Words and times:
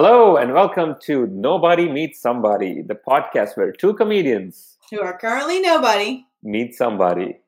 Hello 0.00 0.36
and 0.36 0.54
welcome 0.54 0.94
to 1.06 1.26
Nobody 1.26 1.90
Meets 1.90 2.20
Somebody, 2.20 2.82
the 2.82 2.94
podcast 2.94 3.56
where 3.56 3.72
two 3.72 3.94
comedians 3.94 4.76
who 4.92 5.00
are 5.00 5.18
currently 5.18 5.58
nobody 5.58 6.24
meet 6.40 6.76
somebody 6.76 7.40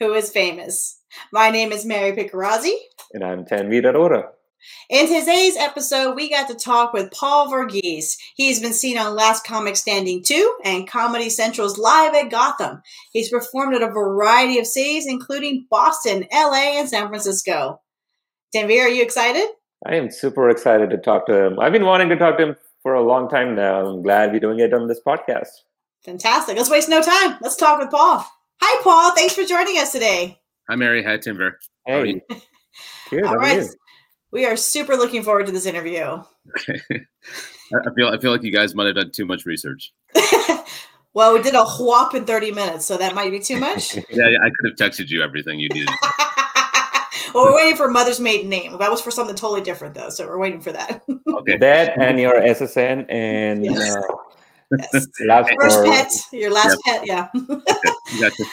who 0.00 0.12
is 0.12 0.32
famous. 0.32 1.00
My 1.32 1.50
name 1.50 1.70
is 1.70 1.86
Mary 1.86 2.10
Picarazzi. 2.10 2.74
And 3.12 3.22
I'm 3.22 3.44
Tanveer 3.44 3.84
Arora. 3.84 4.24
In 4.90 5.06
today's 5.06 5.56
episode, 5.56 6.16
we 6.16 6.28
got 6.28 6.48
to 6.48 6.56
talk 6.56 6.92
with 6.92 7.12
Paul 7.12 7.46
Varghese. 7.46 8.16
He's 8.34 8.58
been 8.60 8.72
seen 8.72 8.98
on 8.98 9.14
Last 9.14 9.46
Comic 9.46 9.76
Standing 9.76 10.24
2 10.24 10.56
and 10.64 10.88
Comedy 10.88 11.30
Central's 11.30 11.78
Live 11.78 12.12
at 12.16 12.28
Gotham. 12.28 12.82
He's 13.12 13.30
performed 13.30 13.76
at 13.76 13.88
a 13.88 13.92
variety 13.92 14.58
of 14.58 14.66
cities, 14.66 15.06
including 15.06 15.68
Boston, 15.70 16.26
LA, 16.32 16.80
and 16.80 16.88
San 16.88 17.06
Francisco. 17.06 17.80
Tanveer, 18.52 18.86
are 18.86 18.88
you 18.88 19.04
excited? 19.04 19.48
I 19.86 19.96
am 19.96 20.10
super 20.10 20.48
excited 20.48 20.88
to 20.90 20.96
talk 20.96 21.26
to 21.26 21.44
him. 21.44 21.58
I've 21.60 21.72
been 21.72 21.84
wanting 21.84 22.08
to 22.08 22.16
talk 22.16 22.38
to 22.38 22.46
him 22.48 22.56
for 22.82 22.94
a 22.94 23.02
long 23.02 23.28
time 23.28 23.54
now. 23.54 23.84
I'm 23.84 24.02
glad 24.02 24.32
we're 24.32 24.40
doing 24.40 24.58
it 24.58 24.72
on 24.72 24.88
this 24.88 25.00
podcast. 25.06 25.48
Fantastic. 26.04 26.56
Let's 26.56 26.70
waste 26.70 26.88
no 26.88 27.02
time. 27.02 27.36
Let's 27.42 27.56
talk 27.56 27.80
with 27.80 27.90
Paul. 27.90 28.24
Hi, 28.62 28.82
Paul. 28.82 29.14
Thanks 29.14 29.34
for 29.34 29.44
joining 29.44 29.76
us 29.76 29.92
today. 29.92 30.40
Hi, 30.70 30.76
Mary. 30.76 31.02
Hi, 31.02 31.18
Timber. 31.18 31.58
Hey. 31.86 32.22
Good. 33.10 33.24
All 33.24 33.36
right. 33.36 33.66
We 34.30 34.46
are 34.46 34.56
super 34.56 34.96
looking 34.96 35.22
forward 35.22 35.46
to 35.46 35.52
this 35.52 35.66
interview. 35.66 36.22
Okay. 36.56 36.80
I 37.74 37.94
feel 37.94 38.08
I 38.08 38.18
feel 38.18 38.30
like 38.30 38.42
you 38.42 38.52
guys 38.52 38.74
might 38.74 38.86
have 38.86 38.96
done 38.96 39.10
too 39.10 39.26
much 39.26 39.46
research. 39.46 39.92
well, 41.14 41.32
we 41.34 41.42
did 41.42 41.54
a 41.54 41.64
whopping 41.64 42.24
30 42.24 42.52
minutes, 42.52 42.84
so 42.84 42.96
that 42.96 43.14
might 43.14 43.30
be 43.30 43.40
too 43.40 43.58
much. 43.58 43.96
yeah, 43.96 44.02
yeah, 44.10 44.38
I 44.42 44.50
could 44.50 44.70
have 44.70 44.76
texted 44.76 45.08
you 45.08 45.22
everything 45.22 45.60
you 45.60 45.68
needed. 45.70 45.88
Well, 47.34 47.44
we're 47.44 47.56
waiting 47.56 47.76
for 47.76 47.90
mother's 47.90 48.20
maiden 48.20 48.48
name. 48.48 48.78
That 48.78 48.90
was 48.90 49.00
for 49.00 49.10
something 49.10 49.36
totally 49.36 49.60
different, 49.60 49.94
though. 49.94 50.08
So 50.08 50.26
we're 50.26 50.38
waiting 50.38 50.60
for 50.60 50.72
that. 50.72 51.02
okay. 51.28 51.56
That 51.56 52.00
and 52.00 52.18
your 52.18 52.34
SSN 52.34 53.06
and 53.08 53.64
yes. 53.64 53.96
uh, 53.96 54.00
yes. 54.92 55.06
last 55.26 55.52
first 55.60 55.84
pet, 55.84 56.12
your 56.32 56.52
last 56.52 56.78
yep. 56.86 57.00
pet, 57.00 57.06
yeah. 57.06 57.28
okay. 57.50 58.20
Gotcha. 58.20 58.44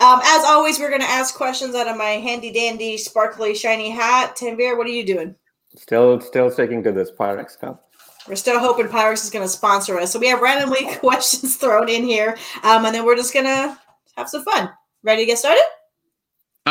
Um, 0.00 0.20
as 0.24 0.44
always, 0.46 0.78
we're 0.78 0.88
going 0.88 1.02
to 1.02 1.06
ask 1.06 1.34
questions 1.34 1.74
out 1.74 1.86
of 1.86 1.96
my 1.96 2.12
handy 2.12 2.50
dandy, 2.50 2.96
sparkly, 2.96 3.54
shiny 3.54 3.90
hat. 3.90 4.34
Tanveer, 4.34 4.76
what 4.76 4.86
are 4.86 4.90
you 4.90 5.04
doing? 5.04 5.34
Still, 5.76 6.20
still 6.20 6.50
sticking 6.50 6.82
to 6.84 6.92
this 6.92 7.10
Pyrex 7.10 7.58
cup. 7.58 7.90
We're 8.26 8.36
still 8.36 8.58
hoping 8.58 8.86
Pyrex 8.86 9.24
is 9.24 9.30
going 9.30 9.44
to 9.44 9.48
sponsor 9.48 9.98
us. 9.98 10.12
So 10.12 10.18
we 10.18 10.28
have 10.28 10.40
randomly 10.40 10.94
questions 10.98 11.56
thrown 11.56 11.88
in 11.88 12.04
here, 12.04 12.36
um, 12.62 12.84
and 12.84 12.94
then 12.94 13.04
we're 13.04 13.16
just 13.16 13.34
going 13.34 13.46
to 13.46 13.78
have 14.16 14.28
some 14.28 14.44
fun. 14.44 14.70
Ready 15.02 15.22
to 15.22 15.26
get 15.26 15.38
started? 15.38 15.64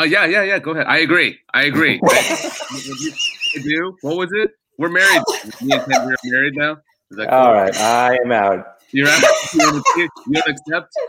Oh 0.00 0.04
yeah, 0.04 0.24
yeah, 0.24 0.42
yeah. 0.42 0.58
Go 0.58 0.70
ahead. 0.70 0.86
I 0.86 1.00
agree. 1.00 1.38
I 1.52 1.64
agree. 1.64 2.00
you 3.54 3.62
do? 3.62 3.96
What 4.00 4.16
was 4.16 4.30
it? 4.32 4.52
We're 4.78 4.88
married. 4.88 5.22
Me 5.60 5.72
and 5.72 5.84
Ken, 5.84 6.06
we're 6.06 6.16
married 6.24 6.56
now. 6.56 6.78
Cool? 7.14 7.28
All 7.28 7.52
right, 7.52 7.76
I 7.76 8.16
am 8.24 8.32
out. 8.32 8.78
You're 8.92 9.08
out. 9.08 9.22
You 9.52 9.60
don't, 9.60 9.84
you 9.96 10.08
don't 10.32 10.48
accept. 10.48 10.92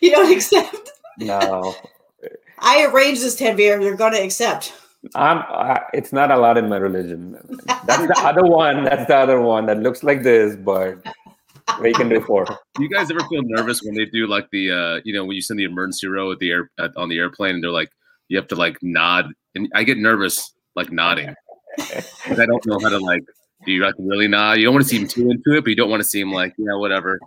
You 0.00 0.10
don't 0.10 0.32
accept. 0.32 0.92
No. 1.18 1.74
I 2.60 2.86
arranged 2.86 3.20
this, 3.20 3.38
Tanveer. 3.38 3.82
You're 3.82 3.94
going 3.94 4.14
to 4.14 4.22
accept. 4.22 4.72
I'm. 5.14 5.42
Uh, 5.50 5.80
it's 5.92 6.14
not 6.14 6.30
allowed 6.30 6.56
in 6.56 6.68
my 6.70 6.78
religion. 6.78 7.36
That's 7.84 8.06
the 8.06 8.14
other 8.20 8.46
one. 8.46 8.84
That's 8.84 9.06
the 9.06 9.16
other 9.16 9.40
one 9.40 9.66
that 9.66 9.80
looks 9.80 10.02
like 10.02 10.22
this, 10.22 10.56
but 10.56 11.04
we 11.82 11.92
can 11.92 12.08
do 12.08 12.22
four. 12.22 12.46
Do 12.46 12.82
you 12.82 12.88
guys 12.88 13.10
ever 13.10 13.20
feel 13.28 13.42
nervous 13.42 13.82
when 13.82 13.94
they 13.94 14.06
do 14.06 14.26
like 14.26 14.48
the, 14.50 14.70
uh, 14.70 15.00
you 15.04 15.12
know, 15.12 15.26
when 15.26 15.34
you 15.34 15.42
send 15.42 15.58
the 15.60 15.64
emergency 15.64 16.06
row 16.06 16.32
at 16.32 16.38
the 16.38 16.50
air 16.50 16.70
at, 16.78 16.96
on 16.96 17.10
the 17.10 17.18
airplane, 17.18 17.56
and 17.56 17.62
they're 17.62 17.70
like, 17.70 17.90
you 18.28 18.36
have 18.38 18.48
to 18.48 18.56
like 18.56 18.78
nod, 18.82 19.32
and 19.54 19.68
I 19.74 19.84
get 19.84 19.98
nervous 19.98 20.52
like 20.74 20.92
nodding. 20.92 21.34
I 21.78 22.46
don't 22.46 22.64
know 22.66 22.78
how 22.80 22.90
to 22.90 22.98
like. 22.98 23.22
Do 23.64 23.72
you 23.72 23.82
like 23.82 23.94
really 23.98 24.28
nod? 24.28 24.58
You 24.58 24.64
don't 24.64 24.74
want 24.74 24.84
to 24.84 24.88
seem 24.88 25.08
too 25.08 25.30
into 25.30 25.56
it, 25.56 25.62
but 25.62 25.70
you 25.70 25.76
don't 25.76 25.90
want 25.90 26.02
to 26.02 26.08
seem 26.08 26.30
like 26.30 26.54
yeah, 26.58 26.74
whatever. 26.74 27.18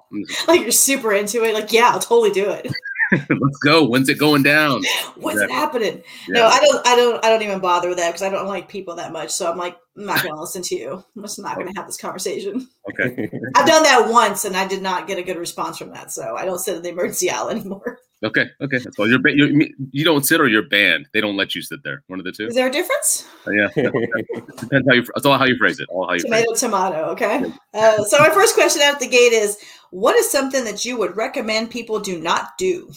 Like 0.48 0.62
you're 0.62 0.72
super 0.72 1.14
into 1.14 1.44
it. 1.44 1.54
Like 1.54 1.72
yeah, 1.72 1.90
I'll 1.92 2.00
totally 2.00 2.32
do 2.32 2.50
it. 2.50 2.72
Let's 3.12 3.58
go. 3.64 3.88
When's 3.88 4.08
it 4.10 4.20
going 4.20 4.44
down? 4.44 4.84
What's 5.16 5.42
it 5.42 5.50
happening? 5.50 6.04
Yeah. 6.28 6.42
No, 6.42 6.46
I 6.46 6.60
don't. 6.60 6.88
I 6.88 6.96
don't. 6.96 7.26
I 7.26 7.30
don't 7.30 7.42
even 7.42 7.60
bother 7.60 7.90
with 7.90 7.98
that 7.98 8.10
because 8.10 8.22
I 8.22 8.30
don't 8.30 8.48
like 8.48 8.70
people 8.70 8.96
that 8.96 9.12
much. 9.12 9.32
So 9.32 9.52
I'm 9.52 9.58
like, 9.58 9.78
I'm 9.98 10.06
not 10.06 10.22
going 10.22 10.36
to 10.36 10.40
listen 10.40 10.62
to 10.62 10.76
you. 10.76 11.04
I'm 11.16 11.24
just 11.24 11.40
not 11.40 11.56
going 11.56 11.68
to 11.68 11.74
have 11.76 11.88
this 11.88 11.98
conversation. 11.98 12.68
Okay. 12.90 13.30
I've 13.56 13.66
done 13.66 13.84
that 13.84 14.08
once 14.10 14.46
and 14.46 14.56
I 14.56 14.68
did 14.68 14.82
not 14.82 15.08
get 15.08 15.18
a 15.18 15.24
good 15.24 15.38
response 15.38 15.78
from 15.78 15.92
that. 15.92 16.12
So 16.12 16.36
I 16.36 16.46
don't 16.46 16.60
sit 16.60 16.78
in 16.78 16.84
the 16.84 16.90
emergency 16.90 17.30
aisle 17.30 17.50
anymore. 17.50 18.00
Okay. 18.22 18.50
Okay. 18.60 18.80
That's 18.80 19.00
all. 19.00 19.08
You're, 19.08 19.26
you're 19.30 19.68
you 19.92 20.04
don't 20.04 20.26
sit 20.26 20.42
or 20.42 20.48
you're 20.48 20.68
banned. 20.68 21.08
They 21.14 21.22
don't 21.22 21.38
let 21.38 21.56
you 21.56 21.62
sit 21.62 21.84
there. 21.84 22.04
One 22.08 22.20
of 22.20 22.26
the 22.26 22.34
two. 22.34 22.48
Is 22.48 22.56
there 22.56 22.68
a 22.68 22.72
difference? 22.72 23.26
Uh, 23.48 23.52
yeah. 23.52 23.68
Depends 23.76 24.88
how 24.88 24.94
you. 24.94 25.06
It's 25.16 25.26
all 25.26 25.38
how 25.38 25.46
you 25.46 25.58
phrase 25.58 25.80
it. 25.80 25.88
All 25.90 26.06
how 26.06 26.14
you. 26.14 26.20
Tomato, 26.20 26.54
tomato. 26.54 26.98
Okay. 27.12 27.46
Uh, 27.74 28.04
so 28.04 28.20
my 28.20 28.30
first 28.30 28.56
question 28.56 28.82
out 28.82 29.00
the 29.00 29.08
gate 29.08 29.32
is: 29.32 29.58
What 29.92 30.18
is 30.18 30.30
something 30.30 30.66
that 30.66 30.84
you 30.84 30.98
would 30.98 31.16
recommend 31.16 31.72
people 31.72 32.00
do 32.02 32.20
not 32.20 32.58
do? 32.58 32.92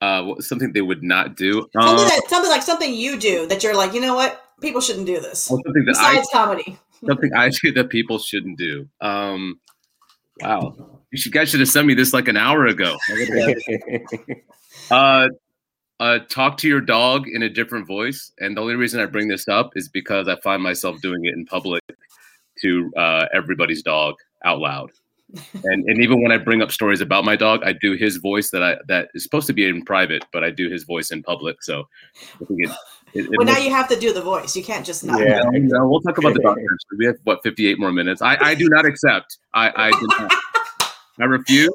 Uh, 0.00 0.34
something 0.40 0.72
they 0.72 0.80
would 0.80 1.02
not 1.02 1.36
do. 1.36 1.52
Something, 1.72 1.90
um, 1.90 1.96
that, 1.96 2.22
something 2.28 2.50
like 2.50 2.62
something 2.62 2.94
you 2.94 3.18
do 3.18 3.46
that 3.48 3.62
you're 3.62 3.76
like, 3.76 3.92
you 3.92 4.00
know 4.00 4.14
what, 4.14 4.42
people 4.62 4.80
shouldn't 4.80 5.06
do 5.06 5.20
this. 5.20 5.50
Well, 5.50 5.60
something 5.64 5.84
that 5.84 5.92
Besides 5.92 6.28
I, 6.32 6.32
comedy. 6.32 6.78
something 7.06 7.30
I 7.34 7.50
do 7.50 7.72
that 7.72 7.90
people 7.90 8.18
shouldn't 8.18 8.56
do. 8.56 8.88
Um, 9.02 9.60
wow, 10.40 10.99
you 11.12 11.18
should, 11.18 11.32
guys 11.32 11.50
should 11.50 11.60
have 11.60 11.68
sent 11.68 11.86
me 11.86 11.94
this 11.94 12.12
like 12.12 12.28
an 12.28 12.36
hour 12.36 12.66
ago. 12.66 12.96
uh, 14.90 15.28
uh, 15.98 16.18
talk 16.30 16.56
to 16.58 16.68
your 16.68 16.80
dog 16.80 17.28
in 17.28 17.42
a 17.42 17.48
different 17.48 17.86
voice, 17.86 18.32
and 18.38 18.56
the 18.56 18.60
only 18.60 18.74
reason 18.74 19.00
I 19.00 19.06
bring 19.06 19.28
this 19.28 19.48
up 19.48 19.72
is 19.76 19.88
because 19.88 20.28
I 20.28 20.36
find 20.40 20.62
myself 20.62 21.00
doing 21.00 21.24
it 21.24 21.34
in 21.34 21.44
public 21.46 21.82
to 22.62 22.92
uh, 22.96 23.26
everybody's 23.32 23.82
dog 23.82 24.14
out 24.44 24.58
loud 24.58 24.90
and 25.64 25.84
and 25.88 26.02
even 26.02 26.22
when 26.22 26.32
I 26.32 26.38
bring 26.38 26.62
up 26.62 26.72
stories 26.72 27.00
about 27.00 27.24
my 27.24 27.36
dog, 27.36 27.62
I 27.64 27.72
do 27.72 27.94
his 27.94 28.16
voice 28.16 28.50
that 28.50 28.62
I 28.62 28.76
that 28.88 29.10
is 29.14 29.22
supposed 29.22 29.46
to 29.48 29.52
be 29.52 29.66
in 29.66 29.84
private, 29.84 30.24
but 30.32 30.42
I 30.42 30.50
do 30.50 30.68
his 30.68 30.84
voice 30.84 31.10
in 31.10 31.22
public. 31.22 31.62
So 31.62 31.84
I 32.40 32.44
think 32.44 32.64
it. 32.64 32.70
it, 33.14 33.24
it 33.26 33.30
well, 33.36 33.46
now 33.46 33.58
you 33.58 33.70
have 33.70 33.88
to 33.88 33.98
do 33.98 34.12
the 34.12 34.22
voice. 34.22 34.56
You 34.56 34.64
can't 34.64 34.84
just 34.84 35.04
not. 35.04 35.20
Yeah, 35.20 35.42
we'll 35.52 36.00
talk 36.00 36.18
about 36.18 36.34
the 36.34 36.40
doctors. 36.40 36.84
We 36.98 37.06
have 37.06 37.16
what 37.24 37.40
fifty 37.42 37.66
eight 37.66 37.78
more 37.78 37.92
minutes. 37.92 38.22
I 38.22 38.36
I 38.40 38.54
do 38.54 38.68
not 38.68 38.84
accept. 38.84 39.38
I 39.54 39.70
I 39.76 39.90
do 39.92 40.06
not. 40.18 40.32
I 41.20 41.24
refuse. 41.24 41.70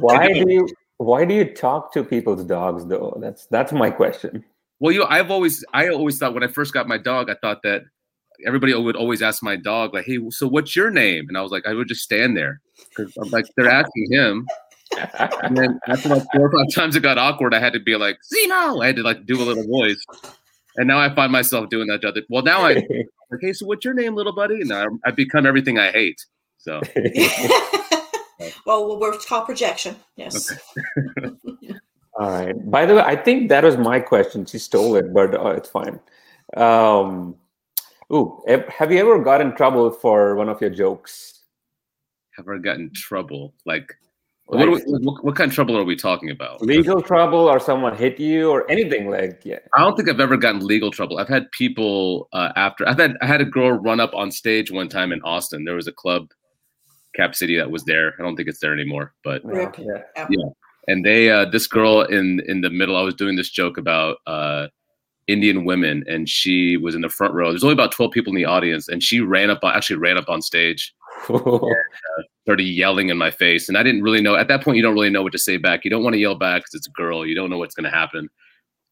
Why 0.00 0.32
do 0.32 0.50
you 0.50 0.68
Why 0.98 1.24
do 1.24 1.34
you 1.34 1.54
talk 1.54 1.92
to 1.92 2.04
people's 2.04 2.44
dogs 2.44 2.86
though? 2.86 3.16
That's 3.20 3.46
that's 3.46 3.72
my 3.72 3.90
question. 3.90 4.44
Well, 4.80 4.92
you, 4.92 5.00
know, 5.00 5.06
I've 5.08 5.30
always, 5.30 5.64
I 5.74 5.88
always 5.88 6.18
thought 6.18 6.34
when 6.34 6.44
I 6.44 6.46
first 6.46 6.72
got 6.72 6.86
my 6.86 6.98
dog, 6.98 7.28
I 7.28 7.34
thought 7.40 7.62
that 7.64 7.82
everybody 8.46 8.72
would 8.74 8.94
always 8.94 9.22
ask 9.22 9.42
my 9.42 9.56
dog, 9.56 9.92
like, 9.92 10.06
"Hey, 10.06 10.18
so 10.30 10.46
what's 10.46 10.76
your 10.76 10.90
name?" 10.90 11.26
And 11.28 11.36
I 11.36 11.42
was 11.42 11.50
like, 11.50 11.66
I 11.66 11.74
would 11.74 11.88
just 11.88 12.02
stand 12.02 12.36
there 12.36 12.60
because 12.88 13.12
I'm 13.16 13.30
like, 13.30 13.46
they're 13.56 13.68
asking 13.68 14.12
him. 14.12 14.46
and 15.42 15.56
then 15.56 15.78
after 15.88 16.08
like 16.08 16.22
four 16.32 16.46
or 16.46 16.52
five 16.52 16.72
times 16.74 16.96
it 16.96 17.00
got 17.00 17.18
awkward, 17.18 17.54
I 17.54 17.60
had 17.60 17.72
to 17.72 17.80
be 17.80 17.96
like, 17.96 18.18
Zemo. 18.32 18.82
I 18.82 18.86
had 18.86 18.96
to 18.96 19.02
like 19.02 19.26
do 19.26 19.40
a 19.40 19.44
little 19.44 19.66
voice. 19.66 20.02
And 20.76 20.86
now 20.86 20.98
I 20.98 21.12
find 21.14 21.32
myself 21.32 21.68
doing 21.68 21.88
that 21.88 22.00
to 22.02 22.08
other. 22.08 22.22
Well, 22.28 22.42
now 22.42 22.60
I 22.60 22.74
like, 23.30 23.40
hey, 23.40 23.52
so 23.52 23.66
what's 23.66 23.84
your 23.84 23.94
name, 23.94 24.14
little 24.14 24.34
buddy? 24.34 24.60
And 24.60 24.72
I, 24.72 24.86
I 25.04 25.10
become 25.10 25.44
everything 25.44 25.78
I 25.78 25.90
hate. 25.90 26.24
So. 26.58 26.80
well, 28.66 28.98
we're 28.98 29.16
called 29.18 29.46
projection. 29.46 29.96
Yes. 30.16 30.52
Okay. 30.96 31.34
All 32.18 32.30
right. 32.30 32.70
By 32.70 32.84
the 32.84 32.96
way, 32.96 33.02
I 33.02 33.14
think 33.14 33.48
that 33.48 33.62
was 33.62 33.76
my 33.76 34.00
question. 34.00 34.44
She 34.44 34.58
stole 34.58 34.96
it, 34.96 35.14
but 35.14 35.34
uh, 35.34 35.50
it's 35.50 35.68
fine. 35.68 36.00
Um, 36.56 37.36
Ooh, 38.12 38.42
have 38.46 38.90
you 38.90 38.98
ever 38.98 39.22
got 39.22 39.40
in 39.40 39.54
trouble 39.54 39.90
for 39.90 40.34
one 40.34 40.48
of 40.48 40.60
your 40.60 40.70
jokes? 40.70 41.40
Ever 42.38 42.58
got 42.58 42.76
in 42.76 42.90
trouble? 42.94 43.52
Like, 43.66 43.94
like 44.46 44.66
what, 44.66 44.86
we, 44.86 44.92
what, 45.04 45.24
what, 45.24 45.36
kind 45.36 45.50
of 45.50 45.54
trouble 45.54 45.76
are 45.76 45.84
we 45.84 45.94
talking 45.94 46.30
about? 46.30 46.62
Legal 46.62 47.02
trouble, 47.02 47.40
or 47.40 47.60
someone 47.60 47.94
hit 47.94 48.18
you, 48.18 48.50
or 48.50 48.70
anything 48.70 49.10
like? 49.10 49.42
Yeah. 49.44 49.58
I 49.76 49.80
don't 49.80 49.94
think 49.94 50.08
I've 50.08 50.20
ever 50.20 50.38
gotten 50.38 50.64
legal 50.64 50.90
trouble. 50.90 51.18
I've 51.18 51.28
had 51.28 51.50
people 51.52 52.28
uh, 52.32 52.52
after. 52.56 52.88
I've 52.88 52.98
had 52.98 53.18
I 53.20 53.26
had 53.26 53.42
a 53.42 53.44
girl 53.44 53.72
run 53.72 54.00
up 54.00 54.14
on 54.14 54.30
stage 54.30 54.70
one 54.70 54.88
time 54.88 55.12
in 55.12 55.20
Austin. 55.22 55.64
There 55.64 55.74
was 55.74 55.88
a 55.88 55.92
club, 55.92 56.30
Cap 57.18 57.34
City, 57.34 57.56
that 57.56 57.70
was 57.70 57.84
there. 57.84 58.14
I 58.18 58.22
don't 58.22 58.36
think 58.36 58.48
it's 58.48 58.60
there 58.60 58.72
anymore, 58.72 59.14
but 59.24 59.42
yeah, 59.52 59.70
yeah. 59.78 60.26
yeah. 60.30 60.48
And 60.86 61.04
they, 61.04 61.30
uh, 61.30 61.44
this 61.46 61.66
girl 61.66 62.02
in 62.02 62.40
in 62.46 62.60
the 62.60 62.70
middle, 62.70 62.96
I 62.96 63.02
was 63.02 63.14
doing 63.14 63.36
this 63.36 63.50
joke 63.50 63.78
about. 63.78 64.18
Uh, 64.26 64.68
Indian 65.28 65.66
women, 65.66 66.02
and 66.08 66.26
she 66.26 66.78
was 66.78 66.94
in 66.94 67.02
the 67.02 67.08
front 67.10 67.34
row. 67.34 67.50
There's 67.50 67.62
only 67.62 67.74
about 67.74 67.92
12 67.92 68.12
people 68.12 68.32
in 68.32 68.36
the 68.36 68.46
audience, 68.46 68.88
and 68.88 69.02
she 69.02 69.20
ran 69.20 69.50
up, 69.50 69.58
actually 69.62 69.96
ran 69.96 70.16
up 70.16 70.30
on 70.30 70.40
stage, 70.40 70.94
and, 71.28 71.46
uh, 71.46 72.22
started 72.44 72.64
yelling 72.64 73.10
in 73.10 73.18
my 73.18 73.30
face, 73.30 73.68
and 73.68 73.76
I 73.76 73.82
didn't 73.82 74.02
really 74.02 74.22
know. 74.22 74.36
At 74.36 74.48
that 74.48 74.64
point, 74.64 74.78
you 74.78 74.82
don't 74.82 74.94
really 74.94 75.10
know 75.10 75.22
what 75.22 75.32
to 75.32 75.38
say 75.38 75.58
back. 75.58 75.84
You 75.84 75.90
don't 75.90 76.02
want 76.02 76.14
to 76.14 76.18
yell 76.18 76.34
back 76.34 76.62
because 76.62 76.74
it's 76.74 76.86
a 76.86 76.92
girl. 76.92 77.26
You 77.26 77.34
don't 77.34 77.50
know 77.50 77.58
what's 77.58 77.74
going 77.74 77.84
to 77.84 77.90
happen. 77.90 78.30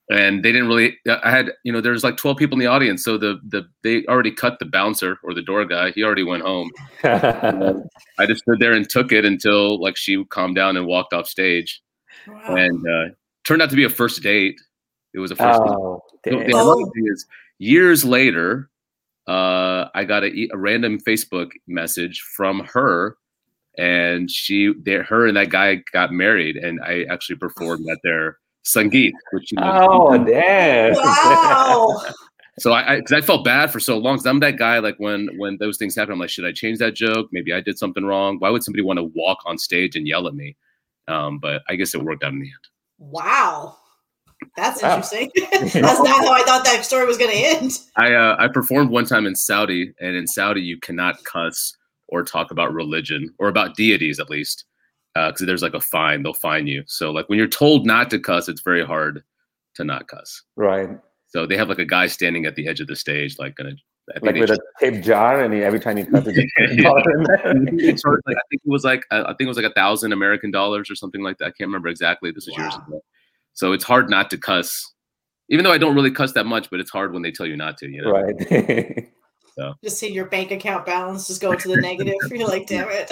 And 0.09 0.45
they 0.45 0.53
didn't 0.53 0.69
really. 0.69 0.97
I 1.09 1.31
had, 1.31 1.51
you 1.65 1.73
know, 1.73 1.81
there's 1.81 2.05
like 2.05 2.17
12 2.17 2.37
people 2.37 2.55
in 2.55 2.61
the 2.61 2.71
audience, 2.71 3.03
so 3.03 3.19
the 3.19 3.41
the 3.49 3.67
they 3.83 4.05
already 4.07 4.31
cut 4.31 4.61
the 4.61 4.65
bouncer 4.65 5.19
or 5.25 5.35
the 5.35 5.43
door 5.43 5.65
guy. 5.65 5.91
He 5.91 6.05
already 6.05 6.23
went 6.23 6.45
home. 6.45 6.71
I 7.05 8.27
just 8.27 8.43
stood 8.43 8.61
there 8.61 8.73
and 8.73 8.89
took 8.89 9.11
it 9.11 9.25
until 9.25 9.81
like 9.81 9.97
she 9.97 10.25
calmed 10.27 10.55
down 10.55 10.77
and 10.77 10.87
walked 10.87 11.13
off 11.13 11.27
stage, 11.27 11.83
wow. 12.29 12.55
and 12.55 12.89
uh, 12.89 13.15
turned 13.43 13.63
out 13.63 13.71
to 13.71 13.77
be 13.77 13.83
a 13.83 13.91
first 13.91 14.23
date. 14.23 14.61
It 15.13 15.19
was 15.19 15.33
a 15.33 15.37
first. 15.37 15.61
Oh, 15.61 16.01
the, 16.23 16.31
the 16.31 16.53
oh. 16.55 16.93
is 16.95 17.27
years 17.59 18.05
later, 18.05 18.71
uh, 19.27 19.87
I 19.95 20.05
got 20.05 20.25
a, 20.25 20.49
a 20.53 20.57
random 20.57 21.01
Facebook 21.01 21.51
message 21.67 22.21
from 22.37 22.61
her, 22.73 23.17
and 23.77 24.31
she, 24.31 24.73
they, 24.85 24.95
her 24.95 25.27
and 25.27 25.37
that 25.37 25.51
guy 25.51 25.83
got 25.93 26.13
married, 26.13 26.57
and 26.57 26.81
I 26.83 27.05
actually 27.11 27.37
performed 27.37 27.87
at 27.91 27.99
their 28.03 28.39
sangeet, 28.67 29.13
which 29.33 29.53
you 29.53 29.57
know, 29.61 29.87
Oh, 29.91 30.25
damn. 30.25 30.95
Wow. 30.95 32.03
so 32.59 32.73
I, 32.73 32.95
I, 32.95 33.01
cause 33.01 33.13
I 33.13 33.21
felt 33.21 33.45
bad 33.45 33.71
for 33.71 33.81
so 33.81 33.97
long. 33.99 34.17
Cause 34.17 34.27
I'm 34.27 34.41
that 34.41 34.59
guy. 34.59 34.79
Like 34.81 34.97
when 34.99 35.29
when 35.39 35.57
those 35.59 35.77
things 35.79 35.95
happen, 35.95 36.13
I'm 36.13 36.19
like, 36.19 36.31
should 36.31 36.45
I 36.47 36.53
change 36.53 36.79
that 36.79 36.95
joke? 36.95 37.29
Maybe 37.33 37.53
I 37.53 37.61
did 37.61 37.79
something 37.79 38.05
wrong. 38.05 38.37
Why 38.39 38.51
would 38.51 38.63
somebody 38.65 38.83
want 38.83 38.99
to 38.99 39.05
walk 39.15 39.39
on 39.47 39.57
stage 39.59 39.97
and 39.97 40.07
yell 40.07 40.27
at 40.27 40.35
me? 40.35 40.57
Um, 41.09 41.39
but 41.39 41.63
I 41.69 41.77
guess 41.77 41.95
it 41.95 42.03
worked 42.03 42.25
out 42.25 42.33
in 42.33 42.41
the 42.41 42.47
end. 42.47 43.13
wow. 43.13 43.77
That's 44.57 44.83
Wow. 44.83 44.97
interesting. 44.97 45.31
That's 45.53 45.75
not 45.75 46.09
how 46.19 46.31
I 46.33 46.43
thought 46.43 46.65
that 46.67 46.85
story 46.85 47.07
was 47.07 47.17
going 47.17 47.31
to 47.31 47.37
end. 47.37 47.79
I 47.97 48.13
uh, 48.13 48.37
I 48.39 48.49
performed 48.49 48.91
one 48.91 49.07
time 49.07 49.27
in 49.27 49.35
Saudi, 49.35 49.93
and 50.01 50.15
in 50.15 50.27
Saudi 50.27 50.61
you 50.61 50.79
cannot 50.79 51.23
cuss 51.25 51.75
or 52.09 52.23
talk 52.23 52.51
about 52.51 52.73
religion 52.75 53.33
or 53.39 53.49
about 53.49 53.77
deities 53.77 54.21
at 54.21 54.29
least, 54.29 54.65
because 55.31 55.47
there's 55.47 55.63
like 55.63 55.75
a 55.75 55.81
fine. 55.81 56.23
They'll 56.23 56.35
fine 56.35 56.67
you. 56.67 56.83
So 56.87 57.11
like 57.11 57.29
when 57.29 57.39
you're 57.39 57.49
told 57.49 57.87
not 57.87 58.11
to 58.11 58.19
cuss, 58.19 58.49
it's 58.49 58.61
very 58.61 58.85
hard 58.85 59.23
to 59.75 59.85
not 59.85 60.09
cuss. 60.09 60.43
Right. 60.57 60.91
So 61.29 61.47
they 61.47 61.57
have 61.57 61.69
like 61.69 61.79
a 61.79 61.85
guy 61.85 62.07
standing 62.07 62.47
at 62.47 62.55
the 62.57 62.69
edge 62.69 62.81
of 62.81 62.87
the 62.87 62.97
stage, 62.97 63.39
like 63.39 63.57
gonna. 63.57 63.73
I 64.11 64.21
think 64.21 64.25
Like 64.25 64.35
they 64.35 64.41
with 64.43 64.51
a 64.53 64.59
tape 64.79 65.03
jar, 65.03 65.43
and 65.43 65.53
he, 65.53 65.63
every 65.65 65.81
time 65.81 65.97
he 65.97 66.05
cuts 66.05 66.29
it, 66.29 66.49
Yeah. 66.57 66.83
dollar 66.83 67.03
in 67.11 67.25
there. 67.25 67.55
Like, 68.27 68.37
I 68.37 68.45
think 68.49 68.63
it 68.65 68.71
was 68.71 68.85
like 68.85 69.03
uh, 69.11 69.25
I 69.25 69.31
think 69.35 69.43
it 69.43 69.49
was 69.49 69.57
like 69.57 69.67
a 69.67 69.75
thousand 69.75 70.13
American 70.13 70.53
dollars 70.53 70.89
or 70.91 70.95
something 70.95 71.23
like 71.23 71.39
that. 71.39 71.47
I 71.47 71.49
can't 71.49 71.67
remember 71.69 71.89
exactly. 71.89 72.31
This 72.31 72.47
was 72.47 72.57
years 72.57 72.73
Wow. 72.75 72.85
ago. 72.87 73.01
So 73.55 73.73
it's 73.73 73.83
hard 73.85 74.09
not 74.09 74.31
to 74.31 74.39
cuss, 74.39 74.93
even 75.49 75.65
though 75.65 75.73
I 75.73 75.79
don't 75.79 75.97
really 75.97 76.13
cuss 76.13 76.33
that 76.35 76.47
much. 76.47 76.71
But 76.71 76.79
it's 76.79 76.91
hard 76.91 77.13
when 77.13 77.23
they 77.23 77.33
tell 77.33 77.47
you 77.47 77.57
not 77.57 77.79
to. 77.79 77.91
You 77.91 78.03
know. 78.03 78.11
Right. 78.13 79.09
Just 79.83 79.99
see 79.99 80.13
your 80.13 80.27
bank 80.27 80.51
account 80.51 80.85
balance 80.85 81.27
just 81.27 81.41
go 81.41 81.55
to 81.55 81.69
the 81.69 81.77
negative. 81.79 82.15
You're 82.31 82.47
like, 82.47 82.67
damn 82.67 82.91
it. 82.91 83.11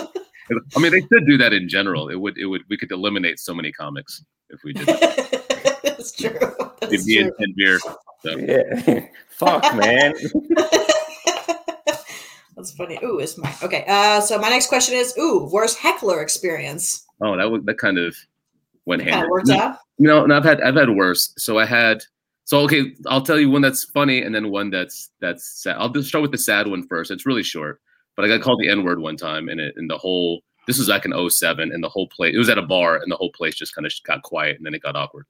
I 0.51 0.81
mean, 0.81 0.93
they 0.93 1.01
could 1.01 1.27
do 1.27 1.37
that 1.39 1.53
in 1.53 1.69
general. 1.69 2.09
It 2.09 2.17
would. 2.17 2.37
It 2.39 2.47
would. 2.47 2.63
We 2.69 2.77
could 2.77 2.93
eliminate 2.93 3.39
so 3.39 3.55
many 3.55 3.73
comics 3.73 4.25
if 4.51 4.63
we 4.65 4.73
did. 4.73 4.87
That. 4.87 5.81
That's 5.85 6.13
true. 6.13 6.31
It'd 6.31 6.91
That's 6.91 7.05
be 7.05 7.19
in 7.19 7.29
true. 7.29 7.37
ten 7.39 7.55
beer. 7.57 7.79
So. 8.23 8.37
yeah. 8.37 9.07
Fuck, 9.31 9.75
man. 9.77 10.15
That's 12.57 12.73
funny. 12.73 12.99
Ooh, 13.03 13.19
is 13.19 13.37
my 13.37 13.53
okay. 13.63 13.85
Uh, 13.89 14.21
so 14.21 14.39
my 14.39 14.49
next 14.49 14.69
question 14.69 14.95
is, 14.95 15.17
ooh, 15.19 15.49
worst 15.53 15.79
heckler 15.79 16.23
experience. 16.23 17.05
Oh, 17.21 17.37
that 17.37 17.51
was 17.51 17.63
that 17.65 17.79
kind 17.79 17.99
of 17.99 18.17
went 18.87 19.03
hand. 19.03 19.15
Kind 19.15 19.25
of 19.25 19.31
worked 19.31 19.51
out. 19.51 19.79
No, 19.99 20.27
no, 20.27 20.37
I've 20.37 20.45
had 20.45 20.61
I've 20.61 20.77
had 20.77 20.91
worse. 20.91 21.33
So 21.37 21.59
I 21.59 21.65
had 21.67 22.03
so 22.45 22.61
okay, 22.61 22.95
I'll 23.07 23.23
tell 23.23 23.39
you 23.39 23.51
one 23.51 23.63
that's 23.63 23.85
funny 23.85 24.23
and 24.23 24.35
then 24.35 24.51
one 24.51 24.71
that's 24.71 25.11
that's 25.21 25.63
sad. 25.63 25.77
I'll 25.79 25.89
just 25.89 26.09
start 26.09 26.23
with 26.23 26.33
the 26.33 26.39
sad 26.39 26.67
one 26.69 26.87
first. 26.87 27.11
It's 27.11 27.27
really 27.27 27.43
short, 27.43 27.81
but 28.17 28.25
I 28.25 28.29
got 28.29 28.43
called 28.43 28.61
the 28.61 28.69
N 28.69 28.85
word 28.85 29.01
one 29.01 29.17
time, 29.17 29.49
and 29.49 29.61
it 29.61 29.75
and 29.77 29.91
the 29.91 29.99
whole 29.99 30.43
this 30.67 30.79
was 30.79 30.89
like 30.89 31.05
in 31.05 31.31
07, 31.31 31.73
and 31.73 31.85
the 31.85 31.89
whole 31.89 32.09
place 32.09 32.35
it 32.35 32.39
was 32.39 32.49
at 32.49 32.59
a 32.59 32.63
bar, 32.63 32.97
and 32.97 33.11
the 33.11 33.17
whole 33.17 33.33
place 33.33 33.55
just 33.55 33.75
kind 33.75 33.87
of 33.87 33.93
got 34.05 34.23
quiet, 34.23 34.57
and 34.57 34.65
then 34.65 34.75
it 34.75 34.83
got 34.83 34.97
awkward. 34.97 35.27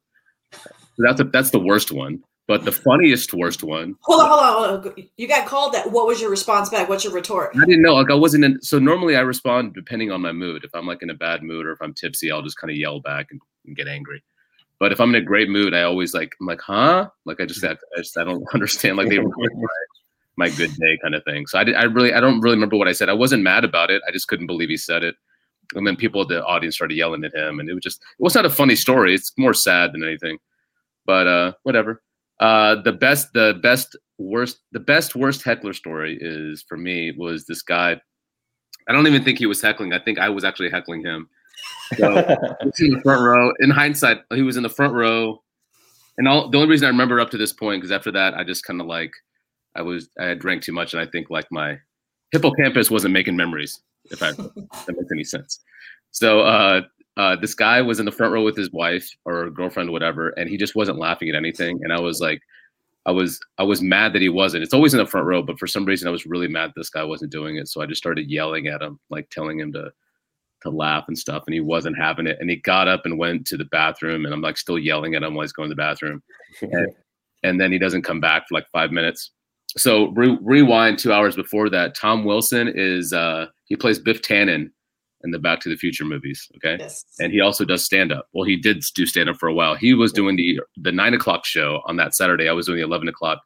So 0.51 0.59
that's 0.97 1.19
a, 1.19 1.25
that's 1.25 1.49
the 1.49 1.59
worst 1.59 1.91
one. 1.91 2.23
But 2.47 2.63
the 2.63 2.71
funniest 2.71 3.33
worst 3.33 3.63
one, 3.63 3.95
Hold 4.03 4.21
on, 4.21 4.29
hold 4.29 4.41
on, 4.41 4.83
hold 4.83 4.87
on. 4.87 5.07
You 5.17 5.27
got 5.27 5.47
called 5.47 5.73
that. 5.73 5.91
What 5.91 6.05
was 6.05 6.21
your 6.21 6.29
response 6.29 6.69
back? 6.69 6.87
What's 6.87 7.03
your 7.03 7.11
retort? 7.11 7.55
I 7.55 7.65
didn't 7.65 7.81
know. 7.81 7.95
Like 7.95 8.11
I 8.11 8.15
wasn't 8.15 8.45
in. 8.45 8.61
So 8.61 8.77
normally 8.77 9.15
I 9.15 9.21
respond 9.21 9.73
depending 9.73 10.11
on 10.11 10.21
my 10.21 10.31
mood. 10.31 10.63
If 10.63 10.69
I'm 10.75 10.85
like 10.85 11.01
in 11.01 11.09
a 11.09 11.15
bad 11.15 11.41
mood 11.41 11.65
or 11.65 11.71
if 11.71 11.81
I'm 11.81 11.95
tipsy, 11.95 12.31
I'll 12.31 12.43
just 12.43 12.57
kind 12.57 12.69
of 12.69 12.77
yell 12.77 12.99
back 12.99 13.27
and, 13.31 13.41
and 13.65 13.75
get 13.75 13.87
angry. 13.87 14.23
But 14.79 14.91
if 14.91 15.01
I'm 15.01 15.09
in 15.15 15.21
a 15.21 15.25
great 15.25 15.49
mood, 15.49 15.73
I 15.73 15.83
always 15.83 16.13
like 16.13 16.35
I'm 16.39 16.45
like, 16.45 16.61
huh? 16.61 17.09
Like 17.25 17.41
I 17.41 17.45
just 17.45 17.63
I, 17.63 17.71
I 17.71 17.97
just 17.97 18.15
I 18.15 18.23
don't 18.23 18.45
understand. 18.53 18.97
Like 18.97 19.09
they 19.09 19.17
ruined 19.17 19.33
my, 20.37 20.49
good 20.49 20.73
day 20.75 20.97
kind 21.01 21.15
of 21.15 21.23
thing. 21.23 21.47
So 21.47 21.59
I 21.59 21.63
did, 21.63 21.75
I 21.75 21.83
really 21.83 22.13
I 22.13 22.19
don't 22.19 22.41
really 22.41 22.55
remember 22.55 22.77
what 22.77 22.87
I 22.87 22.93
said. 22.93 23.09
I 23.09 23.13
wasn't 23.13 23.43
mad 23.43 23.63
about 23.63 23.89
it. 23.91 24.01
I 24.07 24.11
just 24.11 24.27
couldn't 24.27 24.47
believe 24.47 24.69
he 24.69 24.77
said 24.77 25.03
it. 25.03 25.15
And 25.73 25.85
then 25.87 25.95
people 25.95 26.21
at 26.21 26.27
the 26.27 26.43
audience 26.45 26.75
started 26.75 26.95
yelling 26.95 27.23
at 27.23 27.33
him, 27.33 27.59
and 27.59 27.69
it 27.69 27.73
was 27.73 27.83
just 27.83 28.01
it 28.19 28.23
was 28.23 28.35
not 28.35 28.45
a 28.45 28.49
funny 28.49 28.75
story. 28.75 29.15
It's 29.15 29.31
more 29.37 29.53
sad 29.53 29.93
than 29.93 30.03
anything. 30.03 30.37
But 31.05 31.27
uh, 31.27 31.53
whatever. 31.63 32.01
Uh, 32.39 32.81
the 32.81 32.91
best, 32.91 33.31
the 33.33 33.57
best, 33.63 33.95
worst, 34.17 34.59
the 34.73 34.79
best 34.79 35.15
worst 35.15 35.43
heckler 35.43 35.73
story 35.73 36.17
is 36.19 36.63
for 36.67 36.77
me 36.77 37.13
was 37.17 37.45
this 37.45 37.61
guy. 37.61 37.99
I 38.87 38.93
don't 38.93 39.07
even 39.07 39.23
think 39.23 39.39
he 39.39 39.45
was 39.45 39.61
heckling. 39.61 39.93
I 39.93 39.99
think 39.99 40.19
I 40.19 40.29
was 40.29 40.43
actually 40.43 40.69
heckling 40.69 41.03
him. 41.03 41.29
So 41.97 42.17
in 42.79 42.91
the 42.91 43.01
front 43.01 43.21
row. 43.21 43.51
In 43.59 43.69
hindsight, 43.69 44.19
he 44.33 44.41
was 44.41 44.57
in 44.57 44.63
the 44.63 44.69
front 44.69 44.93
row. 44.93 45.41
And 46.17 46.27
all 46.27 46.49
the 46.49 46.57
only 46.57 46.69
reason 46.69 46.85
I 46.85 46.89
remember 46.89 47.19
up 47.19 47.31
to 47.31 47.37
this 47.37 47.53
point, 47.53 47.81
because 47.81 47.91
after 47.91 48.11
that, 48.11 48.35
I 48.35 48.43
just 48.43 48.65
kind 48.65 48.79
of 48.79 48.87
like, 48.87 49.11
I 49.75 49.81
was, 49.81 50.09
I 50.19 50.25
had 50.25 50.39
drank 50.39 50.63
too 50.63 50.71
much, 50.71 50.93
and 50.93 51.01
I 51.01 51.05
think 51.05 51.29
like 51.29 51.45
my 51.51 51.77
hippocampus 52.31 52.91
wasn't 52.91 53.13
making 53.13 53.35
memories. 53.35 53.81
If, 54.05 54.21
I, 54.21 54.29
if 54.29 54.37
that 54.85 54.95
makes 54.97 55.11
any 55.11 55.23
sense. 55.23 55.59
So 56.11 56.41
uh, 56.41 56.81
uh, 57.17 57.35
this 57.37 57.53
guy 57.53 57.81
was 57.81 57.99
in 57.99 58.05
the 58.05 58.11
front 58.11 58.33
row 58.33 58.43
with 58.43 58.57
his 58.57 58.71
wife 58.71 59.09
or 59.25 59.49
girlfriend, 59.49 59.91
whatever, 59.91 60.29
and 60.29 60.49
he 60.49 60.57
just 60.57 60.75
wasn't 60.75 60.99
laughing 60.99 61.29
at 61.29 61.35
anything. 61.35 61.79
And 61.83 61.91
I 61.91 61.99
was 61.99 62.21
like, 62.21 62.41
I 63.05 63.11
was, 63.11 63.39
I 63.57 63.63
was 63.63 63.81
mad 63.81 64.13
that 64.13 64.21
he 64.21 64.29
wasn't. 64.29 64.63
It's 64.63 64.73
always 64.73 64.93
in 64.93 64.97
the 64.97 65.05
front 65.05 65.27
row, 65.27 65.41
but 65.41 65.59
for 65.59 65.67
some 65.67 65.85
reason, 65.85 66.07
I 66.07 66.11
was 66.11 66.25
really 66.25 66.47
mad 66.47 66.71
this 66.75 66.89
guy 66.89 67.03
wasn't 67.03 67.31
doing 67.31 67.57
it. 67.57 67.67
So 67.67 67.81
I 67.81 67.85
just 67.85 68.01
started 68.01 68.29
yelling 68.29 68.67
at 68.67 68.81
him, 68.81 68.99
like 69.09 69.29
telling 69.29 69.59
him 69.59 69.71
to 69.73 69.91
to 70.61 70.69
laugh 70.69 71.05
and 71.07 71.17
stuff, 71.17 71.43
and 71.45 71.53
he 71.53 71.59
wasn't 71.59 71.97
having 71.97 72.27
it. 72.27 72.37
And 72.39 72.49
he 72.49 72.57
got 72.57 72.87
up 72.87 73.05
and 73.05 73.17
went 73.17 73.45
to 73.47 73.57
the 73.57 73.65
bathroom, 73.65 74.25
and 74.25 74.33
I'm 74.33 74.41
like 74.41 74.57
still 74.57 74.79
yelling 74.79 75.15
at 75.15 75.23
him 75.23 75.35
while 75.35 75.43
he's 75.43 75.53
going 75.53 75.69
to 75.69 75.75
the 75.75 75.81
bathroom. 75.81 76.21
And, 76.61 76.87
and 77.43 77.61
then 77.61 77.71
he 77.71 77.77
doesn't 77.77 78.01
come 78.01 78.19
back 78.19 78.47
for 78.47 78.55
like 78.55 78.67
five 78.71 78.91
minutes. 78.91 79.31
So 79.77 80.07
re- 80.11 80.37
rewind 80.41 80.99
two 80.99 81.11
hours 81.11 81.35
before 81.35 81.69
that. 81.69 81.95
Tom 81.95 82.23
Wilson 82.23 82.71
is 82.73 83.11
uh, 83.13 83.47
he 83.65 83.75
plays 83.75 83.99
Biff 83.99 84.21
Tannen 84.21 84.71
in 85.23 85.31
the 85.31 85.39
Back 85.39 85.59
to 85.61 85.69
the 85.69 85.75
Future 85.75 86.05
movies. 86.05 86.47
Okay, 86.57 86.77
Yes. 86.79 87.03
and 87.19 87.33
he 87.33 87.41
also 87.41 87.65
does 87.65 87.83
stand 87.83 88.11
up. 88.11 88.27
Well, 88.33 88.45
he 88.45 88.55
did 88.55 88.83
do 88.95 89.05
stand 89.05 89.27
up 89.29 89.37
for 89.37 89.47
a 89.49 89.53
while. 89.53 89.75
He 89.75 89.93
was 89.93 90.13
doing 90.13 90.35
the 90.37 90.61
the 90.77 90.91
nine 90.91 91.13
o'clock 91.13 91.45
show 91.45 91.81
on 91.85 91.97
that 91.97 92.15
Saturday. 92.15 92.47
I 92.47 92.53
was 92.53 92.67
doing 92.67 92.77
the 92.77 92.83
eleven 92.85 93.07
o'clock, 93.07 93.41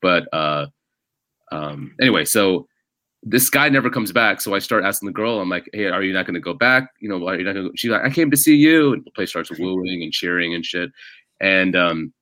but 0.00 0.28
uh, 0.32 0.66
um, 1.50 1.94
anyway, 2.00 2.24
so 2.24 2.66
this 3.24 3.50
guy 3.50 3.68
never 3.68 3.88
comes 3.90 4.12
back. 4.12 4.40
So 4.40 4.54
I 4.54 4.58
start 4.58 4.84
asking 4.84 5.06
the 5.06 5.12
girl, 5.12 5.40
I'm 5.40 5.48
like, 5.48 5.68
hey, 5.72 5.86
are 5.86 6.02
you 6.02 6.12
not 6.12 6.26
going 6.26 6.34
to 6.34 6.40
go 6.40 6.54
back? 6.54 6.90
You 7.00 7.08
know, 7.08 7.18
why 7.18 7.34
are 7.34 7.38
you 7.38 7.44
not 7.44 7.52
to? 7.54 7.72
She's 7.76 7.90
like, 7.90 8.02
I 8.02 8.10
came 8.10 8.30
to 8.30 8.36
see 8.36 8.56
you, 8.56 8.92
and 8.92 9.04
the 9.04 9.10
place 9.10 9.30
starts 9.30 9.50
wooing 9.58 10.02
and 10.02 10.12
cheering 10.12 10.54
and 10.54 10.64
shit, 10.64 10.90
and 11.40 11.74
um, 11.74 12.12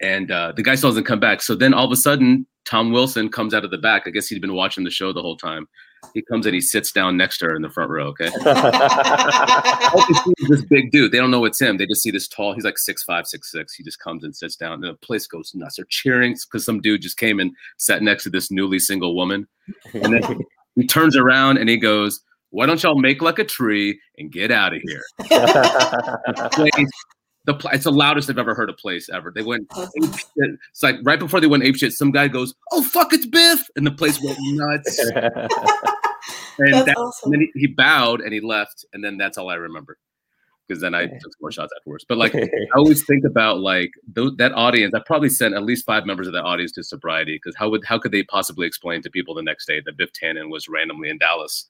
and 0.00 0.30
uh, 0.30 0.52
the 0.54 0.62
guy 0.62 0.74
still 0.76 0.90
doesn't 0.90 1.04
come 1.04 1.20
back. 1.20 1.42
So 1.42 1.54
then 1.54 1.74
all 1.74 1.84
of 1.86 1.92
a 1.92 1.96
sudden, 1.96 2.46
Tom 2.64 2.92
Wilson 2.92 3.28
comes 3.30 3.54
out 3.54 3.64
of 3.64 3.70
the 3.70 3.78
back. 3.78 4.02
I 4.06 4.10
guess 4.10 4.28
he'd 4.28 4.40
been 4.40 4.54
watching 4.54 4.84
the 4.84 4.90
show 4.90 5.12
the 5.12 5.22
whole 5.22 5.36
time. 5.36 5.66
He 6.14 6.22
comes 6.22 6.46
and 6.46 6.54
he 6.54 6.60
sits 6.60 6.92
down 6.92 7.16
next 7.16 7.38
to 7.38 7.46
her 7.46 7.56
in 7.56 7.62
the 7.62 7.68
front 7.68 7.90
row. 7.90 8.06
Okay. 8.08 8.30
All 8.46 10.04
they 10.08 10.14
see 10.14 10.32
is 10.38 10.48
this 10.48 10.64
big 10.64 10.90
dude. 10.90 11.12
They 11.12 11.18
don't 11.18 11.30
know 11.30 11.44
it's 11.44 11.60
him. 11.60 11.76
They 11.76 11.86
just 11.86 12.02
see 12.02 12.10
this 12.10 12.26
tall. 12.26 12.54
He's 12.54 12.64
like 12.64 12.78
six 12.78 13.02
five, 13.02 13.26
six 13.26 13.50
six. 13.50 13.74
He 13.74 13.84
just 13.84 13.98
comes 13.98 14.24
and 14.24 14.34
sits 14.34 14.56
down, 14.56 14.74
and 14.74 14.84
the 14.84 14.94
place 14.94 15.26
goes 15.26 15.52
nuts. 15.54 15.76
They're 15.76 15.86
cheering 15.88 16.32
because 16.32 16.64
some 16.64 16.80
dude 16.80 17.02
just 17.02 17.18
came 17.18 17.38
and 17.38 17.52
sat 17.76 18.02
next 18.02 18.24
to 18.24 18.30
this 18.30 18.50
newly 18.50 18.78
single 18.78 19.14
woman. 19.14 19.46
And 19.92 20.14
then 20.14 20.40
he 20.74 20.86
turns 20.86 21.16
around 21.16 21.58
and 21.58 21.68
he 21.68 21.76
goes, 21.76 22.20
"Why 22.50 22.66
don't 22.66 22.82
y'all 22.82 22.98
make 22.98 23.20
like 23.20 23.38
a 23.38 23.44
tree 23.44 24.00
and 24.16 24.32
get 24.32 24.50
out 24.50 24.74
of 24.74 24.80
here?" 24.82 25.02
Place- 26.52 26.90
the 27.44 27.54
pl- 27.54 27.70
it's 27.72 27.84
the 27.84 27.92
loudest 27.92 28.28
I've 28.30 28.38
ever 28.38 28.54
heard 28.54 28.68
a 28.70 28.74
place 28.74 29.08
ever. 29.08 29.32
They 29.34 29.42
went 29.42 29.66
ape 29.76 30.14
shit. 30.14 30.50
It's 30.70 30.82
like 30.82 30.96
right 31.04 31.18
before 31.18 31.40
they 31.40 31.46
went 31.46 31.64
ape 31.64 31.76
shit, 31.76 31.92
some 31.92 32.10
guy 32.10 32.28
goes, 32.28 32.54
"Oh 32.72 32.82
fuck, 32.82 33.12
it's 33.12 33.26
Biff," 33.26 33.68
and 33.76 33.86
the 33.86 33.90
place 33.92 34.20
went 34.22 34.38
nuts. 34.40 35.10
And, 36.58 36.74
That's 36.74 36.86
that- 36.86 36.96
awesome. 36.98 37.32
and 37.32 37.40
then 37.40 37.48
he, 37.54 37.60
he 37.60 37.66
bowed 37.66 38.20
and 38.20 38.34
he 38.34 38.40
left, 38.40 38.84
and 38.92 39.02
then 39.02 39.16
that's 39.16 39.38
all 39.38 39.48
I 39.48 39.54
remember. 39.54 39.96
Because 40.68 40.82
then 40.82 40.94
I 40.94 41.06
took 41.06 41.22
some 41.22 41.30
more 41.40 41.50
shots 41.50 41.72
afterwards. 41.76 42.04
But 42.06 42.18
like 42.18 42.34
I 42.36 42.48
always 42.76 43.04
think 43.06 43.24
about 43.24 43.60
like 43.60 43.90
th- 44.14 44.32
that 44.36 44.52
audience. 44.52 44.92
I 44.94 45.00
probably 45.06 45.30
sent 45.30 45.54
at 45.54 45.62
least 45.64 45.86
five 45.86 46.04
members 46.04 46.26
of 46.26 46.34
that 46.34 46.44
audience 46.44 46.72
to 46.72 46.84
sobriety 46.84 47.36
because 47.36 47.56
how 47.56 47.70
would 47.70 47.82
how 47.86 47.98
could 47.98 48.12
they 48.12 48.22
possibly 48.24 48.66
explain 48.66 49.00
to 49.02 49.10
people 49.10 49.34
the 49.34 49.42
next 49.42 49.66
day 49.66 49.80
that 49.86 49.96
Biff 49.96 50.10
Tannen 50.12 50.50
was 50.50 50.68
randomly 50.68 51.08
in 51.08 51.16
Dallas 51.16 51.66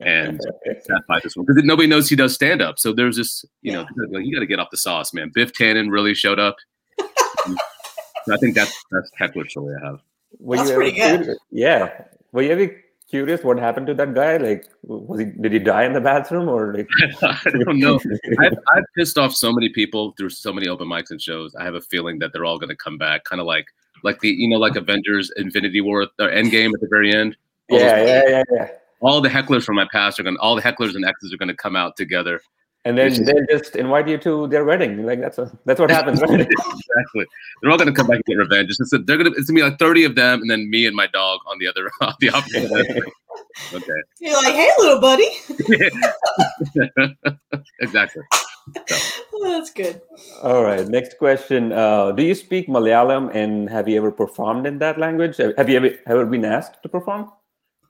and 0.00 0.40
sat 0.82 1.00
by 1.08 1.20
this 1.20 1.36
one 1.36 1.46
because 1.46 1.62
nobody 1.64 1.88
knows 1.88 2.08
he 2.08 2.16
does 2.16 2.34
stand 2.34 2.60
up. 2.62 2.78
So 2.78 2.92
there's 2.92 3.16
this 3.16 3.44
you 3.62 3.72
know 3.72 3.86
like, 4.10 4.24
you 4.24 4.34
got 4.34 4.40
to 4.40 4.46
get 4.46 4.58
off 4.58 4.70
the 4.70 4.76
sauce, 4.76 5.12
man. 5.14 5.30
Biff 5.34 5.52
Tannen 5.52 5.90
really 5.90 6.14
showed 6.14 6.38
up. 6.38 6.56
I 7.00 8.36
think 8.38 8.54
that's 8.54 8.72
that's 8.90 9.10
heckler 9.16 9.48
story 9.48 9.74
I 9.82 9.86
have. 9.86 10.00
Were 10.38 10.56
That's 10.56 10.68
you 10.68 10.74
ever 10.74 10.82
pretty 10.84 10.96
good. 10.98 11.20
curious- 11.22 11.38
Yeah. 11.50 12.02
Were 12.32 12.42
you 12.42 12.50
ever 12.52 12.76
curious 13.10 13.42
what 13.42 13.58
happened 13.58 13.88
to 13.88 13.94
that 13.94 14.14
guy? 14.14 14.36
Like, 14.36 14.68
was 14.82 15.18
he 15.20 15.26
did 15.26 15.52
he 15.52 15.58
die 15.58 15.84
in 15.84 15.92
the 15.92 16.00
bathroom 16.00 16.48
or 16.48 16.72
like? 16.74 16.88
I 17.22 17.50
don't 17.64 17.78
know. 17.80 17.98
I've, 18.40 18.52
I've 18.72 18.84
pissed 18.96 19.18
off 19.18 19.34
so 19.34 19.52
many 19.52 19.68
people 19.70 20.14
through 20.16 20.30
so 20.30 20.52
many 20.52 20.68
open 20.68 20.86
mics 20.86 21.10
and 21.10 21.20
shows. 21.20 21.54
I 21.56 21.64
have 21.64 21.74
a 21.74 21.80
feeling 21.80 22.18
that 22.20 22.32
they're 22.32 22.44
all 22.44 22.58
going 22.58 22.68
to 22.68 22.76
come 22.76 22.98
back, 22.98 23.24
kind 23.24 23.40
of 23.40 23.46
like 23.46 23.66
like 24.04 24.20
the 24.20 24.28
you 24.28 24.48
know 24.48 24.58
like 24.58 24.76
Avengers 24.76 25.32
Infinity 25.36 25.80
War 25.80 26.02
or 26.02 26.28
Endgame 26.28 26.72
at 26.74 26.80
the 26.80 26.88
very 26.88 27.12
end. 27.12 27.36
All, 27.70 27.80
yeah, 27.80 28.04
yeah, 28.04 28.22
yeah, 28.28 28.42
yeah. 28.52 28.68
All 29.00 29.20
the 29.20 29.28
hecklers 29.28 29.64
from 29.64 29.76
my 29.76 29.86
past 29.90 30.20
are 30.20 30.22
going. 30.22 30.36
to 30.36 30.40
All 30.40 30.54
the 30.54 30.62
hecklers 30.62 30.94
and 30.94 31.04
exes 31.04 31.32
are 31.32 31.36
going 31.36 31.48
to 31.48 31.54
come 31.54 31.76
out 31.76 31.96
together, 31.96 32.40
and 32.84 32.96
then 32.96 33.24
they'll 33.24 33.46
just 33.50 33.76
invite 33.76 34.08
you 34.08 34.16
to 34.18 34.46
their 34.48 34.64
wedding. 34.64 35.04
Like 35.04 35.20
that's 35.20 35.36
a, 35.38 35.50
that's 35.66 35.78
what 35.78 35.90
happens, 35.90 36.22
right? 36.22 36.40
exactly. 36.40 37.26
They're 37.60 37.70
all 37.70 37.76
gonna 37.76 37.92
come 37.92 38.06
back 38.06 38.16
and 38.16 38.24
get 38.24 38.36
revenge. 38.36 38.70
It's 38.70 38.78
just, 38.78 39.06
they're 39.06 39.18
gonna 39.18 39.30
it's 39.36 39.50
gonna 39.50 39.58
be 39.58 39.62
like 39.62 39.78
thirty 39.78 40.04
of 40.04 40.14
them, 40.14 40.40
and 40.40 40.50
then 40.50 40.70
me 40.70 40.86
and 40.86 40.96
my 40.96 41.06
dog 41.06 41.40
on 41.46 41.58
the 41.58 41.66
other 41.66 41.90
on 42.00 42.14
the 42.20 42.30
opposite. 42.30 42.72
end. 42.72 43.02
okay. 43.74 44.00
You're 44.18 44.42
like, 44.42 44.54
hey, 44.54 44.70
little 44.78 45.00
buddy. 45.00 45.28
exactly. 47.80 48.22
Oh, 49.34 49.50
that's 49.50 49.70
good. 49.72 50.00
All 50.42 50.62
right. 50.62 50.86
Next 50.86 51.18
question. 51.18 51.72
Uh, 51.72 52.12
do 52.12 52.22
you 52.22 52.34
speak 52.34 52.68
Malayalam 52.68 53.34
and 53.34 53.68
have 53.68 53.88
you 53.88 53.96
ever 53.96 54.12
performed 54.12 54.66
in 54.66 54.78
that 54.78 54.98
language? 54.98 55.38
Have 55.38 55.68
you 55.68 55.76
ever, 55.76 55.90
ever 56.06 56.26
been 56.26 56.44
asked 56.44 56.82
to 56.82 56.88
perform? 56.88 57.30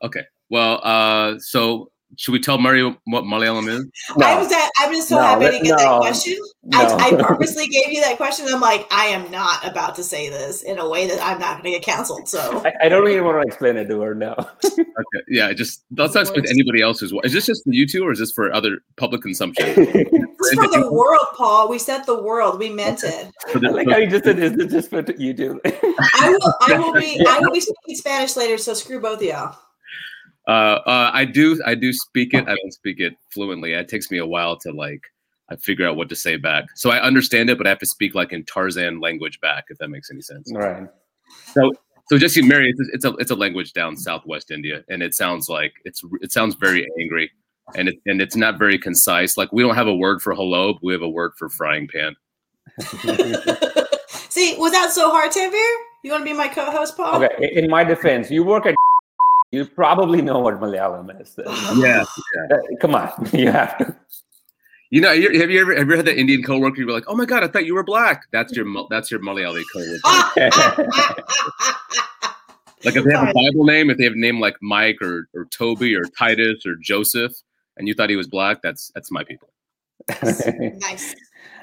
Okay. 0.03 0.23
Well, 0.51 0.81
uh, 0.83 1.39
so 1.39 1.91
should 2.17 2.33
we 2.33 2.41
tell 2.41 2.59
Murray 2.59 2.83
what 2.83 3.25
Malayalam 3.25 3.69
is? 3.69 3.87
I 4.21 4.37
was 4.37 4.51
at, 4.53 4.71
I've 4.79 4.91
been 4.91 5.03
so 5.03 5.17
No, 5.17 5.23
happy 5.23 5.47
to 5.47 5.65
get 5.65 5.71
no, 5.71 5.77
that 5.77 6.01
question. 6.01 6.37
I, 6.73 6.85
no. 6.85 6.97
I 6.97 7.23
purposely 7.27 7.67
gave 7.69 7.93
you 7.93 8.01
that 8.03 8.17
question. 8.17 8.47
I'm 8.49 8.61
like, 8.61 8.87
I 8.91 9.07
am 9.07 9.31
not 9.31 9.65
about 9.65 9.95
to 9.95 10.03
say 10.03 10.29
this 10.29 10.63
in 10.63 10.79
a 10.79 10.89
way 10.89 11.07
that 11.07 11.21
I'm 11.23 11.39
not 11.39 11.63
going 11.63 11.73
to 11.73 11.79
get 11.79 11.83
canceled. 11.83 12.29
So 12.29 12.63
I, 12.65 12.87
I 12.87 12.89
don't 12.89 13.09
even 13.09 13.25
want 13.25 13.41
to 13.43 13.47
explain 13.47 13.77
it 13.77 13.87
to 13.89 14.01
her 14.01 14.15
now. 14.15 14.35
Okay. 15.01 15.25
Yeah. 15.29 15.53
Just 15.53 15.85
let's 15.97 16.15
not 16.15 16.23
expect 16.23 16.49
anybody 16.49 16.83
else 16.83 17.01
who's. 17.01 17.13
Is 17.25 17.33
this 17.33 17.47
just 17.47 17.65
for 17.65 17.71
you 17.73 17.87
two, 17.87 18.05
or 18.05 18.13
is 18.13 18.19
this 18.19 18.33
for 18.33 18.53
other 18.53 18.81
public 18.97 19.23
consumption? 19.23 19.67
it's 19.77 20.55
for 20.55 20.69
the 20.69 20.91
world, 20.93 21.27
Paul. 21.35 21.69
We 21.71 21.79
said 21.79 22.03
the 22.05 22.23
world. 22.23 22.59
We 22.59 22.69
meant 22.69 23.03
it. 23.05 23.31
For 23.49 23.61
the- 23.61 23.69
I 23.69 23.71
like 23.71 23.89
how 23.89 23.97
you 23.97 24.09
just 24.09 24.25
said, 24.25 24.39
is 24.39 24.53
this 24.55 24.73
just 24.73 24.91
for 24.91 25.03
YouTube? 25.03 25.61
I 25.65 26.29
will. 26.29 26.55
I 26.61 26.79
will 26.79 26.93
be. 26.93 27.25
I 27.27 27.39
will 27.41 27.53
be 27.53 27.61
speaking 27.61 27.97
Spanish 27.97 28.37
later. 28.37 28.59
So 28.59 28.75
screw 28.75 29.01
both 29.01 29.21
of 29.21 29.25
y'all. 29.25 29.57
Uh, 30.51 30.81
uh, 30.85 31.11
I 31.15 31.25
do. 31.25 31.61
I 31.65 31.75
do 31.77 31.93
speak 31.93 32.35
it. 32.35 32.43
I 32.49 32.57
don't 32.57 32.73
speak 32.73 32.99
it 32.99 33.15
fluently. 33.33 33.73
It 33.73 33.89
takes 33.89 34.11
me 34.11 34.19
a 34.19 34.27
while 34.27 34.57
to 34.59 34.73
like. 34.73 35.03
I 35.49 35.57
figure 35.57 35.87
out 35.89 35.97
what 35.97 36.09
to 36.09 36.17
say 36.17 36.37
back. 36.37 36.65
So 36.75 36.91
I 36.91 37.01
understand 37.01 37.51
it, 37.51 37.59
but 37.59 37.67
I 37.67 37.71
have 37.71 37.79
to 37.81 37.87
speak 37.87 38.15
like 38.15 38.33
in 38.33 38.45
Tarzan 38.45 39.01
language 39.01 39.41
back, 39.41 39.65
if 39.69 39.79
that 39.79 39.89
makes 39.89 40.11
any 40.11 40.23
sense. 40.23 40.51
right. 40.55 40.89
So, 41.55 41.73
so 42.09 42.19
just 42.19 42.37
you, 42.37 42.45
Mary, 42.45 42.71
it's, 42.77 42.91
it's 42.93 43.05
a 43.05 43.11
it's 43.19 43.31
a 43.31 43.35
language 43.37 43.73
down 43.73 43.97
Southwest 43.97 44.51
India, 44.51 44.83
and 44.89 45.03
it 45.03 45.15
sounds 45.15 45.49
like 45.49 45.73
it's 45.85 46.03
it 46.21 46.33
sounds 46.33 46.57
very 46.57 46.85
angry, 47.01 47.31
and 47.77 47.89
it 47.89 47.97
and 48.07 48.21
it's 48.21 48.35
not 48.37 48.59
very 48.59 48.79
concise. 48.79 49.37
Like 49.37 49.53
we 49.53 49.63
don't 49.63 49.77
have 49.77 49.87
a 49.87 49.95
word 49.95 50.21
for 50.23 50.35
hello, 50.35 50.73
but 50.75 50.83
we 50.83 50.93
have 50.93 51.03
a 51.03 51.09
word 51.09 51.33
for 51.39 51.49
frying 51.49 51.87
pan. 51.87 52.17
See, 54.31 54.57
was 54.59 54.73
that 54.73 54.91
so 54.93 55.11
hard, 55.11 55.31
Tanveer? 55.33 55.75
You 56.03 56.11
want 56.13 56.23
to 56.23 56.25
be 56.25 56.33
my 56.33 56.49
co-host, 56.49 56.97
Paul? 56.97 57.23
Okay. 57.23 57.51
in- 57.53 57.65
In 57.65 57.71
my 57.71 57.85
defense, 57.85 58.31
you 58.31 58.43
work 58.45 58.67
at. 58.67 58.75
You 59.53 59.65
probably 59.67 60.23
know 60.23 60.39
what 60.39 60.61
Malayalam 60.61 61.21
is. 61.21 61.37
Yeah. 61.77 62.05
Uh, 62.51 62.57
Come 62.81 62.95
on, 62.95 63.29
you 63.33 63.51
have 63.51 63.77
to. 63.79 63.97
You 64.91 65.01
know, 65.01 65.09
have 65.09 65.19
you 65.51 65.61
ever 65.61 65.75
have 65.77 65.87
you 65.87 65.93
ever 65.93 65.97
had 65.97 66.07
that 66.07 66.19
Indian 66.19 66.43
coworker? 66.43 66.81
You're 66.81 66.91
like, 66.91 67.05
oh 67.07 67.15
my 67.15 67.25
god, 67.25 67.45
I 67.45 67.49
thought 67.49 67.65
you 67.65 67.75
were 67.75 67.85
black. 67.85 68.25
That's 68.33 68.53
your 68.55 68.65
Mal- 68.65 68.89
that's 68.91 69.11
your 69.11 69.21
Malayali 69.21 69.63
coworker. 69.73 70.51
Like 72.83 72.97
if 72.97 73.05
they 73.05 73.13
have 73.13 73.29
a 73.29 73.35
Bible 73.35 73.65
name, 73.67 73.91
if 73.91 73.99
they 73.99 74.05
have 74.05 74.15
a 74.15 74.19
name 74.19 74.41
like 74.41 74.57
Mike 74.63 75.03
or, 75.03 75.29
or 75.35 75.45
Toby 75.47 75.95
or 75.95 76.05
Titus 76.19 76.65
or 76.65 76.77
Joseph, 76.77 77.33
and 77.77 77.87
you 77.87 77.93
thought 77.93 78.09
he 78.09 78.17
was 78.17 78.27
black, 78.27 78.63
that's 78.63 78.91
that's 78.95 79.11
my 79.11 79.23
people. 79.23 79.51
nice. 80.81 81.15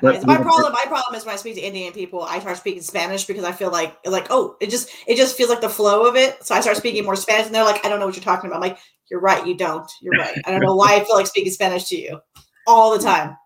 But- 0.01 0.25
My 0.25 0.37
problem, 0.37 0.73
my 0.73 0.85
problem 0.85 1.15
is 1.15 1.25
when 1.25 1.33
I 1.33 1.37
speak 1.37 1.55
to 1.55 1.61
Indian 1.61 1.93
people, 1.93 2.23
I 2.23 2.39
start 2.39 2.57
speaking 2.57 2.81
Spanish 2.81 3.25
because 3.25 3.43
I 3.43 3.51
feel 3.51 3.71
like, 3.71 3.97
like, 4.05 4.27
oh, 4.29 4.55
it 4.59 4.69
just, 4.69 4.89
it 5.07 5.15
just 5.17 5.35
feels 5.37 5.49
like 5.49 5.61
the 5.61 5.69
flow 5.69 6.07
of 6.07 6.15
it. 6.15 6.45
So 6.45 6.53
I 6.55 6.61
start 6.61 6.77
speaking 6.77 7.03
more 7.03 7.15
Spanish, 7.15 7.47
and 7.47 7.55
they're 7.55 7.63
like, 7.63 7.85
I 7.85 7.89
don't 7.89 7.99
know 7.99 8.05
what 8.05 8.15
you're 8.15 8.23
talking 8.23 8.49
about. 8.49 8.57
I'm 8.63 8.69
like, 8.69 8.79
you're 9.09 9.21
right, 9.21 9.45
you 9.47 9.55
don't. 9.55 9.89
You're 10.01 10.19
right. 10.19 10.37
I 10.45 10.51
don't 10.51 10.61
know 10.61 10.75
why 10.75 10.95
I 10.95 11.03
feel 11.03 11.15
like 11.15 11.27
speaking 11.27 11.51
Spanish 11.51 11.85
to 11.85 11.97
you 11.97 12.19
all 12.67 12.95
the 12.97 13.03
time. 13.03 13.37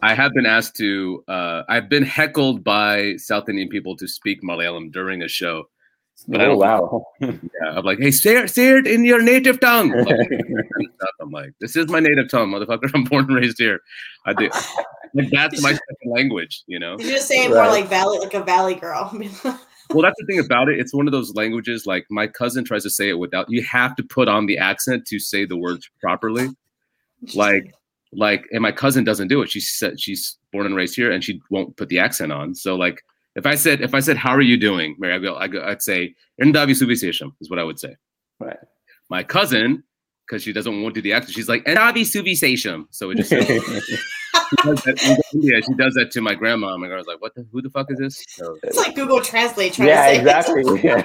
I 0.00 0.14
have 0.14 0.32
been 0.32 0.46
asked 0.46 0.76
to. 0.76 1.24
Uh, 1.26 1.62
I've 1.68 1.88
been 1.88 2.04
heckled 2.04 2.62
by 2.62 3.16
South 3.16 3.48
Indian 3.48 3.68
people 3.68 3.96
to 3.96 4.06
speak 4.06 4.42
Malayalam 4.42 4.92
during 4.92 5.22
a 5.22 5.28
show. 5.28 5.64
But 6.26 6.40
I 6.40 6.44
oh 6.44 6.48
don't- 6.48 6.58
wow! 6.58 7.06
Yeah, 7.20 7.70
I'm 7.76 7.84
like, 7.84 7.98
hey, 7.98 8.10
say 8.10 8.36
it, 8.38 8.50
say 8.50 8.70
it 8.70 8.86
in 8.86 9.04
your 9.04 9.22
native 9.22 9.60
tongue. 9.60 9.90
Like, 9.90 10.30
I'm 11.20 11.30
like, 11.30 11.52
this 11.60 11.76
is 11.76 11.88
my 11.88 12.00
native 12.00 12.30
tongue, 12.30 12.50
motherfucker. 12.50 12.90
I'm 12.94 13.04
born 13.04 13.26
and 13.26 13.36
raised 13.36 13.58
here. 13.58 13.80
I 14.26 14.32
do. 14.32 14.50
Like 15.14 15.30
that's 15.30 15.62
my 15.62 15.72
second 15.72 16.12
language, 16.12 16.62
you 16.66 16.78
know. 16.78 16.96
You 16.98 17.04
should 17.04 17.14
just 17.14 17.28
say 17.28 17.44
it 17.44 17.50
more 17.50 17.66
like 17.66 17.88
valley, 17.88 18.18
like 18.18 18.34
a 18.34 18.42
valley 18.42 18.74
girl. 18.74 19.10
Well, 19.90 20.02
that's 20.02 20.16
the 20.18 20.26
thing 20.26 20.38
about 20.38 20.68
it. 20.68 20.78
It's 20.78 20.92
one 20.92 21.06
of 21.06 21.12
those 21.12 21.34
languages. 21.34 21.86
Like 21.86 22.06
my 22.10 22.26
cousin 22.26 22.64
tries 22.64 22.82
to 22.82 22.90
say 22.90 23.08
it 23.08 23.18
without. 23.18 23.46
You 23.48 23.62
have 23.62 23.96
to 23.96 24.02
put 24.02 24.28
on 24.28 24.46
the 24.46 24.58
accent 24.58 25.06
to 25.06 25.18
say 25.18 25.44
the 25.46 25.56
words 25.56 25.88
properly. 26.00 26.48
Like, 27.34 27.74
like, 28.12 28.44
and 28.52 28.62
my 28.62 28.72
cousin 28.72 29.04
doesn't 29.04 29.28
do 29.28 29.42
it. 29.42 29.50
She 29.50 29.60
said 29.60 30.00
she's 30.00 30.36
born 30.52 30.66
and 30.66 30.76
raised 30.76 30.94
here, 30.94 31.10
and 31.10 31.24
she 31.24 31.40
won't 31.50 31.76
put 31.76 31.88
the 31.88 31.98
accent 31.98 32.32
on. 32.32 32.54
So, 32.54 32.76
like, 32.76 33.02
if 33.38 33.46
I 33.46 33.54
said, 33.54 33.80
if 33.80 33.94
I 33.94 34.00
said, 34.00 34.16
"How 34.16 34.30
are 34.30 34.42
you 34.42 34.56
doing?" 34.56 34.96
Mary, 34.98 35.14
I 35.14 35.18
go, 35.18 35.36
I 35.36 35.46
go 35.48 35.62
I'd 35.64 35.80
say, 35.80 36.14
"Endavi 36.42 36.72
subisesham" 36.72 37.32
is 37.40 37.48
what 37.48 37.58
I 37.58 37.62
would 37.62 37.78
say. 37.78 37.96
right. 38.40 38.58
My 39.08 39.22
cousin, 39.22 39.84
because 40.26 40.42
she 40.42 40.52
doesn't 40.52 40.82
want 40.82 40.94
to 40.94 41.00
do 41.00 41.02
the 41.08 41.14
accent, 41.14 41.34
she's 41.34 41.48
like, 41.48 41.64
"Endavi 41.64 42.02
subisesham." 42.02 42.86
So 42.90 43.10
it 43.10 43.18
just. 43.18 43.30
she 43.30 44.56
does 44.64 44.82
that 44.82 45.02
in 45.02 45.16
India, 45.34 45.62
she 45.62 45.74
does 45.74 45.94
that 45.94 46.10
to 46.10 46.20
my 46.20 46.34
grandma. 46.34 46.76
My 46.76 46.88
grandma's 46.88 47.06
like, 47.06 47.20
"What? 47.20 47.34
The, 47.36 47.46
who 47.52 47.62
the 47.62 47.70
fuck 47.70 47.90
is 47.90 47.98
this?" 47.98 48.24
So, 48.28 48.58
it's 48.64 48.76
like 48.76 48.96
Google 48.96 49.20
Translate 49.20 49.74
trying 49.74 49.88
yeah, 49.88 50.08
to 50.08 50.14
say 50.14 50.20
exactly. 50.20 50.80
Yeah. 50.82 51.02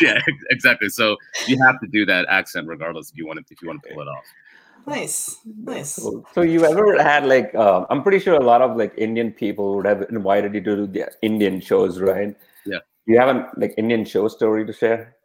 yeah, 0.00 0.20
exactly. 0.50 0.88
So 0.88 1.16
you 1.46 1.62
have 1.62 1.80
to 1.80 1.86
do 1.86 2.06
that 2.06 2.26
accent 2.28 2.66
regardless 2.66 3.10
if 3.10 3.16
you 3.16 3.26
want 3.26 3.38
to 3.38 3.44
if 3.52 3.60
you 3.60 3.68
want 3.68 3.82
to 3.82 3.92
pull 3.92 4.02
it 4.02 4.08
off. 4.08 4.24
Nice, 4.86 5.38
nice. 5.62 5.98
Cool. 5.98 6.26
So 6.34 6.42
you 6.42 6.64
ever 6.64 7.00
had 7.02 7.26
like 7.26 7.54
um, 7.54 7.86
I'm 7.90 8.02
pretty 8.02 8.18
sure 8.18 8.34
a 8.34 8.42
lot 8.44 8.62
of 8.62 8.76
like 8.76 8.92
Indian 8.96 9.32
people 9.32 9.76
would 9.76 9.86
have 9.86 10.02
invited 10.10 10.54
you 10.54 10.60
to 10.60 10.76
do 10.76 10.86
the 10.86 11.10
Indian 11.22 11.60
shows, 11.60 12.00
right? 12.00 12.36
Yeah. 12.66 12.78
You 13.06 13.18
have 13.18 13.34
a 13.34 13.50
like 13.56 13.74
Indian 13.78 14.04
show 14.04 14.28
story 14.28 14.66
to 14.66 14.72
share? 14.72 15.16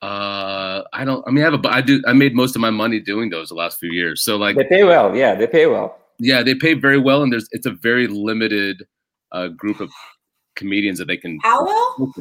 Uh, 0.00 0.82
I 0.92 1.04
don't. 1.04 1.26
I 1.28 1.30
mean, 1.30 1.44
I 1.44 1.50
have 1.50 1.64
a 1.64 1.68
i 1.68 1.80
do. 1.80 2.02
I 2.06 2.12
made 2.12 2.34
most 2.34 2.56
of 2.56 2.60
my 2.60 2.70
money 2.70 2.98
doing 2.98 3.30
those 3.30 3.50
the 3.50 3.54
last 3.54 3.78
few 3.78 3.92
years. 3.92 4.22
So 4.22 4.36
like, 4.36 4.56
They 4.56 4.64
pay 4.64 4.84
well. 4.84 5.14
Yeah, 5.16 5.34
they 5.34 5.46
pay 5.46 5.66
well. 5.66 5.96
yeah, 6.18 6.42
they 6.42 6.54
pay 6.54 6.74
very 6.74 6.98
well, 6.98 7.22
and 7.22 7.32
there's 7.32 7.48
it's 7.52 7.66
a 7.66 7.70
very 7.70 8.08
limited 8.08 8.84
uh, 9.30 9.48
group 9.48 9.80
of 9.80 9.90
comedians 10.56 10.98
that 10.98 11.06
they 11.06 11.16
can 11.16 11.38
How 11.42 11.64
well? 11.64 12.12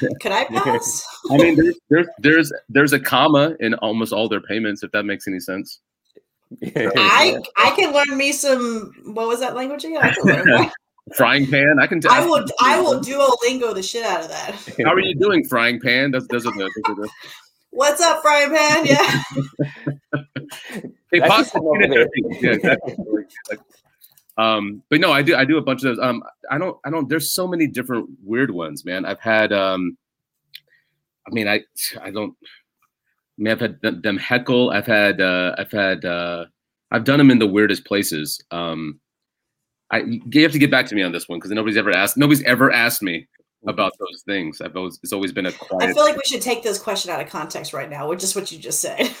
Pull 0.00 0.08
from. 0.08 0.18
Could 0.20 0.32
I 0.32 0.44
pass? 0.44 1.06
I 1.30 1.36
mean, 1.36 1.56
there's, 1.56 1.76
there's 1.90 2.06
there's 2.18 2.52
there's 2.68 2.92
a 2.92 3.00
comma 3.00 3.56
in 3.60 3.74
almost 3.74 4.12
all 4.12 4.28
their 4.28 4.40
payments, 4.40 4.82
if 4.82 4.90
that 4.92 5.04
makes 5.04 5.26
any 5.28 5.40
sense. 5.40 5.80
I 6.76 7.38
I 7.56 7.70
can 7.76 7.92
learn 7.92 8.16
me 8.16 8.32
some. 8.32 8.92
What 9.04 9.28
was 9.28 9.40
that 9.40 9.54
language 9.54 9.84
again? 9.84 9.98
I 10.02 10.12
can 10.12 10.24
learn 10.24 10.44
that. 10.46 10.72
Frying 11.16 11.50
pan, 11.50 11.78
I 11.80 11.86
can. 11.86 12.00
T- 12.00 12.08
I 12.10 12.24
will. 12.24 12.44
I 12.60 12.80
will 12.80 13.00
Duolingo 13.00 13.74
the 13.74 13.82
shit 13.82 14.04
out 14.04 14.22
of 14.22 14.28
that. 14.28 14.54
How 14.84 14.92
are 14.92 15.00
you 15.00 15.14
doing, 15.14 15.44
frying 15.44 15.80
pan? 15.80 16.12
Those, 16.12 16.28
those 16.28 16.46
are 16.46 16.52
the. 16.52 16.58
Those 16.58 16.98
are 16.98 17.02
the 17.02 17.10
What's 17.70 18.02
up, 18.02 18.20
frying 18.20 18.50
pan? 18.50 18.84
Yeah. 18.84 19.22
Hey, 21.10 21.20
That 21.20 21.28
pasta 21.28 21.58
should 21.58 21.62
come 21.62 21.78
peanut 21.78 21.98
over 21.98 22.08
butter. 22.22 22.36
Yeah, 22.40 22.50
exactly. 22.52 22.94
Um, 24.38 24.82
but 24.88 25.00
no, 25.00 25.12
I 25.12 25.22
do. 25.22 25.34
I 25.36 25.44
do 25.44 25.58
a 25.58 25.62
bunch 25.62 25.84
of 25.84 25.96
those. 25.96 25.98
Um, 25.98 26.22
I 26.50 26.58
don't. 26.58 26.76
I 26.84 26.90
don't. 26.90 27.08
There's 27.08 27.32
so 27.32 27.46
many 27.46 27.66
different 27.66 28.08
weird 28.22 28.50
ones, 28.50 28.84
man. 28.84 29.04
I've 29.04 29.20
had. 29.20 29.52
Um, 29.52 29.96
I 31.26 31.30
mean, 31.34 31.48
I. 31.48 31.60
I 32.00 32.10
don't. 32.10 32.34
I 32.42 33.42
mean, 33.42 33.52
I've 33.52 33.60
had 33.60 33.80
them- 33.82 34.00
them 34.00 34.16
heckle. 34.16 34.70
I've 34.70 34.86
had. 34.86 35.20
Uh, 35.20 35.54
I've 35.58 35.70
had. 35.70 36.04
Uh, 36.04 36.46
I've 36.90 37.04
done 37.04 37.18
them 37.18 37.30
in 37.30 37.38
the 37.38 37.46
weirdest 37.46 37.84
places. 37.84 38.40
Um, 38.50 39.00
I. 39.90 39.98
You 40.30 40.42
have 40.42 40.52
to 40.52 40.58
get 40.58 40.70
back 40.70 40.86
to 40.86 40.94
me 40.94 41.02
on 41.02 41.12
this 41.12 41.28
one 41.28 41.38
because 41.38 41.50
nobody's 41.50 41.76
ever 41.76 41.90
asked. 41.90 42.16
Nobody's 42.16 42.42
ever 42.44 42.72
asked 42.72 43.02
me 43.02 43.28
Mm-hmm. 43.62 43.68
about 43.70 43.92
those 44.00 44.22
things. 44.26 44.60
I've 44.60 44.76
always. 44.76 44.98
It's 45.04 45.12
always 45.12 45.30
been 45.30 45.46
a 45.46 45.50
I 45.50 45.52
quiet. 45.52 45.94
feel 45.94 46.02
like 46.04 46.16
we 46.16 46.22
should 46.26 46.42
take 46.42 46.64
this 46.64 46.80
question 46.80 47.12
out 47.12 47.20
of 47.22 47.28
context 47.28 47.72
right 47.72 47.88
now, 47.88 48.08
which 48.08 48.24
is 48.24 48.34
what 48.34 48.50
you 48.50 48.58
just 48.58 48.80
said. 48.80 49.08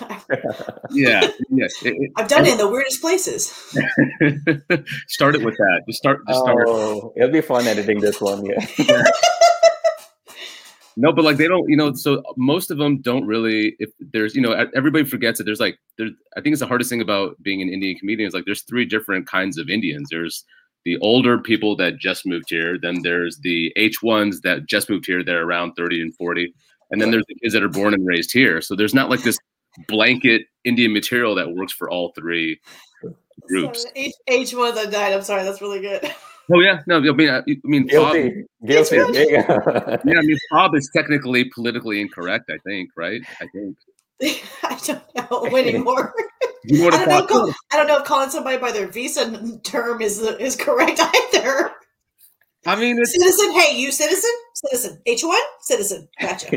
Yeah. 0.90 1.26
Yeah. 1.48 1.68
It- 1.84 2.10
I've 2.18 2.28
done 2.28 2.44
it 2.44 2.52
in 2.52 2.58
the 2.58 2.68
weirdest 2.68 3.00
places. 3.00 3.46
start 5.08 5.34
it 5.36 5.42
with 5.44 5.56
that. 5.56 5.82
Just 5.86 5.98
start. 6.00 6.20
Just 6.28 6.40
start. 6.40 6.64
Oh, 6.66 7.14
it'll 7.16 7.30
be 7.30 7.40
fun 7.40 7.66
editing 7.66 8.00
this 8.00 8.20
one. 8.20 8.44
Yeah. 8.44 9.04
No, 10.96 11.10
but 11.10 11.24
like 11.24 11.38
they 11.38 11.48
don't, 11.48 11.66
you 11.70 11.76
know. 11.76 11.94
So 11.94 12.22
most 12.36 12.70
of 12.70 12.76
them 12.76 13.00
don't 13.00 13.26
really. 13.26 13.76
If 13.78 13.88
there's, 13.98 14.34
you 14.34 14.42
know, 14.42 14.52
everybody 14.76 15.04
forgets 15.04 15.38
that 15.38 15.44
there's 15.44 15.60
like 15.60 15.78
there's. 15.96 16.10
I 16.36 16.42
think 16.42 16.52
it's 16.52 16.60
the 16.60 16.66
hardest 16.66 16.90
thing 16.90 17.00
about 17.00 17.42
being 17.42 17.62
an 17.62 17.70
Indian 17.70 17.96
comedian 17.96 18.28
is 18.28 18.34
like 18.34 18.44
there's 18.44 18.62
three 18.62 18.84
different 18.84 19.26
kinds 19.26 19.56
of 19.56 19.70
Indians. 19.70 20.08
There's 20.10 20.44
the 20.84 20.98
older 20.98 21.38
people 21.38 21.76
that 21.76 21.98
just 21.98 22.26
moved 22.26 22.46
here. 22.48 22.78
Then 22.78 23.02
there's 23.02 23.38
the 23.38 23.72
H 23.76 24.02
ones 24.02 24.40
that 24.42 24.66
just 24.66 24.90
moved 24.90 25.06
here. 25.06 25.22
They're 25.22 25.44
around 25.44 25.74
thirty 25.74 26.00
and 26.00 26.14
forty, 26.16 26.54
and 26.90 27.00
then 27.00 27.10
there's 27.10 27.26
the 27.28 27.36
kids 27.36 27.54
that 27.54 27.62
are 27.62 27.68
born 27.68 27.94
and 27.94 28.06
raised 28.06 28.32
here. 28.32 28.60
So 28.60 28.74
there's 28.74 28.94
not 28.94 29.10
like 29.10 29.22
this 29.22 29.38
blanket 29.88 30.42
Indian 30.64 30.92
material 30.92 31.34
that 31.36 31.54
works 31.54 31.72
for 31.72 31.90
all 31.90 32.12
three 32.12 32.60
groups. 33.48 33.82
So, 33.82 33.88
H 33.96 34.14
H 34.28 34.54
ones 34.54 34.78
I 34.78 34.86
died. 34.86 35.12
I'm 35.12 35.22
sorry. 35.22 35.44
That's 35.44 35.60
really 35.60 35.80
good. 35.80 36.12
Oh 36.52 36.58
yeah, 36.60 36.80
no, 36.86 36.98
I 36.98 37.12
mean, 37.12 37.30
I, 37.30 37.38
I 37.38 37.44
mean, 37.62 37.86
Bob, 37.86 38.12
Guilty. 38.14 38.44
Guilty. 38.66 38.96
It's 38.96 39.16
you 39.16 39.42
go. 39.46 39.98
yeah, 40.04 40.18
I 40.18 40.22
mean, 40.22 40.36
Bob 40.50 40.74
is 40.74 40.90
technically 40.94 41.44
politically 41.44 42.00
incorrect. 42.00 42.50
I 42.50 42.58
think, 42.66 42.90
right? 42.96 43.22
I 43.40 43.46
think. 43.54 43.76
I 44.62 44.78
don't 44.84 45.02
know 45.14 45.46
anymore. 45.56 46.14
You 46.64 46.78
know 46.78 46.84
what 46.84 46.94
don't 46.94 47.08
know. 47.08 47.26
Call. 47.26 47.52
I 47.72 47.76
don't 47.76 47.88
know 47.88 47.98
if 47.98 48.04
calling 48.04 48.30
somebody 48.30 48.56
by 48.56 48.70
their 48.70 48.86
visa 48.86 49.58
term 49.64 50.00
is 50.00 50.20
is 50.20 50.54
correct 50.54 51.00
either. 51.02 51.72
I 52.64 52.76
mean, 52.76 52.98
it's 53.00 53.10
Citizen, 53.10 53.52
hey, 53.52 53.76
you 53.76 53.90
citizen, 53.90 54.30
citizen, 54.54 55.02
H 55.04 55.24
one, 55.24 55.40
citizen. 55.62 56.08
Gotcha. 56.20 56.56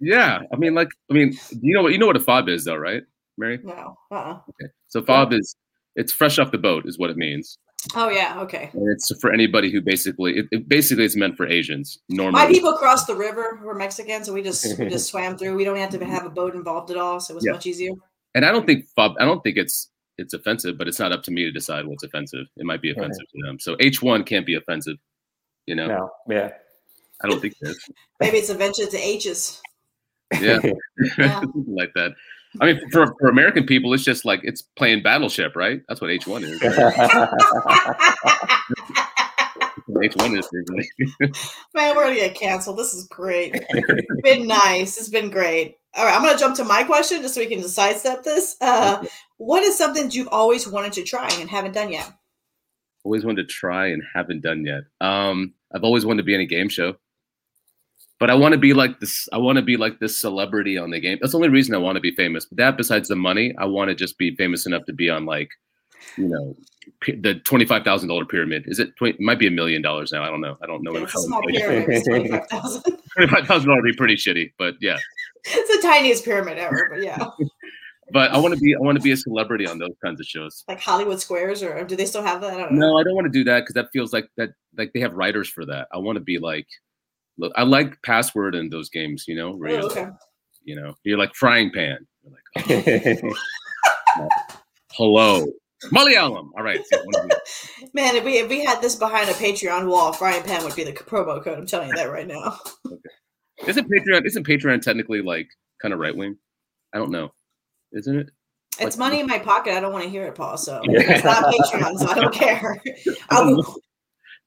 yeah. 0.00 0.40
I 0.52 0.56
mean, 0.56 0.74
like, 0.74 0.88
I 1.10 1.14
mean, 1.14 1.32
you 1.62 1.74
know 1.74 1.82
what 1.82 1.92
you 1.92 1.98
know 1.98 2.06
what 2.06 2.16
a 2.16 2.20
fob 2.20 2.50
is, 2.50 2.66
though, 2.66 2.76
right, 2.76 3.04
Mary? 3.38 3.58
No. 3.64 3.96
Uh. 4.10 4.14
uh 4.14 4.40
Okay. 4.50 4.70
So 4.88 5.02
fob 5.02 5.32
is 5.32 5.56
it's 5.96 6.12
fresh 6.12 6.38
off 6.38 6.52
the 6.52 6.58
boat, 6.58 6.84
is 6.84 6.98
what 6.98 7.08
it 7.08 7.16
means, 7.16 7.56
Oh 7.94 8.08
yeah. 8.08 8.40
Okay. 8.40 8.70
and 8.72 8.90
it's 8.90 9.12
for 9.20 9.32
anybody 9.32 9.70
who 9.70 9.80
basically 9.80 10.38
it, 10.38 10.46
it 10.50 10.68
basically 10.68 11.04
it's 11.04 11.16
meant 11.16 11.36
for 11.36 11.46
Asians 11.46 11.98
normally. 12.08 12.44
My 12.44 12.50
people 12.50 12.72
crossed 12.74 13.06
the 13.06 13.14
river. 13.14 13.60
We're 13.64 13.74
Mexican, 13.74 14.24
so 14.24 14.32
we 14.32 14.42
just 14.42 14.78
we 14.78 14.88
just 14.88 15.08
swam 15.10 15.38
through. 15.38 15.54
We 15.56 15.64
don't 15.64 15.76
have 15.76 15.90
to 15.90 16.04
have 16.04 16.26
a 16.26 16.30
boat 16.30 16.54
involved 16.54 16.90
at 16.90 16.96
all, 16.96 17.20
so 17.20 17.32
it 17.32 17.36
was 17.36 17.44
Yeah. 17.46 17.52
much 17.52 17.66
easier. 17.66 17.92
and 18.34 18.44
I 18.44 18.52
don't 18.52 18.66
think 18.66 18.86
fob. 18.96 19.14
I 19.20 19.24
don't 19.24 19.42
think 19.42 19.56
it's 19.56 19.90
it's 20.18 20.34
offensive, 20.34 20.76
but 20.76 20.88
it's 20.88 20.98
not 20.98 21.12
up 21.12 21.22
to 21.24 21.30
me 21.30 21.44
to 21.44 21.52
decide 21.52 21.86
what's 21.86 22.02
offensive. 22.02 22.46
It 22.56 22.66
might 22.66 22.82
be 22.82 22.90
offensive 22.90 23.26
mm-hmm. 23.28 23.40
to 23.40 23.46
them. 23.46 23.60
So 23.60 23.76
H 23.80 24.02
one 24.02 24.24
can't 24.24 24.44
be 24.44 24.54
offensive. 24.54 24.96
You 25.66 25.76
know, 25.76 25.86
no, 25.86 26.10
yeah. 26.28 26.50
I 27.22 27.28
don't 27.28 27.40
think 27.40 27.54
it 27.60 27.68
is. 27.68 27.88
Maybe 28.20 28.38
it's 28.38 28.50
a 28.50 28.54
venture 28.54 28.86
to 28.86 28.98
H's. 28.98 29.60
Yeah. 30.40 30.58
Yeah. 31.16 31.42
Like 31.66 31.92
that. 31.94 32.12
I 32.60 32.66
mean, 32.66 32.80
for, 32.90 33.14
for 33.20 33.28
American 33.28 33.64
people, 33.64 33.92
it's 33.94 34.04
just 34.04 34.24
like 34.24 34.40
it's 34.42 34.62
playing 34.62 35.02
Battleship, 35.02 35.54
right? 35.54 35.82
That's 35.88 36.00
what 36.00 36.10
H 36.10 36.26
one 36.26 36.44
is. 36.44 36.62
H 40.02 40.16
one 40.16 40.36
is. 40.36 40.48
Man, 41.74 41.96
we're 41.96 42.04
gonna 42.04 42.14
get 42.16 42.34
canceled. 42.34 42.78
This 42.78 42.94
is 42.94 43.06
great. 43.08 43.54
It's 43.54 44.22
been 44.22 44.46
nice. 44.46 44.98
It's 44.98 45.08
been 45.08 45.30
great. 45.30 45.76
All 45.94 46.04
right, 46.04 46.14
I'm 46.14 46.22
gonna 46.22 46.38
jump 46.38 46.56
to 46.56 46.64
my 46.64 46.84
question 46.84 47.22
just 47.22 47.34
so 47.34 47.40
we 47.40 47.46
can 47.46 47.60
just 47.60 47.74
sidestep 47.74 48.22
this. 48.22 48.56
Uh, 48.60 49.04
what 49.36 49.62
is 49.62 49.76
something 49.76 50.04
that 50.04 50.14
you've 50.14 50.28
always 50.28 50.66
wanted 50.68 50.92
to 50.94 51.02
try 51.04 51.28
and 51.38 51.50
haven't 51.50 51.72
done 51.72 51.90
yet? 51.92 52.12
always 53.08 53.24
wanted 53.24 53.48
to 53.48 53.54
try 53.54 53.86
and 53.86 54.02
haven't 54.14 54.42
done 54.42 54.64
yet. 54.64 54.82
Um, 55.00 55.54
I've 55.74 55.84
always 55.84 56.04
wanted 56.04 56.22
to 56.22 56.26
be 56.26 56.34
in 56.34 56.40
a 56.40 56.46
game 56.46 56.68
show, 56.68 56.96
but 58.18 58.30
I 58.30 58.34
want 58.34 58.52
to 58.52 58.58
be 58.58 58.74
like 58.74 59.00
this. 59.00 59.28
I 59.32 59.38
want 59.38 59.56
to 59.56 59.62
be 59.62 59.76
like 59.76 60.00
this 60.00 60.20
celebrity 60.20 60.76
on 60.76 60.90
the 60.90 61.00
game. 61.00 61.18
That's 61.20 61.32
the 61.32 61.38
only 61.38 61.48
reason 61.48 61.74
I 61.74 61.78
want 61.78 61.96
to 61.96 62.00
be 62.00 62.10
famous. 62.12 62.46
But 62.46 62.58
that, 62.58 62.76
besides 62.76 63.08
the 63.08 63.16
money, 63.16 63.54
I 63.58 63.64
want 63.64 63.88
to 63.88 63.94
just 63.94 64.18
be 64.18 64.34
famous 64.36 64.66
enough 64.66 64.84
to 64.86 64.92
be 64.92 65.08
on 65.08 65.24
like, 65.24 65.50
you 66.16 66.28
know, 66.28 66.56
the 67.06 67.40
twenty 67.44 67.64
five 67.64 67.84
thousand 67.84 68.08
dollar 68.08 68.24
pyramid. 68.24 68.64
Is 68.66 68.78
it? 68.78 68.96
20, 68.96 69.14
it 69.14 69.20
might 69.20 69.38
be 69.38 69.46
a 69.46 69.50
million 69.50 69.82
dollars 69.82 70.10
now. 70.12 70.22
I 70.24 70.28
don't 70.28 70.40
know. 70.40 70.56
I 70.62 70.66
don't 70.66 70.82
know. 70.82 70.94
It's 70.96 71.14
a 71.14 71.18
small 71.18 71.42
pyramid. 71.42 72.48
Thousand. 72.48 72.82
Twenty 73.16 73.30
five 73.30 73.46
thousand 73.46 73.70
would 73.70 73.84
be 73.84 73.92
pretty 73.92 74.16
shitty, 74.16 74.52
but 74.58 74.74
yeah. 74.80 74.96
It's 75.44 75.76
the 75.76 75.82
tiniest 75.82 76.24
pyramid 76.24 76.58
ever, 76.58 76.88
but 76.92 77.02
yeah, 77.02 77.24
But 78.10 78.30
I 78.30 78.38
want 78.38 78.54
to 78.54 78.60
be. 78.60 78.74
I 78.74 78.78
want 78.78 78.96
to 78.96 79.02
be 79.02 79.12
a 79.12 79.16
celebrity 79.16 79.66
on 79.66 79.78
those 79.78 79.94
kinds 80.02 80.18
of 80.18 80.26
shows. 80.26 80.64
like 80.66 80.80
Hollywood 80.80 81.20
Squares, 81.20 81.62
or 81.62 81.84
do 81.84 81.94
they 81.94 82.06
still 82.06 82.22
have 82.22 82.40
that? 82.40 82.54
I 82.54 82.56
don't 82.56 82.72
know. 82.72 82.88
No, 82.88 82.98
I 82.98 83.02
don't 83.02 83.14
want 83.14 83.26
to 83.26 83.30
do 83.30 83.44
that 83.44 83.60
because 83.60 83.74
that 83.74 83.90
feels 83.92 84.12
like 84.12 84.28
that. 84.36 84.50
Like 84.76 84.92
they 84.94 85.00
have 85.00 85.12
writers 85.12 85.48
for 85.48 85.66
that. 85.66 85.88
I 85.92 85.98
want 85.98 86.16
to 86.16 86.20
be 86.20 86.38
like, 86.38 86.66
I 87.56 87.62
like 87.62 88.00
password 88.02 88.54
in 88.54 88.68
those 88.70 88.88
games. 88.88 89.24
You 89.28 89.36
know, 89.36 89.52
where 89.52 89.70
Oh, 89.70 89.74
you're, 89.74 89.84
okay. 89.84 90.04
like, 90.04 90.12
you 90.64 90.76
know, 90.76 90.94
you're 91.04 91.18
like 91.18 91.34
frying 91.34 91.70
pan. 91.72 91.98
You're 92.24 92.34
like, 92.66 93.34
oh, 94.18 94.30
hello, 94.92 95.46
Malayalam. 95.92 96.48
All 96.56 96.62
right, 96.62 96.80
so 96.90 96.98
one 97.04 97.24
of 97.24 97.30
these. 97.30 97.90
Man, 97.94 98.16
if 98.16 98.24
we 98.24 98.38
if 98.38 98.48
we 98.48 98.64
had 98.64 98.80
this 98.82 98.96
behind 98.96 99.28
a 99.30 99.34
Patreon 99.34 99.88
wall, 99.88 100.12
frying 100.12 100.42
pan 100.42 100.64
would 100.64 100.74
be 100.76 100.84
the 100.84 100.92
promo 100.92 101.42
code. 101.42 101.58
I'm 101.58 101.66
telling 101.66 101.88
you 101.88 101.94
that 101.96 102.10
right 102.10 102.26
now. 102.26 102.58
isn't 103.66 103.88
Patreon? 103.90 104.24
Isn't 104.26 104.46
Patreon 104.46 104.82
technically 104.82 105.22
like 105.22 105.48
kind 105.80 105.94
of 105.94 106.00
right 106.00 106.16
wing? 106.16 106.36
I 106.94 106.98
don't 106.98 107.10
know. 107.10 107.30
Isn't 107.92 108.18
it? 108.18 108.30
It's 108.80 108.96
money 108.96 109.18
in 109.20 109.26
my 109.26 109.38
pocket. 109.38 109.74
I 109.74 109.80
don't 109.80 109.92
want 109.92 110.04
to 110.04 110.10
hear 110.10 110.24
it, 110.24 110.34
Paul. 110.36 110.56
So 110.56 110.80
Yeah. 110.84 111.00
it's 111.16 111.24
not 111.24 111.44
Patreon, 111.52 111.98
so 111.98 112.08
I 112.08 112.14
don't 112.14 112.34
care. 112.34 112.80
I 113.30 113.42
will- 113.42 113.76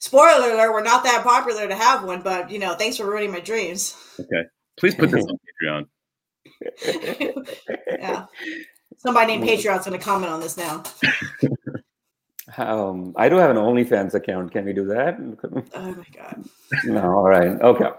spoiler 0.01 0.51
alert: 0.51 0.74
We're 0.74 0.84
not 0.84 1.03
that 1.05 1.24
popular 1.24 1.67
to 1.67 1.75
have 1.75 2.03
one, 2.03 2.22
but 2.22 2.51
you 2.51 2.60
know, 2.60 2.75
thanks 2.75 2.98
for 2.98 3.05
ruining 3.05 3.31
my 3.31 3.39
dreams. 3.39 3.96
Okay. 4.20 4.43
Please 4.77 4.96
put 4.96 5.12
this 5.12 5.24
on 5.24 5.38
Patreon. 5.63 5.86
yeah, 7.87 8.25
somebody 8.98 9.37
named 9.37 9.48
Patreon's 9.48 9.85
going 9.85 9.98
to 9.98 10.03
comment 10.03 10.31
on 10.31 10.42
this 10.42 10.57
now. 10.57 10.83
um, 12.57 13.14
I 13.16 13.29
do 13.29 13.35
have 13.35 13.51
an 13.51 13.57
OnlyFans 13.57 14.14
account. 14.14 14.51
Can 14.51 14.66
we 14.66 14.74
do 14.74 14.85
that? 14.87 15.18
Oh 15.74 15.92
my 15.92 16.05
god! 16.16 16.44
No. 16.83 17.01
All 17.01 17.29
right. 17.29 17.61
Okay. 17.61 17.90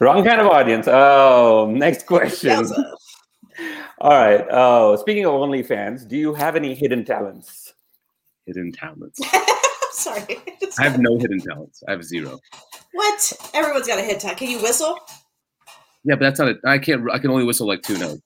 Wrong 0.00 0.24
kind 0.24 0.40
of 0.40 0.46
audience. 0.48 0.86
Oh, 0.86 1.72
next 1.74 2.06
question. 2.06 2.66
All 4.00 4.10
right. 4.10 4.46
Oh, 4.50 4.96
speaking 4.96 5.24
of 5.24 5.32
OnlyFans, 5.32 6.06
do 6.06 6.16
you 6.16 6.34
have 6.34 6.54
any 6.56 6.74
hidden 6.74 7.04
talents? 7.04 7.74
Hidden 8.46 8.72
talents. 8.72 9.20
I'm 9.88 9.94
sorry. 9.94 10.38
I 10.78 10.82
have 10.88 11.00
no 11.00 11.18
hidden 11.18 11.40
talents. 11.40 11.82
I 11.88 11.92
have 11.92 12.04
zero. 12.04 12.38
what? 12.92 13.32
Everyone's 13.54 13.86
got 13.86 13.98
a 13.98 14.02
hit 14.02 14.20
time. 14.20 14.34
Can 14.36 14.50
you 14.50 14.60
whistle? 14.60 14.98
Yeah, 16.04 16.14
but 16.14 16.20
that's 16.20 16.38
not 16.38 16.48
it. 16.48 16.58
I 16.64 16.78
can't. 16.78 17.10
I 17.10 17.18
can 17.18 17.30
only 17.30 17.44
whistle 17.44 17.66
like 17.66 17.82
two 17.82 17.98
notes. 17.98 18.20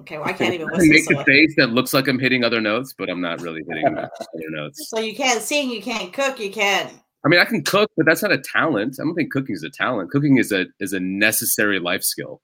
Okay, 0.00 0.18
well 0.18 0.28
I 0.28 0.32
can't 0.34 0.52
even 0.52 0.68
I 0.68 0.76
can 0.78 0.88
make 0.90 1.04
So, 1.04 1.18
a 1.20 1.24
face 1.24 1.54
that 1.56 1.70
looks 1.70 1.94
like 1.94 2.06
I'm 2.06 2.18
hitting 2.18 2.44
other 2.44 2.60
notes, 2.60 2.94
but 2.98 3.08
I'm 3.08 3.20
not 3.20 3.40
really 3.40 3.62
hitting 3.66 3.86
other 3.98 4.10
notes. 4.50 4.90
so 4.90 4.98
you 5.00 5.14
can't 5.16 5.40
sing, 5.40 5.70
you 5.70 5.80
can't 5.80 6.12
cook, 6.12 6.38
you 6.38 6.50
can't. 6.50 6.92
I 7.24 7.28
mean, 7.28 7.40
I 7.40 7.44
can 7.46 7.64
cook, 7.64 7.90
but 7.96 8.04
that's 8.06 8.22
not 8.22 8.30
a 8.30 8.38
talent. 8.38 8.96
I 9.00 9.04
don't 9.04 9.14
think 9.14 9.32
cooking 9.32 9.54
is 9.54 9.62
a 9.62 9.70
talent. 9.70 10.10
Cooking 10.10 10.36
is 10.36 10.52
a 10.52 10.66
is 10.80 10.92
a 10.92 11.00
necessary 11.00 11.78
life 11.80 12.02
skill. 12.02 12.42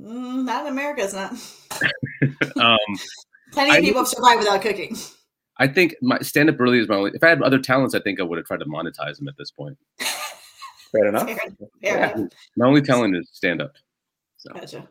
Mm, 0.00 0.44
not 0.44 0.66
in 0.66 0.72
America. 0.72 1.02
It's 1.02 1.14
not. 1.14 1.32
Um, 2.56 2.78
Plenty 3.52 3.70
I- 3.72 3.76
of 3.78 3.84
people 3.84 4.00
have 4.02 4.08
survived 4.08 4.40
without 4.40 4.60
cooking. 4.62 4.96
I 5.60 5.68
think 5.68 5.94
my 6.02 6.18
stand 6.20 6.48
up 6.50 6.58
really 6.58 6.78
is 6.80 6.88
my 6.88 6.96
only. 6.96 7.12
If 7.14 7.22
I 7.22 7.28
had 7.28 7.40
other 7.42 7.58
talents, 7.60 7.94
I 7.94 8.00
think 8.00 8.18
I 8.18 8.22
would 8.24 8.38
have 8.38 8.46
tried 8.46 8.60
to 8.60 8.66
monetize 8.66 9.18
them 9.18 9.28
at 9.28 9.36
this 9.38 9.50
point. 9.52 9.76
Fair 10.90 11.06
enough. 11.06 11.26
Fair, 11.26 11.36
fair 11.36 11.48
Yeah. 11.82 12.12
enough. 12.16 12.30
My 12.56 12.66
only 12.66 12.82
talent 12.82 13.14
is 13.16 13.28
stand 13.32 13.62
up. 13.62 13.72
So 14.38 14.52
Gotcha. 14.52 14.88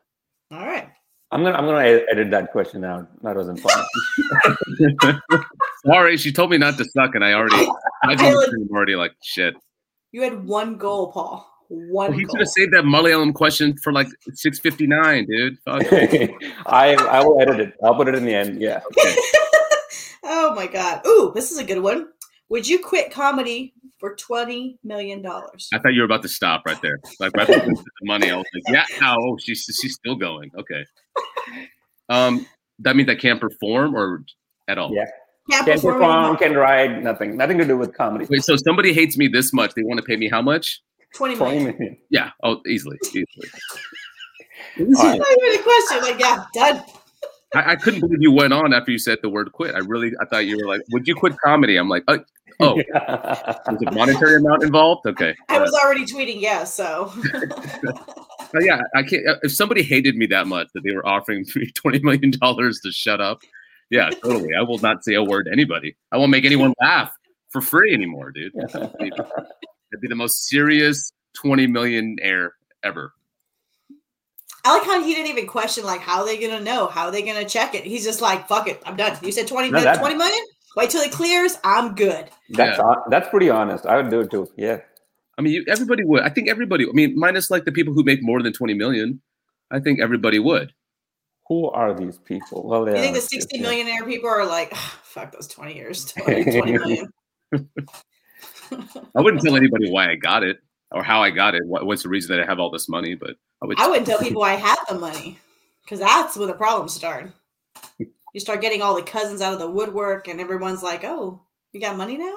All 0.51 0.65
right. 0.65 0.87
I'm 1.31 1.43
gonna 1.43 1.57
I'm 1.57 1.65
gonna 1.65 1.83
edit 2.09 2.31
that 2.31 2.51
question 2.51 2.83
out. 2.85 3.07
That 3.21 3.35
wasn't 3.35 3.59
fun. 3.59 3.85
sorry, 5.85 6.17
she 6.17 6.31
told 6.31 6.49
me 6.51 6.57
not 6.57 6.77
to 6.77 6.85
suck, 6.85 7.13
and 7.15 7.23
I 7.25 7.33
already. 7.33 7.67
I 8.03 8.13
am 8.19 8.67
already 8.71 8.95
like 8.95 9.11
shit. 9.23 9.55
You 10.11 10.21
had 10.23 10.43
one 10.45 10.77
goal, 10.77 11.11
Paul. 11.11 11.45
One 11.67 12.09
Well, 12.09 12.11
he 12.17 12.21
should 12.25 12.39
have 12.39 12.47
saved 12.47 12.73
that 12.73 12.83
Malayalam 12.85 13.33
question 13.35 13.77
for 13.77 13.93
like 13.93 14.07
six 14.33 14.57
fifty 14.59 14.87
nine, 14.87 15.27
dude. 15.29 15.59
Fuck. 15.65 15.83
I 15.91 16.95
I 16.95 17.23
will 17.23 17.39
edit 17.41 17.59
it. 17.59 17.73
I'll 17.83 17.93
put 17.95 18.07
it 18.07 18.15
in 18.15 18.25
the 18.25 18.33
end. 18.33 18.59
Yeah. 18.59 18.79
Oh 20.23 20.53
my 20.55 20.67
god. 20.67 21.01
Ooh, 21.05 21.31
this 21.35 21.51
is 21.51 21.57
a 21.57 21.63
good 21.63 21.79
one. 21.79 22.07
Would 22.49 22.67
you 22.67 22.79
quit 22.79 23.11
comedy 23.11 23.73
for 23.99 24.15
twenty 24.15 24.79
million 24.83 25.21
dollars? 25.21 25.69
I 25.73 25.79
thought 25.79 25.93
you 25.93 26.01
were 26.01 26.05
about 26.05 26.23
to 26.23 26.29
stop 26.29 26.63
right 26.65 26.81
there. 26.81 26.99
Like 27.19 27.35
right 27.37 27.47
the 27.47 27.83
money, 28.03 28.31
I 28.31 28.37
was 28.37 28.45
like, 28.53 28.73
yeah, 28.73 28.85
no, 29.01 29.15
oh, 29.21 29.37
she's 29.39 29.63
she's 29.79 29.93
still 29.95 30.15
going. 30.15 30.49
Okay. 30.57 30.83
Um, 32.09 32.45
that 32.79 32.95
means 32.95 33.09
I 33.09 33.15
can't 33.15 33.39
perform 33.39 33.95
or 33.95 34.23
at 34.67 34.77
all. 34.77 34.93
Yeah. 34.93 35.05
Can't 35.51 35.65
Can 35.65 35.75
perform 35.75 35.93
perform, 35.95 36.13
anymore. 36.13 36.37
can 36.37 36.53
ride, 36.55 37.03
nothing. 37.03 37.37
Nothing 37.37 37.57
to 37.59 37.65
do 37.65 37.77
with 37.77 37.95
comedy. 37.95 38.25
Wait, 38.29 38.43
so 38.43 38.55
somebody 38.55 38.93
hates 38.93 39.17
me 39.17 39.27
this 39.27 39.51
much? 39.53 39.73
They 39.75 39.83
want 39.83 39.97
to 39.99 40.03
pay 40.05 40.15
me 40.15 40.29
how 40.29 40.41
much? 40.43 40.81
Twenty 41.15 41.35
Twenty 41.35 41.57
million. 41.57 41.77
million. 41.79 41.97
Yeah. 42.11 42.29
Oh, 42.43 42.61
easily, 42.67 42.97
easily. 43.07 43.25
All 44.79 44.85
That's 44.85 45.03
right. 45.03 45.17
not 45.17 45.27
even 45.43 45.59
a 45.59 45.63
question. 45.63 46.01
Like, 46.01 46.19
yeah, 46.19 46.45
done. 46.53 46.83
I, 47.55 47.71
I 47.71 47.75
couldn't 47.75 48.01
believe 48.01 48.21
you 48.21 48.31
went 48.31 48.53
on 48.53 48.73
after 48.73 48.91
you 48.91 48.99
said 48.99 49.19
the 49.21 49.29
word 49.29 49.51
quit. 49.51 49.73
I 49.75 49.79
really, 49.79 50.11
I 50.21 50.25
thought 50.25 50.45
you 50.45 50.57
were 50.57 50.67
like, 50.67 50.81
would 50.91 51.07
you 51.07 51.15
quit 51.15 51.37
comedy? 51.43 51.77
I'm 51.77 51.89
like, 51.89 52.03
oh, 52.07 52.19
oh, 52.59 52.75
there's 52.93 53.81
a 53.87 53.91
monetary 53.91 54.35
amount 54.35 54.63
involved. 54.63 55.05
Okay. 55.07 55.33
I 55.49 55.59
was 55.59 55.73
already 55.83 56.05
tweeting 56.05 56.39
yes, 56.41 56.73
so 56.73 57.11
But 58.51 58.63
yeah, 58.65 58.81
I 58.95 59.03
can't. 59.03 59.27
uh, 59.27 59.35
If 59.43 59.51
somebody 59.53 59.83
hated 59.83 60.15
me 60.15 60.25
that 60.27 60.47
much 60.47 60.67
that 60.73 60.81
they 60.83 60.93
were 60.93 61.05
offering 61.05 61.45
me 61.55 61.71
twenty 61.75 61.99
million 61.99 62.31
dollars 62.31 62.79
to 62.83 62.91
shut 62.91 63.21
up, 63.21 63.41
yeah, 63.89 64.09
totally. 64.09 64.49
I 64.57 64.61
will 64.63 64.79
not 64.79 65.03
say 65.03 65.13
a 65.15 65.23
word 65.23 65.45
to 65.45 65.51
anybody. 65.51 65.95
I 66.11 66.17
won't 66.17 66.31
make 66.31 66.45
anyone 66.45 66.73
laugh 66.81 67.11
for 67.49 67.61
free 67.61 67.93
anymore, 67.93 68.31
dude. 68.31 68.53
It'd 68.55 70.01
be 70.01 70.07
the 70.07 70.15
most 70.15 70.47
serious 70.47 71.11
twenty 71.35 71.67
million 71.67 72.17
air 72.21 72.53
ever. 72.83 73.13
I 74.65 74.73
like 74.77 74.83
how 74.85 75.01
he 75.03 75.13
didn't 75.13 75.27
even 75.27 75.47
question 75.47 75.83
like 75.85 76.01
how 76.01 76.19
are 76.21 76.25
they 76.25 76.37
gonna 76.37 76.59
know, 76.63 76.87
how 76.87 77.05
are 77.05 77.11
they 77.11 77.21
gonna 77.21 77.45
check 77.47 77.73
it. 77.75 77.83
He's 77.83 78.03
just 78.03 78.21
like, 78.21 78.47
fuck 78.47 78.67
it, 78.67 78.81
I'm 78.85 78.95
done. 78.97 79.17
You 79.23 79.31
said 79.31 79.47
20, 79.47 79.71
No, 79.71 79.81
that- 79.81 79.99
20 79.99 80.15
million? 80.15 80.43
Wait 80.75 80.89
till 80.89 81.01
it 81.01 81.11
clears, 81.11 81.57
I'm 81.63 81.95
good. 81.95 82.29
That's 82.49 82.77
Yeah. 82.77 82.83
hon- 82.83 83.03
that's 83.09 83.27
pretty 83.29 83.49
honest. 83.49 83.85
I 83.85 83.97
would 83.97 84.09
do 84.09 84.19
it 84.21 84.29
too. 84.31 84.47
Yeah. 84.55 84.79
I 85.37 85.41
mean, 85.41 85.53
you, 85.53 85.65
everybody 85.67 86.03
would. 86.03 86.21
I 86.23 86.29
think 86.29 86.49
everybody. 86.49 86.85
I 86.85 86.91
mean, 86.91 87.17
minus 87.17 87.49
like 87.49 87.63
the 87.65 87.71
people 87.71 87.93
who 87.93 88.03
make 88.03 88.21
more 88.21 88.41
than 88.43 88.51
twenty 88.53 88.73
million. 88.73 89.21
I 89.71 89.79
think 89.79 89.99
everybody 90.01 90.37
would. 90.37 90.73
Who 91.47 91.69
are 91.69 91.93
these 91.93 92.17
people? 92.17 92.67
Well, 92.67 92.85
You 92.87 92.93
think 92.95 93.15
the 93.15 93.21
60 93.21 93.57
yeah. 93.57 93.61
millionaire 93.63 94.05
people 94.05 94.29
are 94.29 94.45
like, 94.45 94.69
"Ah, 94.73 94.99
fuck 95.03 95.31
those 95.31 95.47
20 95.47 95.75
years, 95.75 96.05
20, 96.13 96.43
20 96.43 96.71
million. 96.73 97.13
I 99.15 99.21
wouldn't 99.21 99.41
tell 99.43 99.55
anybody 99.55 99.89
why 99.89 100.11
I 100.11 100.15
got 100.15 100.43
it 100.43 100.59
or 100.91 101.03
how 101.03 101.21
I 101.21 101.29
got 101.29 101.55
it. 101.55 101.65
What, 101.65 101.85
what's 101.85 102.03
the 102.03 102.09
reason 102.09 102.35
that 102.35 102.43
I 102.43 102.47
have 102.47 102.59
all 102.59 102.71
this 102.71 102.89
money? 102.89 103.15
But 103.15 103.35
I 103.61 103.67
would. 103.67 103.79
I 103.79 103.87
wouldn't 103.87 104.07
tell 104.07 104.19
people 104.19 104.43
I 104.43 104.55
had 104.55 104.77
the 104.87 104.95
money 104.95 105.37
because 105.83 105.99
that's 105.99 106.37
where 106.37 106.47
the 106.47 106.53
problems 106.53 106.93
start. 106.93 107.31
you 107.99 108.39
start 108.39 108.61
getting 108.61 108.81
all 108.81 108.95
the 108.95 109.01
cousins 109.01 109.41
out 109.41 109.53
of 109.53 109.59
the 109.59 109.69
woodwork, 109.69 110.27
and 110.27 110.39
everyone's 110.39 110.83
like, 110.83 111.03
"Oh, 111.03 111.41
you 111.71 111.79
got 111.79 111.97
money 111.97 112.17
now?" 112.17 112.35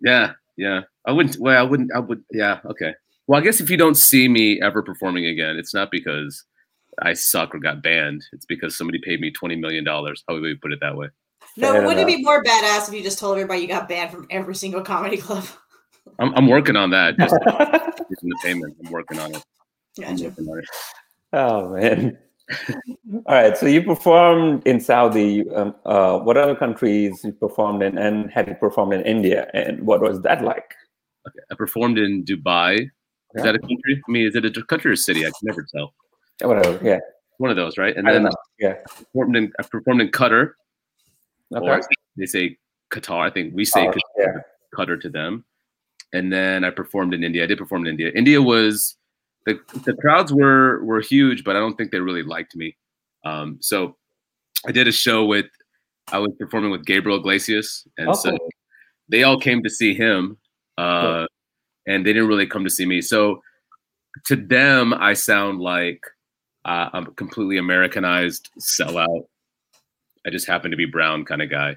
Yeah, 0.00 0.32
yeah. 0.56 0.82
I 1.06 1.12
wouldn't. 1.12 1.38
Well, 1.38 1.58
I 1.58 1.62
wouldn't. 1.62 1.92
I 1.94 2.00
would. 2.00 2.24
Yeah. 2.32 2.60
Okay. 2.64 2.94
Well, 3.26 3.40
I 3.40 3.44
guess 3.44 3.60
if 3.60 3.70
you 3.70 3.76
don't 3.76 3.96
see 3.96 4.28
me 4.28 4.60
ever 4.62 4.82
performing 4.82 5.26
again, 5.26 5.56
it's 5.56 5.74
not 5.74 5.90
because 5.90 6.44
I 7.02 7.12
suck 7.12 7.54
or 7.54 7.58
got 7.58 7.82
banned. 7.82 8.24
It's 8.32 8.46
because 8.46 8.76
somebody 8.76 9.00
paid 9.02 9.20
me 9.20 9.30
twenty 9.30 9.56
million 9.56 9.84
dollars. 9.84 10.22
How 10.28 10.34
would 10.34 10.42
we 10.42 10.54
put 10.54 10.72
it 10.72 10.80
that 10.80 10.96
way? 10.96 11.08
No, 11.56 11.72
wouldn't 11.82 12.00
it 12.00 12.06
be 12.06 12.22
more 12.22 12.42
badass 12.42 12.88
if 12.88 12.94
you 12.94 13.02
just 13.02 13.18
told 13.18 13.36
everybody 13.36 13.62
you 13.62 13.68
got 13.68 13.88
banned 13.88 14.10
from 14.10 14.26
every 14.30 14.54
single 14.54 14.82
comedy 14.82 15.16
club? 15.16 15.44
I'm, 16.18 16.34
I'm 16.34 16.46
working 16.48 16.76
on 16.76 16.90
that. 16.90 17.18
Just 17.18 17.34
getting 17.44 18.28
the 18.28 18.38
payment. 18.42 18.76
I'm 18.84 18.90
working 18.90 19.18
on 19.18 19.34
it. 19.34 19.42
I'm 19.98 20.16
Gotcha. 20.16 20.24
working 20.24 20.48
on 20.48 20.58
it. 20.58 20.64
oh 21.32 21.68
man. 21.74 22.18
All 23.26 23.34
right. 23.34 23.56
So 23.56 23.66
you 23.66 23.82
performed 23.82 24.66
in 24.66 24.78
Saudi. 24.80 25.48
Um, 25.50 25.74
uh, 25.84 26.18
what 26.20 26.36
other 26.36 26.54
countries 26.54 27.20
you 27.24 27.32
performed 27.32 27.82
in, 27.82 27.98
and 27.98 28.30
have 28.30 28.46
you 28.48 28.54
performed 28.54 28.94
in 28.94 29.02
India? 29.02 29.48
And 29.52 29.84
what 29.86 30.00
was 30.00 30.20
that 30.22 30.42
like? 30.44 30.74
I 31.50 31.54
performed 31.56 31.98
in 31.98 32.24
Dubai. 32.24 32.82
Is 32.82 32.88
Yeah. 33.36 33.42
that 33.42 33.54
a 33.56 33.58
country? 33.58 34.00
I 34.08 34.10
mean, 34.10 34.26
is 34.28 34.36
it 34.36 34.44
a 34.44 34.62
country 34.62 34.90
or 34.90 34.94
a 34.94 34.96
city? 34.96 35.20
I 35.26 35.30
can 35.30 35.42
never 35.42 35.66
tell. 35.74 35.92
Whatever. 36.40 36.78
Yeah. 36.86 37.00
One 37.38 37.50
of 37.50 37.56
those, 37.56 37.76
right? 37.76 37.96
And 37.96 38.08
I 38.08 38.12
don't 38.12 38.22
then 38.22 38.30
know. 38.30 38.36
Yeah. 38.60 38.74
I 38.88 38.92
performed 39.02 39.36
in 39.36 39.52
I 39.58 39.62
performed 39.64 40.00
in 40.02 40.08
Qatar, 40.10 40.52
Okay. 41.54 41.66
or 41.68 41.80
they 42.16 42.26
say 42.26 42.56
Qatar. 42.92 43.26
I 43.26 43.30
think 43.30 43.54
we 43.54 43.64
say 43.64 43.88
Oh, 43.88 43.90
Qatar, 43.90 43.98
yeah. 44.18 44.32
Qatar 44.74 45.00
to 45.00 45.08
them. 45.08 45.44
And 46.12 46.32
then 46.32 46.64
I 46.64 46.70
performed 46.70 47.14
in 47.14 47.24
India. 47.24 47.44
I 47.44 47.46
did 47.46 47.58
perform 47.58 47.86
in 47.86 47.90
India. 47.90 48.10
India 48.14 48.40
was 48.40 48.96
the 49.44 49.58
the 49.84 49.94
crowds 49.94 50.32
were 50.32 50.84
were 50.84 51.00
huge, 51.00 51.44
but 51.44 51.56
I 51.56 51.60
don't 51.60 51.76
think 51.76 51.90
they 51.90 52.00
really 52.00 52.22
liked 52.22 52.56
me. 52.56 52.76
Um, 53.24 53.58
so 53.60 53.96
I 54.66 54.72
did 54.72 54.88
a 54.88 54.92
show 54.92 55.24
with 55.24 55.46
I 56.12 56.18
was 56.18 56.32
performing 56.38 56.70
with 56.70 56.84
Gabriel 56.84 57.18
Iglesias, 57.18 57.86
and 57.98 58.14
so 58.16 58.36
they 59.08 59.24
all 59.24 59.38
came 59.38 59.62
to 59.62 59.70
see 59.70 59.94
him, 59.94 60.38
uh, 60.78 61.26
and 61.86 62.06
they 62.06 62.12
didn't 62.12 62.28
really 62.28 62.46
come 62.46 62.64
to 62.64 62.70
see 62.70 62.86
me. 62.86 63.00
So 63.00 63.42
to 64.26 64.36
them, 64.36 64.94
I 64.94 65.14
sound 65.14 65.60
like 65.60 66.00
uh, 66.64 66.90
I'm 66.92 67.06
a 67.06 67.10
completely 67.12 67.58
Americanized 67.58 68.50
sellout. 68.60 69.26
I 70.26 70.30
just 70.30 70.46
happen 70.46 70.70
to 70.70 70.76
be 70.76 70.86
brown 70.86 71.24
kind 71.24 71.42
of 71.42 71.50
guy. 71.50 71.76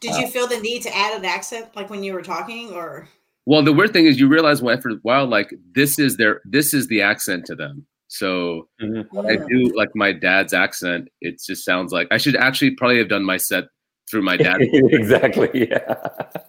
Did 0.00 0.16
you 0.16 0.28
feel 0.28 0.46
the 0.46 0.60
need 0.60 0.82
to 0.82 0.96
add 0.96 1.18
an 1.18 1.24
accent, 1.24 1.74
like 1.74 1.90
when 1.90 2.02
you 2.04 2.12
were 2.12 2.22
talking, 2.22 2.72
or 2.72 3.08
Well, 3.46 3.62
the 3.62 3.72
weird 3.72 3.92
thing 3.92 4.06
is, 4.06 4.20
you 4.20 4.28
realize 4.28 4.62
when 4.62 4.76
after 4.76 4.90
a 4.90 4.94
while, 5.02 5.26
like 5.26 5.52
this 5.74 5.98
is 5.98 6.16
their 6.16 6.40
this 6.44 6.72
is 6.74 6.86
the 6.88 7.02
accent 7.02 7.46
to 7.46 7.54
them. 7.54 7.86
So 8.08 8.68
Mhm. 8.82 9.06
I 9.28 9.36
do 9.48 9.72
like 9.76 9.90
my 9.94 10.12
dad's 10.12 10.52
accent. 10.52 11.08
It 11.20 11.40
just 11.44 11.64
sounds 11.64 11.92
like 11.92 12.08
I 12.10 12.18
should 12.18 12.36
actually 12.36 12.72
probably 12.72 12.98
have 12.98 13.08
done 13.08 13.24
my 13.24 13.36
set 13.36 13.64
through 14.10 14.22
my 14.22 14.36
dad. 14.36 14.58
exactly. 14.62 15.48
Yeah. 15.54 15.94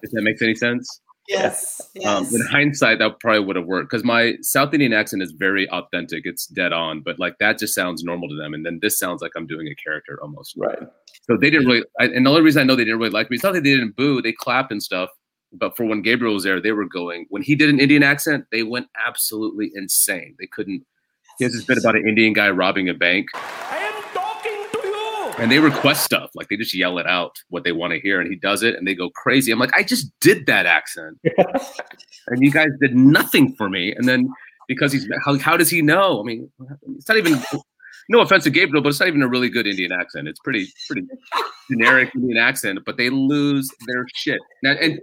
if 0.04 0.12
that 0.12 0.22
makes 0.24 0.42
any 0.42 0.56
sense. 0.56 1.02
yes, 1.30 1.80
yes. 1.94 2.06
Um, 2.08 2.26
in 2.36 2.42
hindsight, 2.48 2.98
that 3.00 3.20
probably 3.20 3.42
would 3.46 3.56
have 3.56 3.66
worked 3.66 3.90
because 3.92 4.04
my 4.04 4.34
South 4.42 4.74
Indian 4.74 4.92
accent 4.92 5.22
is 5.22 5.32
very 5.32 5.70
authentic. 5.70 6.24
It's 6.26 6.48
dead 6.48 6.74
on, 6.74 7.02
but 7.02 7.20
like 7.20 7.36
that 7.40 7.60
just 7.60 7.76
sounds 7.76 8.04
normal 8.04 8.28
to 8.30 8.36
them. 8.36 8.54
And 8.56 8.66
then 8.66 8.80
this 8.82 8.98
sounds 8.98 9.22
like 9.22 9.32
I'm 9.38 9.46
doing 9.48 9.68
a 9.68 9.76
character 9.76 10.20
almost. 10.22 10.56
Right. 10.58 10.80
So 11.30 11.38
they 11.40 11.52
didn't 11.52 11.68
really. 11.68 11.84
I, 12.00 12.06
and 12.06 12.26
the 12.26 12.30
only 12.32 12.42
reason 12.42 12.62
I 12.62 12.66
know 12.66 12.76
they 12.76 12.84
didn't 12.84 13.00
really 13.00 13.12
like 13.12 13.30
me, 13.30 13.36
it's 13.36 13.44
not 13.44 13.54
that 13.54 13.64
they 13.64 13.70
didn't 13.70 13.96
boo. 13.96 14.22
They 14.22 14.34
clapped 14.34 14.72
and 14.72 14.82
stuff. 14.82 15.10
But 15.54 15.76
for 15.76 15.86
when 15.86 16.02
Gabriel 16.02 16.34
was 16.34 16.44
there, 16.44 16.62
they 16.62 16.72
were 16.72 16.86
going. 16.86 17.26
When 17.30 17.42
he 17.42 17.56
did 17.56 17.70
an 17.70 17.80
Indian 17.80 18.04
accent, 18.04 18.46
they 18.52 18.64
went 18.64 18.88
absolutely 19.06 19.72
insane. 19.76 20.36
They 20.40 20.48
couldn't. 20.48 20.86
He 21.38 21.44
has 21.44 21.54
this 21.54 21.66
bit 21.66 21.78
about 21.78 21.96
an 21.96 22.08
Indian 22.08 22.34
guy 22.34 22.50
robbing 22.50 22.90
a 22.90 22.94
bank, 22.94 23.28
I 23.34 23.78
am 23.78 24.04
talking 24.14 24.66
to 24.74 24.88
you. 24.88 25.34
and 25.40 25.52
they 25.52 25.60
request 25.60 26.04
stuff 26.04 26.30
like 26.36 26.50
they 26.50 26.58
just 26.58 26.74
yell 26.74 26.98
it 27.00 27.08
out 27.08 27.42
what 27.50 27.64
they 27.64 27.72
want 27.72 27.94
to 27.94 28.00
hear, 28.00 28.22
and 28.22 28.30
he 28.30 28.36
does 28.36 28.64
it, 28.64 28.76
and 28.76 28.88
they 28.88 28.96
go 28.96 29.10
crazy. 29.10 29.52
I'm 29.52 29.60
like, 29.60 29.74
I 29.74 29.84
just 29.84 30.12
did 30.20 30.46
that 30.46 30.66
accent, 30.66 31.20
and 32.28 32.44
you 32.44 32.52
guys 32.52 32.70
did 32.80 32.96
nothing 32.96 33.56
for 33.56 33.70
me. 33.70 33.94
And 33.94 34.08
then 34.08 34.30
because 34.68 34.92
he's 34.92 35.08
how, 35.26 35.38
how 35.38 35.58
does 35.58 35.70
he 35.70 35.82
know? 35.82 36.20
I 36.20 36.24
mean, 36.24 36.50
it's 36.96 37.08
not 37.08 37.18
even. 37.18 37.42
No 38.10 38.20
offense 38.20 38.44
to 38.44 38.50
Gabriel, 38.50 38.84
but 38.84 38.90
it's 38.90 39.00
not 39.00 39.08
even 39.08 39.22
a 39.22 39.28
really 39.28 39.48
good 39.48 39.66
Indian 39.68 39.94
accent. 39.94 40.28
It's 40.28 40.40
pretty 40.40 40.68
pretty 40.88 41.08
generic 41.70 42.14
Indian 42.14 42.38
accent, 42.38 42.80
but 42.86 42.98
they 42.98 43.10
lose 43.10 43.70
their 43.88 44.06
shit. 44.14 44.40
Now, 44.64 44.72
and 44.72 45.00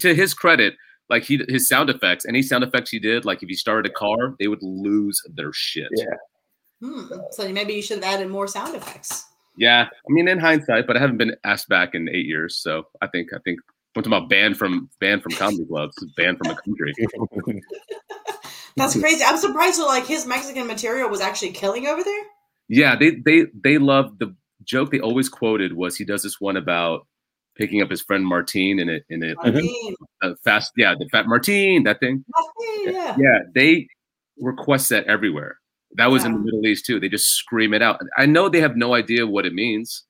to 0.00 0.14
his 0.14 0.34
credit, 0.34 0.74
like 1.08 1.24
he 1.24 1.40
his 1.48 1.68
sound 1.68 1.90
effects, 1.90 2.26
any 2.26 2.42
sound 2.42 2.64
effects 2.64 2.90
he 2.90 2.98
did, 2.98 3.24
like 3.24 3.42
if 3.42 3.48
he 3.48 3.54
started 3.54 3.90
a 3.90 3.94
car, 3.94 4.34
they 4.38 4.48
would 4.48 4.62
lose 4.62 5.20
their 5.34 5.52
shit. 5.52 5.88
Yeah. 5.96 6.04
Hmm. 6.82 7.06
So 7.32 7.48
maybe 7.52 7.74
you 7.74 7.82
should 7.82 8.02
have 8.02 8.14
added 8.14 8.30
more 8.30 8.46
sound 8.46 8.74
effects. 8.74 9.26
Yeah, 9.56 9.86
I 9.90 10.08
mean, 10.08 10.28
in 10.28 10.38
hindsight, 10.38 10.86
but 10.86 10.96
I 10.96 11.00
haven't 11.00 11.18
been 11.18 11.36
asked 11.44 11.68
back 11.68 11.94
in 11.94 12.08
eight 12.08 12.26
years, 12.26 12.56
so 12.56 12.84
I 13.02 13.08
think 13.08 13.28
I 13.34 13.38
think 13.44 13.58
I'm 13.96 14.02
talking 14.02 14.16
about 14.16 14.30
banned 14.30 14.56
from 14.56 14.88
banned 15.00 15.22
from 15.22 15.32
comedy 15.32 15.66
clubs, 15.66 15.94
banned 16.16 16.38
from 16.38 16.48
the 16.48 16.54
country. 16.54 17.62
That's 18.76 18.98
crazy. 18.98 19.24
I'm 19.24 19.36
surprised. 19.36 19.76
So, 19.76 19.86
like, 19.86 20.06
his 20.06 20.26
Mexican 20.26 20.66
material 20.66 21.10
was 21.10 21.20
actually 21.20 21.50
killing 21.50 21.88
over 21.88 22.02
there. 22.02 22.22
Yeah, 22.68 22.96
they 22.96 23.16
they 23.16 23.46
they 23.52 23.78
love 23.78 24.18
the 24.18 24.34
joke 24.62 24.90
they 24.90 25.00
always 25.00 25.28
quoted 25.28 25.72
was 25.72 25.96
he 25.96 26.04
does 26.04 26.22
this 26.22 26.40
one 26.40 26.56
about 26.56 27.06
picking 27.56 27.82
up 27.82 27.90
his 27.90 28.02
friend 28.02 28.24
Martine 28.26 28.78
in 28.78 28.88
it 28.88 29.04
in 29.08 29.22
it 29.22 29.36
I 29.42 30.26
uh, 30.26 30.34
fast 30.44 30.72
yeah 30.76 30.94
the 30.98 31.08
fat 31.10 31.26
Martine 31.26 31.84
that 31.84 32.00
thing. 32.00 32.24
Yeah. 32.84 33.16
yeah. 33.18 33.38
they 33.54 33.88
request 34.38 34.88
that 34.90 35.04
everywhere. 35.04 35.58
That 35.96 36.06
was 36.06 36.24
in 36.24 36.32
the 36.32 36.38
Middle 36.38 36.64
East 36.66 36.86
too. 36.86 37.00
They 37.00 37.08
just 37.08 37.26
scream 37.26 37.74
it 37.74 37.82
out. 37.82 38.00
I 38.16 38.26
know 38.26 38.48
they 38.48 38.60
have 38.60 38.76
no 38.76 38.94
idea 38.94 39.26
what 39.26 39.44
it 39.44 39.52
means 39.52 40.04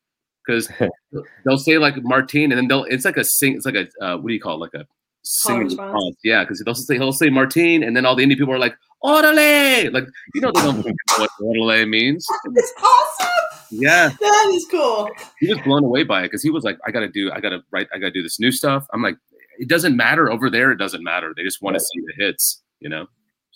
because 0.47 0.71
they'll 1.45 1.59
say 1.59 1.79
like 1.79 1.97
Martine 2.03 2.53
and 2.53 2.59
then 2.59 2.69
they'll 2.69 2.85
it's 2.85 3.05
like 3.05 3.17
a 3.17 3.25
sing 3.25 3.55
it's 3.55 3.67
like 3.67 3.77
a 3.77 3.89
uh, 4.05 4.17
what 4.17 4.29
do 4.29 4.35
you 4.35 4.41
call 4.41 4.57
it? 4.57 4.71
Like 4.73 4.83
a 4.83 4.87
singing 5.23 5.65
response. 5.65 5.93
response 5.93 6.17
yeah 6.25 6.45
because 6.45 6.63
they'll 6.65 6.75
say 6.75 6.97
he'll 6.97 7.13
say 7.13 7.31
Martine 7.31 7.83
and 7.83 7.97
then 7.97 8.07
all 8.07 8.17
the 8.17 8.23
Indian 8.23 8.39
people 8.39 8.55
are 8.55 8.59
like 8.59 8.77
orale! 9.05 9.93
Like 9.93 10.07
you 10.35 10.41
know 10.41 10.53
they 10.55 10.61
don't 10.61 10.85
know 10.87 10.93
what 11.19 11.31
orale 11.41 11.89
means. 11.89 12.27
It's 12.55 12.73
awesome. 12.83 13.40
Yeah 13.71 14.11
That 14.21 14.51
is 14.55 14.67
cool. 14.71 15.09
he 15.39 15.49
was 15.53 15.63
blown 15.63 15.85
away 15.85 16.03
by 16.05 16.21
it 16.21 16.25
because 16.27 16.43
he 16.43 16.51
was 16.51 16.65
like, 16.65 16.79
I 16.87 16.91
gotta 16.91 17.09
do, 17.09 17.31
I 17.33 17.41
gotta 17.41 17.61
write, 17.71 17.89
I 17.95 17.99
gotta 17.99 18.11
do 18.13 18.23
this 18.23 18.39
new 18.41 18.51
stuff. 18.53 18.87
I'm 18.93 19.03
like, 19.03 19.17
it 19.59 19.69
doesn't 19.69 19.97
matter 19.97 20.31
over 20.31 20.49
there. 20.51 20.73
It 20.73 20.77
doesn't 20.79 21.03
matter. 21.05 21.33
They 21.37 21.43
just 21.43 21.61
want 21.63 21.75
to 21.75 21.81
see 21.81 22.01
the 22.07 22.13
hits, 22.25 22.63
you 22.81 22.89
know? 22.89 23.07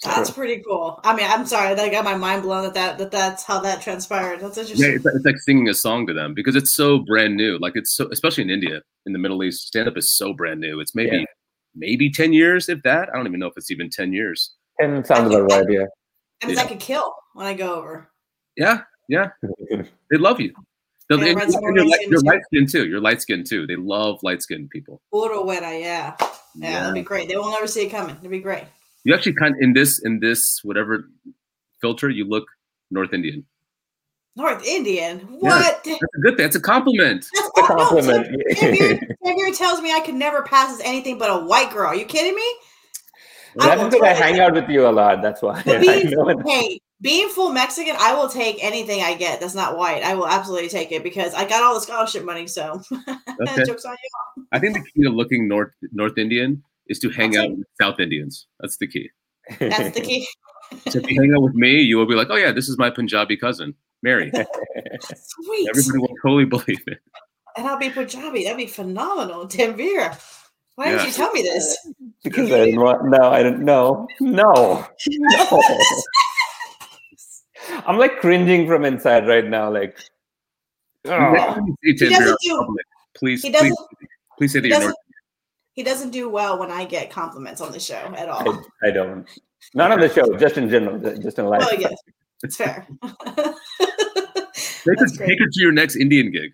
That's 0.02 0.30
pretty 0.30 0.62
cool. 0.66 1.00
I 1.02 1.14
mean, 1.16 1.24
I'm 1.28 1.46
sorry 1.46 1.74
that 1.74 1.90
got 1.92 2.04
my 2.04 2.16
mind 2.16 2.42
blown 2.42 2.64
that, 2.64 2.74
that 2.74 2.98
that 2.98 3.10
that's 3.10 3.42
how 3.44 3.60
that 3.60 3.80
transpired. 3.80 4.40
That's 4.40 4.56
Yeah, 4.56 4.62
interesting. 4.64 4.94
it's, 4.96 5.06
it's 5.06 5.24
like 5.24 5.38
singing 5.38 5.68
a 5.68 5.74
song 5.74 6.06
to 6.08 6.12
them 6.12 6.34
because 6.34 6.56
it's 6.56 6.72
so 6.74 6.98
brand 6.98 7.36
new. 7.36 7.56
Like 7.58 7.72
it's 7.76 7.94
so, 7.94 8.08
especially 8.10 8.42
in 8.44 8.50
India, 8.50 8.82
in 9.06 9.12
the 9.14 9.18
Middle 9.18 9.42
East, 9.44 9.66
stand 9.68 9.88
up 9.88 9.96
is 9.96 10.10
so 10.10 10.34
brand 10.34 10.60
new. 10.60 10.80
It's 10.80 10.94
maybe, 10.94 11.18
Yeah. 11.18 11.24
maybe 11.74 12.10
10 12.10 12.32
years, 12.34 12.68
if 12.68 12.82
that. 12.82 13.08
I 13.08 13.16
don't 13.16 13.26
even 13.26 13.40
know 13.40 13.46
if 13.46 13.54
it's 13.56 13.70
even 13.70 13.88
10 13.88 14.12
years. 14.12 14.52
And 14.80 15.06
sounds 15.06 15.32
about 15.32 15.50
right. 15.52 15.64
Yeah. 15.70 15.84
That 16.42 16.48
means 16.48 16.58
yeah. 16.58 16.64
I 16.64 16.68
could 16.68 16.80
kill 16.80 17.14
when 17.34 17.46
I 17.46 17.54
go 17.54 17.74
over. 17.76 18.10
Yeah, 18.56 18.82
yeah. 19.08 19.30
They 20.10 20.18
love 20.18 20.40
you. 20.40 20.54
They'll- 21.08 21.20
Yeah, 21.20 21.30
and- 21.30 21.36
run 21.36 21.50
some 21.50 21.64
and 21.64 21.76
you're, 21.76 21.86
light, 21.86 22.00
you're 22.08 22.18
skin, 22.18 22.30
light 22.32 22.42
skinned 22.46 22.70
too. 22.70 22.86
You're 22.88 23.00
light 23.00 23.22
skinned 23.22 23.46
too. 23.46 23.66
They 23.66 23.76
love 23.76 24.22
light 24.22 24.42
skinned 24.42 24.70
people. 24.70 25.00
Puro 25.10 25.44
buena, 25.44 25.72
yeah. 25.78 26.16
Yeah, 26.56 26.80
that'd 26.80 26.94
be 26.94 27.02
great. 27.02 27.28
They 27.28 27.36
will 27.36 27.50
never 27.50 27.66
see 27.66 27.82
it 27.86 27.90
coming. 27.90 28.16
It'd 28.16 28.30
be 28.30 28.40
great. 28.40 28.64
You 29.04 29.14
actually 29.14 29.34
kind 29.34 29.54
of, 29.54 29.60
in 29.60 29.72
this, 29.72 30.00
in 30.02 30.20
this, 30.20 30.60
whatever 30.62 31.10
filter, 31.80 32.08
you 32.08 32.24
look 32.26 32.44
North 32.90 33.12
Indian. 33.12 33.44
North 34.36 34.64
Indian. 34.66 35.20
What? 35.20 35.84
That's 35.84 35.88
a 35.88 36.20
good 36.20 36.36
thing. 36.36 36.44
That's 36.44 36.56
a 36.56 36.60
compliment. 36.60 37.26
That's 37.34 37.46
A 37.46 37.50
oh, 37.56 37.60
no, 37.60 37.66
compliment. 37.66 38.42
Xavier, 38.56 39.00
Xavier 39.24 39.52
tells 39.54 39.80
me 39.80 39.92
I 39.92 40.00
could 40.00 40.14
never 40.14 40.42
pass 40.42 40.72
as 40.72 40.80
anything 40.80 41.18
but 41.18 41.30
a 41.30 41.44
white 41.44 41.70
girl. 41.70 41.88
Are 41.88 41.94
you 41.94 42.04
kidding 42.04 42.34
me? 42.34 42.42
I 43.60 43.76
That's 43.76 43.94
because 43.94 44.02
I 44.02 44.12
hang 44.12 44.40
out 44.40 44.54
with 44.54 44.68
you 44.68 44.88
a 44.88 44.90
lot. 44.90 45.22
That's 45.22 45.40
why. 45.40 45.62
But 45.64 45.76
I 45.76 45.80
being, 45.80 46.10
know 46.10 46.42
hey, 46.46 46.80
being 47.00 47.28
full 47.28 47.52
Mexican, 47.52 47.96
I 47.98 48.14
will 48.14 48.28
take 48.28 48.62
anything 48.62 49.02
I 49.02 49.14
get 49.14 49.40
that's 49.40 49.54
not 49.54 49.76
white. 49.76 50.02
I 50.02 50.14
will 50.14 50.28
absolutely 50.28 50.68
take 50.68 50.92
it 50.92 51.02
because 51.02 51.34
I 51.34 51.46
got 51.48 51.62
all 51.62 51.74
the 51.74 51.80
scholarship 51.80 52.24
money. 52.24 52.46
So 52.46 52.80
Okay. 53.40 53.64
jokes 53.64 53.84
on 53.84 53.96
you. 54.36 54.46
I 54.52 54.58
think 54.58 54.74
the 54.74 54.80
key 54.80 55.02
to 55.02 55.10
looking 55.10 55.48
North 55.48 55.72
North 55.92 56.16
Indian 56.18 56.62
is 56.86 56.98
to 57.00 57.10
hang 57.10 57.36
I'll 57.36 57.44
out 57.44 57.56
with 57.58 57.66
South 57.80 58.00
Indians. 58.00 58.46
That's 58.60 58.76
the 58.76 58.86
key. 58.86 59.10
That's 59.58 59.94
the 59.94 60.00
key. 60.08 60.26
So 60.88 60.98
if 61.00 61.10
you 61.10 61.20
hang 61.20 61.34
out 61.34 61.42
with 61.42 61.54
me, 61.54 61.80
you 61.80 61.96
will 61.96 62.06
be 62.06 62.14
like, 62.14 62.28
oh 62.30 62.36
yeah, 62.36 62.52
this 62.52 62.68
is 62.68 62.78
my 62.78 62.90
Punjabi 62.90 63.36
cousin, 63.36 63.74
Mary. 64.02 64.30
Sweet. 65.14 65.68
Everybody 65.68 65.98
will 65.98 66.16
totally 66.22 66.44
believe 66.44 66.82
it. 66.86 66.98
And 67.56 67.66
I'll 67.66 67.78
be 67.78 67.90
Punjabi. 67.90 68.44
That'd 68.44 68.56
be 68.56 68.66
phenomenal. 68.66 69.46
Tanveer. 69.46 70.18
Why 70.76 70.90
didn't 70.90 71.06
you 71.06 71.12
tell 71.12 71.30
me 71.32 71.42
this? 71.42 71.76
because 72.24 72.50
I 72.50 72.64
didn't 72.64 72.80
want. 72.80 73.04
No, 73.04 73.30
I 73.30 73.42
didn't. 73.44 73.64
No, 73.64 74.08
no, 74.20 74.84
no. 75.06 75.60
I'm 77.86 77.98
like 77.98 78.20
cringing 78.20 78.66
from 78.66 78.84
inside 78.84 79.26
right 79.26 79.44
now. 79.46 79.70
Like, 79.72 79.98
oh, 81.06 81.32
Next 81.32 81.54
time 81.54 81.76
you 81.82 81.96
see 81.98 82.06
He 82.06 82.14
doesn't 82.14 82.38
do- 82.42 82.76
please, 83.14 83.42
he 83.42 83.50
please, 83.50 83.58
doesn't- 83.60 83.78
please 84.38 84.52
say 84.52 84.60
that 84.60 84.66
He 84.66 84.72
you're 84.72 84.80
North. 84.80 84.94
he 85.74 85.82
doesn't 85.82 86.10
do 86.10 86.28
well 86.28 86.58
when 86.58 86.70
I 86.70 86.84
get 86.84 87.10
compliments 87.10 87.60
on 87.60 87.72
the 87.72 87.80
show 87.80 88.12
at 88.16 88.28
all. 88.28 88.48
I, 88.82 88.88
I 88.88 88.90
don't. 88.90 89.26
Not 89.74 89.92
on 89.92 90.00
the 90.00 90.08
show, 90.08 90.36
just 90.36 90.58
in 90.58 90.68
general, 90.68 90.98
just 91.20 91.38
in 91.38 91.46
life. 91.46 91.60
Well, 91.60 91.78
yes, 91.80 91.94
it's 92.42 92.56
fair. 92.56 92.86
Take 94.86 94.98
her, 95.00 95.06
take 95.06 95.38
her 95.40 95.46
to 95.46 95.60
your 95.62 95.72
next 95.72 95.96
Indian 95.96 96.30
gig. 96.30 96.52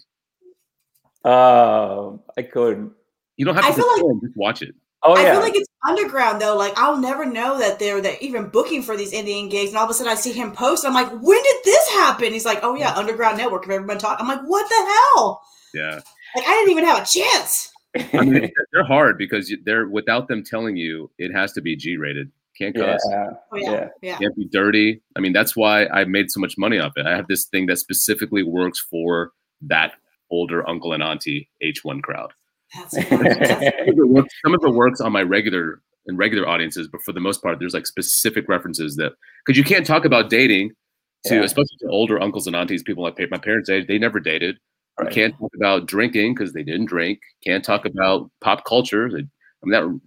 Uh, 1.24 2.12
I 2.36 2.42
could. 2.42 2.92
You 3.36 3.44
don't 3.44 3.56
have 3.56 3.64
to 3.64 3.70
I 3.70 3.74
to 3.74 3.82
feel 3.82 4.08
like- 4.14 4.22
just 4.22 4.36
watch 4.36 4.62
it. 4.62 4.74
Oh 5.02 5.14
I 5.14 5.22
yeah. 5.22 5.32
feel 5.32 5.40
like 5.40 5.56
it's 5.56 5.68
underground 5.86 6.40
though. 6.40 6.56
Like 6.56 6.72
I'll 6.76 6.98
never 6.98 7.24
know 7.24 7.58
that 7.58 7.78
they're 7.78 8.00
they're 8.00 8.16
even 8.20 8.48
booking 8.48 8.82
for 8.82 8.96
these 8.96 9.12
Indian 9.12 9.48
gigs, 9.48 9.70
and 9.70 9.78
all 9.78 9.84
of 9.84 9.90
a 9.90 9.94
sudden 9.94 10.12
I 10.12 10.16
see 10.16 10.32
him 10.32 10.52
post. 10.52 10.84
I'm 10.84 10.94
like, 10.94 11.10
when 11.10 11.42
did 11.42 11.56
this 11.64 11.88
happen? 11.90 12.32
He's 12.32 12.44
like, 12.44 12.60
oh 12.62 12.74
yeah, 12.74 12.92
Underground 12.94 13.38
Network. 13.38 13.64
Have 13.64 13.72
everyone 13.72 13.98
talk? 13.98 14.18
I'm 14.20 14.28
like, 14.28 14.42
what 14.42 14.68
the 14.68 14.74
hell? 15.16 15.42
Yeah. 15.74 16.00
Like 16.36 16.46
I 16.46 16.50
didn't 16.52 16.70
even 16.70 16.84
have 16.84 17.02
a 17.02 17.06
chance. 17.06 17.72
I 18.12 18.24
mean, 18.24 18.50
they're 18.72 18.84
hard 18.84 19.18
because 19.18 19.52
they're 19.64 19.88
without 19.88 20.28
them 20.28 20.44
telling 20.44 20.76
you 20.76 21.10
it 21.18 21.32
has 21.32 21.52
to 21.54 21.60
be 21.60 21.76
G 21.76 21.96
rated. 21.96 22.30
Can't 22.56 22.76
yeah. 22.76 22.98
Oh 23.10 23.56
yeah, 23.56 23.70
Yeah. 23.70 23.88
yeah. 24.02 24.18
Can't 24.18 24.36
be 24.36 24.46
dirty. 24.46 25.00
I 25.16 25.20
mean, 25.20 25.32
that's 25.32 25.56
why 25.56 25.86
I 25.86 26.04
made 26.04 26.30
so 26.30 26.40
much 26.40 26.56
money 26.58 26.78
off 26.78 26.92
it. 26.96 27.06
I 27.06 27.16
have 27.16 27.26
this 27.26 27.46
thing 27.46 27.66
that 27.66 27.78
specifically 27.78 28.42
works 28.42 28.78
for 28.78 29.32
that 29.62 29.92
older 30.30 30.68
uncle 30.68 30.92
and 30.92 31.02
auntie 31.02 31.48
H1 31.64 32.02
crowd. 32.02 32.32
That's, 32.74 32.94
that's, 32.94 33.09
that's 33.11 33.76
Some 33.87 33.88
of 33.88 33.98
it 33.98 34.09
works, 34.09 34.35
some 34.44 34.54
of 34.54 34.61
it 34.64 34.70
works 34.74 35.00
on 35.00 35.12
my 35.12 35.22
regular 35.22 35.83
and 36.06 36.16
regular 36.18 36.48
audiences, 36.48 36.88
but 36.88 37.02
for 37.02 37.12
the 37.12 37.20
most 37.20 37.42
part, 37.42 37.59
there's 37.59 37.74
like 37.74 37.87
specific 37.87 38.48
references 38.48 38.96
that 38.96 39.12
because 39.44 39.59
you 39.59 39.64
can't 39.64 39.87
talk 39.87 40.04
about 40.04 40.30
dating 40.30 40.70
to 41.26 41.35
Yeah. 41.37 41.42
especially 41.42 41.76
to 41.80 41.88
older 41.88 42.20
uncles 42.20 42.46
and 42.46 42.56
aunties, 42.56 42.83
people 42.83 43.02
like 43.04 43.18
my 43.30 43.38
parents' 43.38 43.68
age, 43.68 43.87
they 43.87 43.98
never 43.98 44.20
dated. 44.20 44.56
You 45.00 45.06
can't 45.09 45.35
talk 45.38 45.50
about 45.56 45.87
drinking 45.87 46.35
because 46.35 46.52
they 46.52 46.62
didn't 46.62 46.87
drink. 46.87 47.20
Can't 47.44 47.64
talk 47.64 47.87
about 47.87 48.30
pop 48.42 48.64
culture. 48.66 49.06
I 49.06 49.11
mean 49.12 49.72
that 49.72 50.00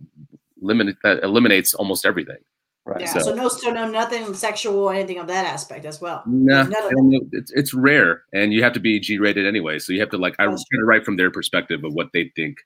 limit 0.61 0.95
that 1.03 1.23
eliminates 1.23 1.73
almost 1.73 2.05
everything. 2.05 2.37
Right. 2.85 3.01
yeah. 3.01 3.07
so- 3.13 3.19
So, 3.19 3.33
no, 3.35 3.47
so 3.47 3.71
no, 3.71 3.89
nothing 3.89 4.33
sexual, 4.33 4.89
anything 4.89 5.17
of 5.17 5.27
that 5.27 5.45
aspect 5.45 5.85
as 5.85 6.01
well. 6.01 6.21
No, 6.25 6.63
None 6.63 6.75
of 6.75 6.85
I 6.85 6.89
don't 6.91 7.09
know. 7.09 7.21
it's 7.31 7.51
it's 7.51 7.73
rare, 7.73 8.23
and 8.33 8.53
you 8.53 8.61
have 8.63 8.73
to 8.73 8.79
be 8.79 8.99
G 8.99 9.17
rated 9.19 9.45
anyway. 9.47 9.79
So 9.79 9.93
you 9.93 9.99
have 10.01 10.09
to 10.09 10.17
like 10.17 10.35
I 10.39 10.47
That's 10.47 10.63
try 10.69 10.79
to 10.79 10.85
write 10.85 11.05
from 11.05 11.15
their 11.15 11.31
perspective 11.31 11.83
of 11.85 11.93
what 11.93 12.09
they 12.13 12.31
think 12.35 12.57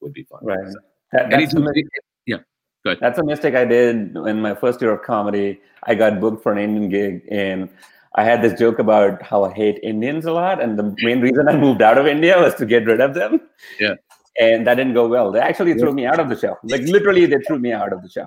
would 0.00 0.12
be 0.12 0.24
fun. 0.24 0.40
Right. 0.42 0.58
So, 0.68 0.78
That- 1.12 1.30
that's, 1.30 1.54
anything- 1.54 1.64
mis- 1.64 1.84
yeah, 2.26 2.38
go 2.84 2.90
ahead. 2.90 2.98
that's 3.00 3.18
a 3.18 3.24
mistake 3.24 3.54
I 3.54 3.64
did 3.64 4.16
in 4.16 4.40
my 4.42 4.54
first 4.56 4.80
year 4.82 4.90
of 4.92 5.02
comedy. 5.02 5.60
I 5.84 5.94
got 5.94 6.20
booked 6.20 6.42
for 6.42 6.50
an 6.50 6.58
Indian 6.58 6.88
gig, 6.88 7.22
and 7.30 7.68
I 8.16 8.24
had 8.24 8.42
this 8.42 8.58
joke 8.58 8.78
about 8.80 9.22
how 9.22 9.44
I 9.44 9.52
hate 9.52 9.78
Indians 9.84 10.24
a 10.24 10.32
lot, 10.32 10.60
and 10.62 10.76
the 10.78 10.94
main 11.02 11.20
reason 11.20 11.48
I 11.48 11.56
moved 11.56 11.80
out 11.82 11.98
of 11.98 12.06
India 12.08 12.40
was 12.40 12.54
to 12.56 12.66
get 12.66 12.86
rid 12.86 13.00
of 13.00 13.14
them. 13.14 13.40
Yeah. 13.78 13.94
And 14.40 14.66
that 14.66 14.74
didn't 14.74 14.94
go 14.94 15.06
well. 15.06 15.30
They 15.30 15.38
actually 15.38 15.74
threw 15.74 15.92
me 15.92 16.06
out 16.06 16.18
of 16.18 16.28
the 16.28 16.36
show. 16.36 16.56
Like 16.64 16.82
literally, 16.82 17.26
they 17.26 17.38
threw 17.46 17.58
me 17.60 17.70
out 17.72 17.92
of 17.92 18.02
the 18.02 18.08
show. 18.10 18.26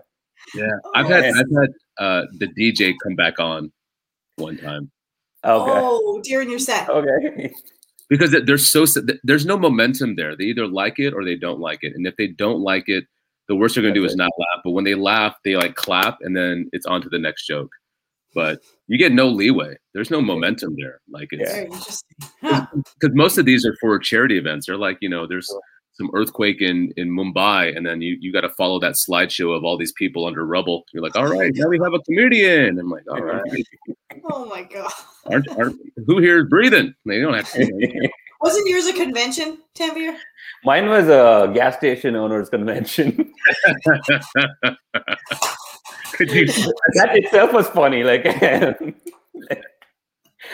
Yeah, 0.55 0.67
I've 0.95 1.07
had. 1.07 1.25
I've 1.25 1.33
had 1.35 1.69
uh, 1.97 2.25
the 2.39 2.47
DJ 2.57 2.93
come 3.03 3.15
back 3.15 3.39
on 3.39 3.71
one 4.37 4.57
time 4.57 4.91
Okay. 5.45 5.71
Oh, 5.73 6.21
during 6.23 6.49
your 6.49 6.59
set. 6.59 6.89
Okay. 6.89 7.53
because 8.09 8.33
it- 8.33 8.45
there's 8.45 8.67
so 8.67 8.85
there's 9.23 9.45
no 9.45 9.57
momentum 9.57 10.15
there. 10.15 10.35
They 10.35 10.45
either 10.45 10.67
like 10.67 10.99
it 10.99 11.13
or 11.13 11.23
they 11.25 11.35
don't 11.35 11.59
like 11.59 11.79
it, 11.83 11.93
and 11.95 12.05
if 12.07 12.15
they 12.17 12.27
don't 12.27 12.61
like 12.61 12.85
it, 12.87 13.05
the 13.47 13.55
worst 13.55 13.75
they're 13.75 13.81
gonna 13.83 13.93
do 13.93 14.01
That's 14.01 14.13
is 14.13 14.19
it. 14.19 14.23
not 14.23 14.31
laugh. 14.37 14.61
But 14.63 14.71
when 14.71 14.83
they 14.83 14.95
laugh, 14.95 15.35
they 15.43 15.55
like 15.55 15.75
clap, 15.75 16.17
and 16.21 16.35
then 16.35 16.69
it's 16.73 16.85
on 16.85 17.01
to 17.01 17.09
the 17.09 17.19
next 17.19 17.45
joke. 17.47 17.69
But 18.35 18.61
you 18.87 18.97
get 18.97 19.13
no 19.13 19.27
leeway. 19.29 19.75
There's 19.93 20.11
no 20.11 20.21
momentum 20.21 20.75
there. 20.77 20.99
Like 21.09 21.29
it's 21.31 21.51
Very 21.51 21.65
interesting. 21.65 22.17
Huh. 22.41 22.65
because 22.99 23.15
most 23.15 23.37
of 23.37 23.45
these 23.45 23.65
are 23.65 23.75
for 23.79 23.97
charity 23.99 24.37
events. 24.37 24.67
They're 24.67 24.77
like, 24.77 24.97
you 25.01 25.09
know, 25.09 25.25
there's 25.27 25.51
some 25.97 26.09
earthquake 26.13 26.61
in 26.61 26.93
in 26.97 27.09
Mumbai, 27.09 27.75
and 27.75 27.85
then 27.85 28.01
you 28.01 28.17
you 28.19 28.31
got 28.31 28.41
to 28.41 28.49
follow 28.49 28.79
that 28.79 28.95
slideshow 28.95 29.55
of 29.55 29.63
all 29.63 29.77
these 29.77 29.91
people 29.93 30.25
under 30.25 30.45
rubble. 30.45 30.85
You're 30.93 31.03
like, 31.03 31.15
all 31.15 31.27
right, 31.27 31.51
now 31.55 31.67
we 31.67 31.79
have 31.83 31.93
a 31.93 31.99
comedian. 31.99 32.79
I'm 32.79 32.89
like, 32.89 33.03
all 33.09 33.21
right, 33.21 33.41
Oh 34.31 34.45
my 34.45 34.63
god. 34.63 34.91
aren't, 35.25 35.49
aren't 35.57 35.79
who 36.05 36.19
here 36.19 36.43
is 36.43 36.49
breathing? 36.49 36.93
They 37.05 37.19
don't 37.19 37.33
have 37.33 37.51
to. 37.53 38.09
Wasn't 38.41 38.67
yours 38.67 38.85
a 38.85 38.93
convention, 38.93 39.57
Tanveer? 39.75 40.15
Mine 40.63 40.89
was 40.89 41.07
a 41.07 41.51
gas 41.55 41.75
station 41.77 42.15
owners 42.15 42.49
convention. 42.49 43.15
Could 46.13 46.31
you? 46.31 46.45
that 46.93 47.15
itself 47.17 47.51
was 47.51 47.67
funny. 47.69 48.03
Like, 48.03 48.25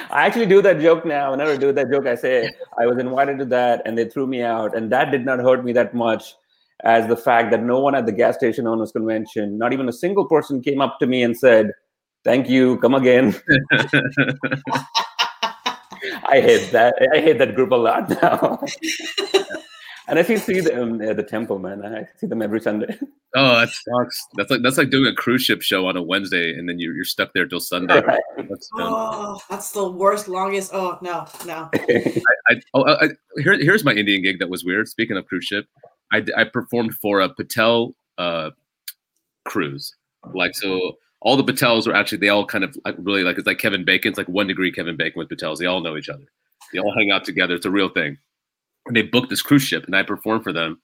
I 0.10 0.26
actually 0.26 0.46
do 0.46 0.62
that 0.62 0.80
joke 0.80 1.06
now. 1.06 1.32
Whenever 1.32 1.52
I 1.52 1.58
do 1.58 1.72
that 1.72 1.90
joke, 1.92 2.08
I 2.08 2.16
say 2.16 2.50
I 2.80 2.86
was 2.86 2.98
invited 2.98 3.40
to 3.40 3.46
that 3.46 3.82
and 3.86 3.98
they 3.98 4.10
threw 4.10 4.28
me 4.28 4.42
out, 4.42 4.76
and 4.76 4.92
that 4.92 5.12
did 5.12 5.26
not 5.26 5.40
hurt 5.40 5.64
me 5.64 5.74
that 5.74 5.94
much 5.94 6.36
as 6.84 7.08
the 7.08 7.16
fact 7.16 7.52
that 7.52 7.64
no 7.64 7.80
one 7.80 7.96
at 7.96 8.06
the 8.06 8.12
gas 8.12 8.36
station 8.36 8.68
owners 8.68 8.92
convention, 8.92 9.58
not 9.58 9.74
even 9.74 9.88
a 9.88 9.94
single 9.94 10.26
person, 10.26 10.62
came 10.62 10.82
up 10.82 11.00
to 11.00 11.08
me 11.08 11.24
and 11.24 11.38
said, 11.38 11.72
"Thank 12.24 12.50
you, 12.50 12.78
come 12.80 12.94
again." 12.94 13.36
I 16.26 16.42
hate 16.42 16.72
that. 16.72 16.96
I 17.14 17.20
hate 17.20 17.38
that 17.38 17.56
group 17.56 17.72
a 17.72 17.76
lot 17.76 18.10
now. 18.10 18.60
and 20.08 20.20
if 20.20 20.30
you 20.30 20.38
see 20.38 20.60
them 20.60 21.02
at 21.02 21.18
the 21.18 21.24
temple, 21.24 21.60
man, 21.60 21.86
I 21.86 22.08
see 22.18 22.28
them 22.28 22.42
every 22.42 22.62
Sunday. 22.62 22.98
Oh, 23.36 23.62
that 23.62 23.70
sucks. 23.70 24.28
That's 24.36 24.52
like 24.52 24.62
that's 24.62 24.78
like 24.78 24.92
doing 24.92 25.08
a 25.12 25.16
cruise 25.16 25.42
ship 25.42 25.64
show 25.64 25.88
on 25.88 25.98
a 25.98 26.04
Wednesday, 26.04 26.56
and 26.56 26.70
then 26.70 26.78
you're 26.78 26.94
you're 26.94 27.04
stuck 27.04 27.34
there 27.34 27.48
till 27.48 27.60
Sunday. 27.60 28.00
Right. 28.00 28.20
That's. 28.38 28.70
Oh, 28.78 29.40
that's 29.50 29.72
the 29.72 29.90
worst, 29.90 30.28
longest. 30.28 30.70
Oh 30.72 31.00
no, 31.02 31.26
no. 31.44 31.68
I, 31.74 32.62
oh, 32.76 32.84
I, 32.84 33.06
I, 33.06 33.10
here, 33.38 33.58
here's 33.58 33.84
my 33.84 33.92
Indian 33.92 34.22
gig 34.22 34.38
that 34.38 34.52
was 34.52 34.64
weird. 34.64 34.88
Speaking 34.88 35.18
of 35.18 35.26
cruise 35.26 35.46
ship, 35.46 35.66
I, 36.14 36.24
I 36.38 36.44
performed 36.44 36.94
for 36.94 37.22
a 37.22 37.30
Patel 37.30 37.96
uh, 38.20 38.52
cruise. 39.46 39.96
Like, 40.34 40.56
so 40.56 40.98
all 41.22 41.36
the 41.36 41.44
Patels 41.44 41.88
are 41.88 41.94
actually, 41.94 42.20
they 42.20 42.30
all 42.30 42.46
kind 42.46 42.64
of 42.64 42.78
like, 42.86 42.96
really 43.00 43.24
like, 43.24 43.38
it's 43.38 43.48
like 43.48 43.58
Kevin 43.58 43.84
Bacon. 43.84 44.10
It's 44.10 44.18
like 44.18 44.30
one 44.30 44.48
degree 44.48 44.72
Kevin 44.72 44.96
Bacon 44.96 45.18
with 45.20 45.30
Patels. 45.30 45.58
They 45.58 45.66
all 45.66 45.82
know 45.82 45.98
each 45.98 46.10
other. 46.10 46.26
They 46.72 46.80
all 46.80 46.94
hang 46.94 47.12
out 47.12 47.26
together. 47.26 47.56
It's 47.56 47.66
a 47.66 47.72
real 47.72 47.90
thing. 47.90 48.18
They 48.92 49.02
booked 49.02 49.30
this 49.30 49.42
cruise 49.42 49.64
ship 49.64 49.86
and 49.86 49.96
I 49.96 50.04
performed 50.04 50.44
for 50.44 50.54
them. 50.54 50.82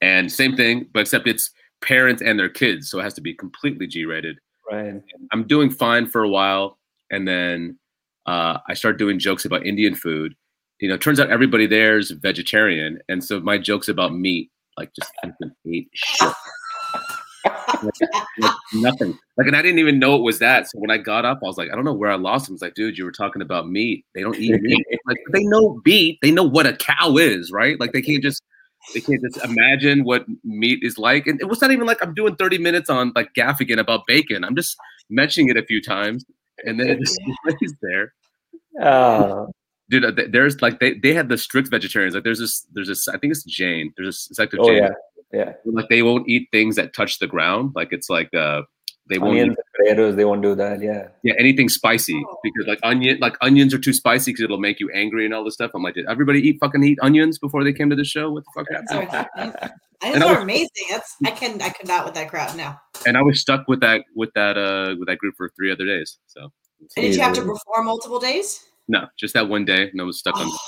And 0.00 0.30
same 0.30 0.56
thing, 0.56 0.88
but 0.92 1.00
except 1.00 1.26
it's 1.26 1.50
parents 1.80 2.22
and 2.22 2.38
their 2.38 2.48
kids. 2.48 2.90
So 2.90 2.98
it 2.98 3.02
has 3.02 3.14
to 3.14 3.20
be 3.20 3.34
completely 3.34 3.86
G 3.86 4.04
rated. 4.04 4.38
right. 4.70 5.02
I'm 5.32 5.46
doing 5.46 5.70
fine 5.70 6.06
for 6.06 6.22
a 6.22 6.28
while, 6.28 6.78
and 7.10 7.26
then 7.26 7.78
uh, 8.26 8.58
I 8.68 8.74
start 8.74 8.98
doing 8.98 9.18
jokes 9.18 9.44
about 9.44 9.66
Indian 9.66 9.94
food. 9.94 10.34
You 10.80 10.88
know, 10.88 10.94
it 10.94 11.00
turns 11.00 11.20
out 11.20 11.30
everybody 11.30 11.66
there 11.66 11.98
is 11.98 12.10
vegetarian, 12.10 12.98
and 13.08 13.22
so 13.22 13.40
my 13.40 13.58
jokes 13.58 13.88
about 13.88 14.14
meat, 14.14 14.50
like 14.78 14.90
just 14.94 15.12
ate 15.66 15.88
shit, 15.92 16.32
like, 17.82 17.94
like 18.38 18.54
nothing. 18.74 19.18
Like, 19.36 19.46
and 19.46 19.56
I 19.56 19.62
didn't 19.62 19.78
even 19.78 19.98
know 19.98 20.16
it 20.16 20.22
was 20.22 20.38
that. 20.40 20.68
So 20.68 20.78
when 20.78 20.90
I 20.90 20.98
got 20.98 21.24
up, 21.24 21.40
I 21.42 21.46
was 21.46 21.56
like, 21.56 21.70
I 21.70 21.74
don't 21.74 21.84
know 21.84 21.94
where 21.94 22.10
I 22.10 22.16
lost 22.16 22.48
him. 22.48 22.52
I 22.52 22.54
was 22.54 22.62
like, 22.62 22.74
dude, 22.74 22.98
you 22.98 23.04
were 23.04 23.12
talking 23.12 23.42
about 23.42 23.68
meat. 23.68 24.04
They 24.14 24.22
don't 24.22 24.36
eat 24.36 24.60
meat. 24.60 24.86
Like 25.06 25.18
they 25.32 25.42
know 25.44 25.80
meat. 25.84 26.18
They 26.22 26.30
know 26.30 26.44
what 26.44 26.66
a 26.66 26.76
cow 26.76 27.16
is, 27.16 27.50
right? 27.50 27.80
Like 27.80 27.92
they 27.92 28.02
can't 28.02 28.22
just 28.22 28.42
they 28.94 29.00
can't 29.00 29.20
just 29.20 29.44
imagine 29.44 30.04
what 30.04 30.24
meat 30.44 30.80
is 30.82 30.98
like. 30.98 31.26
And 31.26 31.40
it 31.40 31.48
was 31.48 31.60
not 31.60 31.70
even 31.72 31.86
like 31.86 31.98
I'm 32.02 32.14
doing 32.14 32.36
30 32.36 32.58
minutes 32.58 32.88
on 32.88 33.12
like 33.16 33.34
Gaffigan 33.34 33.78
about 33.78 34.06
bacon. 34.06 34.44
I'm 34.44 34.54
just 34.54 34.76
mentioning 35.08 35.48
it 35.48 35.56
a 35.56 35.64
few 35.64 35.82
times, 35.82 36.24
and 36.64 36.78
then 36.78 36.88
it 36.88 37.00
just 37.00 37.18
there. 37.82 38.12
Uh, 38.80 39.46
Dude, 39.90 40.04
uh, 40.04 40.12
there's 40.30 40.62
like 40.62 40.78
they, 40.78 40.94
they 40.94 41.12
have 41.14 41.28
the 41.28 41.36
strict 41.36 41.68
vegetarians. 41.68 42.14
Like 42.14 42.22
there's 42.22 42.38
this 42.38 42.64
there's 42.72 42.86
this 42.86 43.08
I 43.08 43.18
think 43.18 43.32
it's 43.32 43.42
Jain. 43.42 43.92
There's 43.96 44.28
a 44.30 44.34
sect 44.34 44.54
of 44.54 44.60
oh 44.60 44.68
Jain. 44.68 44.84
yeah, 44.84 44.90
yeah. 45.32 45.52
Like 45.64 45.88
they 45.88 46.02
won't 46.02 46.28
eat 46.28 46.48
things 46.52 46.76
that 46.76 46.94
touch 46.94 47.18
the 47.18 47.26
ground. 47.26 47.72
Like 47.74 47.88
it's 47.92 48.08
like 48.10 48.32
uh 48.34 48.62
they 49.08 49.18
won't 49.18 49.38
eat 49.38 49.56
potatoes, 49.76 50.14
they 50.16 50.24
won't 50.24 50.42
do 50.42 50.54
that. 50.54 50.80
Yeah. 50.80 51.08
yeah 51.24 51.34
anything 51.38 51.68
spicy 51.68 52.22
Oh. 52.28 52.36
because 52.44 52.66
like 52.68 52.78
onion 52.82 53.18
like 53.20 53.36
onions 53.40 53.74
are 53.74 53.78
too 53.78 53.92
spicy 53.92 54.30
because 54.32 54.44
it'll 54.44 54.58
make 54.60 54.78
you 54.80 54.90
angry 54.94 55.24
and 55.24 55.34
all 55.34 55.44
this 55.44 55.54
stuff. 55.54 55.72
I'm 55.74 55.82
like, 55.82 55.94
did 55.94 56.06
everybody 56.08 56.40
eat 56.40 56.58
fucking 56.60 56.82
eat 56.84 56.98
onions 57.02 57.38
before 57.38 57.64
they 57.64 57.72
came 57.72 57.90
to 57.90 57.96
the 57.96 58.04
show? 58.04 58.30
What 58.30 58.44
the 58.44 58.50
fuck 58.54 58.66
happened? 58.70 59.10
Sorry. 59.10 59.70
I 60.02 60.06
And 60.06 60.14
think 60.14 60.24
I 60.24 60.32
they're 60.32 60.42
amazing. 60.42 60.68
That's 60.90 61.16
I 61.26 61.30
can 61.32 61.60
I 61.60 61.68
could 61.70 61.88
not 61.88 62.04
with 62.06 62.14
that 62.14 62.28
crowd 62.30 62.56
now. 62.56 62.80
And 63.06 63.16
I 63.18 63.22
was 63.22 63.40
stuck 63.40 63.66
with 63.68 63.80
that 63.80 64.02
with 64.14 64.30
that 64.34 64.56
uh 64.56 64.94
with 64.98 65.08
that 65.08 65.18
group 65.18 65.34
for 65.36 65.50
three 65.56 65.70
other 65.72 65.84
days. 65.84 66.18
So 66.26 66.50
And 66.96 67.04
did 67.06 67.14
you 67.14 67.20
have 67.20 67.34
to 67.34 67.42
perform 67.42 67.86
multiple 67.86 68.18
days? 68.20 68.64
no, 68.88 69.06
just 69.18 69.34
that 69.34 69.48
one 69.48 69.64
day, 69.64 69.88
and 69.90 70.00
I 70.00 70.04
was 70.04 70.18
stuck 70.18 70.36
on. 70.36 70.46
Oh, 70.48 70.58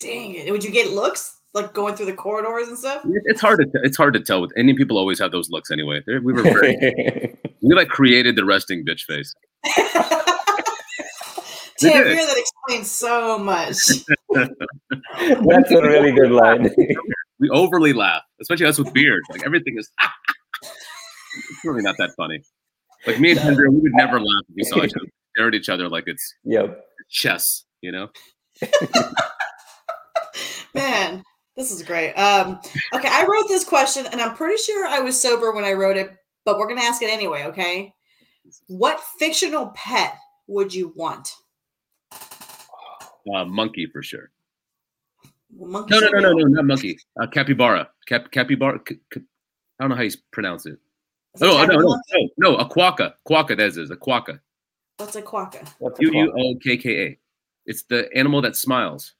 dang 0.00 0.34
it! 0.34 0.50
Would 0.50 0.64
you 0.64 0.70
get 0.70 0.92
looks 0.92 1.40
like 1.54 1.72
going 1.72 1.94
through 1.94 2.06
the 2.06 2.12
corridors 2.14 2.68
and 2.68 2.78
stuff? 2.78 3.02
It's 3.24 3.40
hard 3.40 3.60
to 3.60 3.80
it's 3.82 3.96
hard 3.96 4.14
to 4.14 4.20
tell 4.20 4.40
with 4.40 4.52
Indian 4.56 4.76
people 4.76 4.98
always 4.98 5.18
have 5.20 5.32
those 5.32 5.48
looks 5.50 5.70
anyway. 5.70 6.02
They're- 6.06 6.20
We 6.20 6.32
were 6.32 6.42
very, 6.42 7.36
we 7.62 7.74
like 7.74 7.88
created 7.88 8.36
the 8.36 8.44
resting 8.44 8.84
bitch 8.84 9.02
face. 9.02 9.32
They 11.80 11.90
Tim, 11.90 12.04
did. 12.04 12.16
here 12.16 12.26
that 12.26 12.36
explains 12.38 12.90
so 12.90 13.36
much. 13.38 13.76
That's 14.30 15.70
a 15.72 15.82
really 15.82 16.12
good 16.12 16.30
line. 16.30 16.70
We 17.40 17.50
overly 17.50 17.92
laugh, 17.92 18.22
especially 18.40 18.66
us 18.66 18.78
with 18.78 18.92
beard. 18.94 19.20
Like 19.28 19.44
everything 19.44 19.74
is. 19.76 19.90
it's 20.62 21.64
really 21.64 21.82
not 21.82 21.96
that 21.98 22.10
funny. 22.16 22.40
Like 23.08 23.18
me 23.18 23.32
and 23.32 23.40
Andrea, 23.40 23.68
we 23.70 23.80
would 23.80 23.92
never 23.92 24.20
laugh 24.20 24.44
if 24.50 24.54
we 24.54 24.62
saw 24.62 24.84
each 24.84 24.94
other 24.94 25.06
stare 25.34 25.48
at 25.48 25.54
each 25.54 25.68
other 25.68 25.88
like 25.88 26.04
it's 26.06 26.32
yep. 26.44 26.84
chess. 27.10 27.64
You 27.82 27.90
know. 27.90 28.08
Man, 30.74 31.24
this 31.56 31.70
is 31.70 31.82
great. 31.82 32.12
Um, 32.14 32.60
okay, 32.92 33.08
I 33.10 33.26
wrote 33.26 33.48
this 33.48 33.64
question, 33.64 34.06
and 34.06 34.20
I'm 34.20 34.34
pretty 34.34 34.60
sure 34.62 34.86
I 34.86 35.00
was 35.00 35.20
sober 35.20 35.52
when 35.52 35.64
I 35.64 35.72
wrote 35.72 35.96
it, 35.96 36.12
but 36.44 36.58
we're 36.58 36.68
gonna 36.68 36.82
ask 36.82 37.02
it 37.02 37.10
anyway. 37.10 37.44
Okay, 37.44 37.94
what 38.66 39.00
fictional 39.18 39.68
pet 39.74 40.16
would 40.46 40.74
you 40.74 40.92
want? 40.96 41.28
Uh, 43.34 43.44
monkey 43.44 43.86
for 43.92 44.02
sure. 44.02 44.30
Monkey 45.56 45.94
No, 45.94 46.00
no, 46.00 46.08
no, 46.08 46.18
no, 46.20 46.32
no, 46.32 46.44
not 46.46 46.64
monkey. 46.66 46.98
Uh, 47.20 47.26
capybara. 47.26 47.88
Cap, 48.06 48.30
capybara. 48.30 48.80
C- 48.86 48.98
c- 49.12 49.20
I 49.78 49.84
don't 49.84 49.90
know 49.90 49.96
how 49.96 50.02
you 50.02 50.10
pronounce 50.32 50.66
it. 50.66 50.76
Is 51.34 51.42
it 51.42 51.46
Oh, 51.46 51.56
type 51.56 51.68
no, 51.68 51.76
no, 51.76 52.00
no, 52.12 52.28
no, 52.38 52.56
a 52.56 52.68
quokka. 52.68 53.14
Quokka, 53.26 53.56
that 53.56 53.60
is 53.78 53.90
a 53.90 53.96
quokka. 53.96 54.40
What's 54.98 55.16
a 55.16 55.22
quokka? 55.22 55.66
What's 55.78 55.98
a 55.98 56.02
Q 56.02 56.12
U 56.12 56.30
quack? 56.32 56.44
O 56.44 56.54
K 56.62 56.76
K 56.76 57.06
A. 57.06 57.18
It's 57.66 57.84
the 57.84 58.08
animal 58.14 58.42
that 58.42 58.56
smiles. 58.56 59.14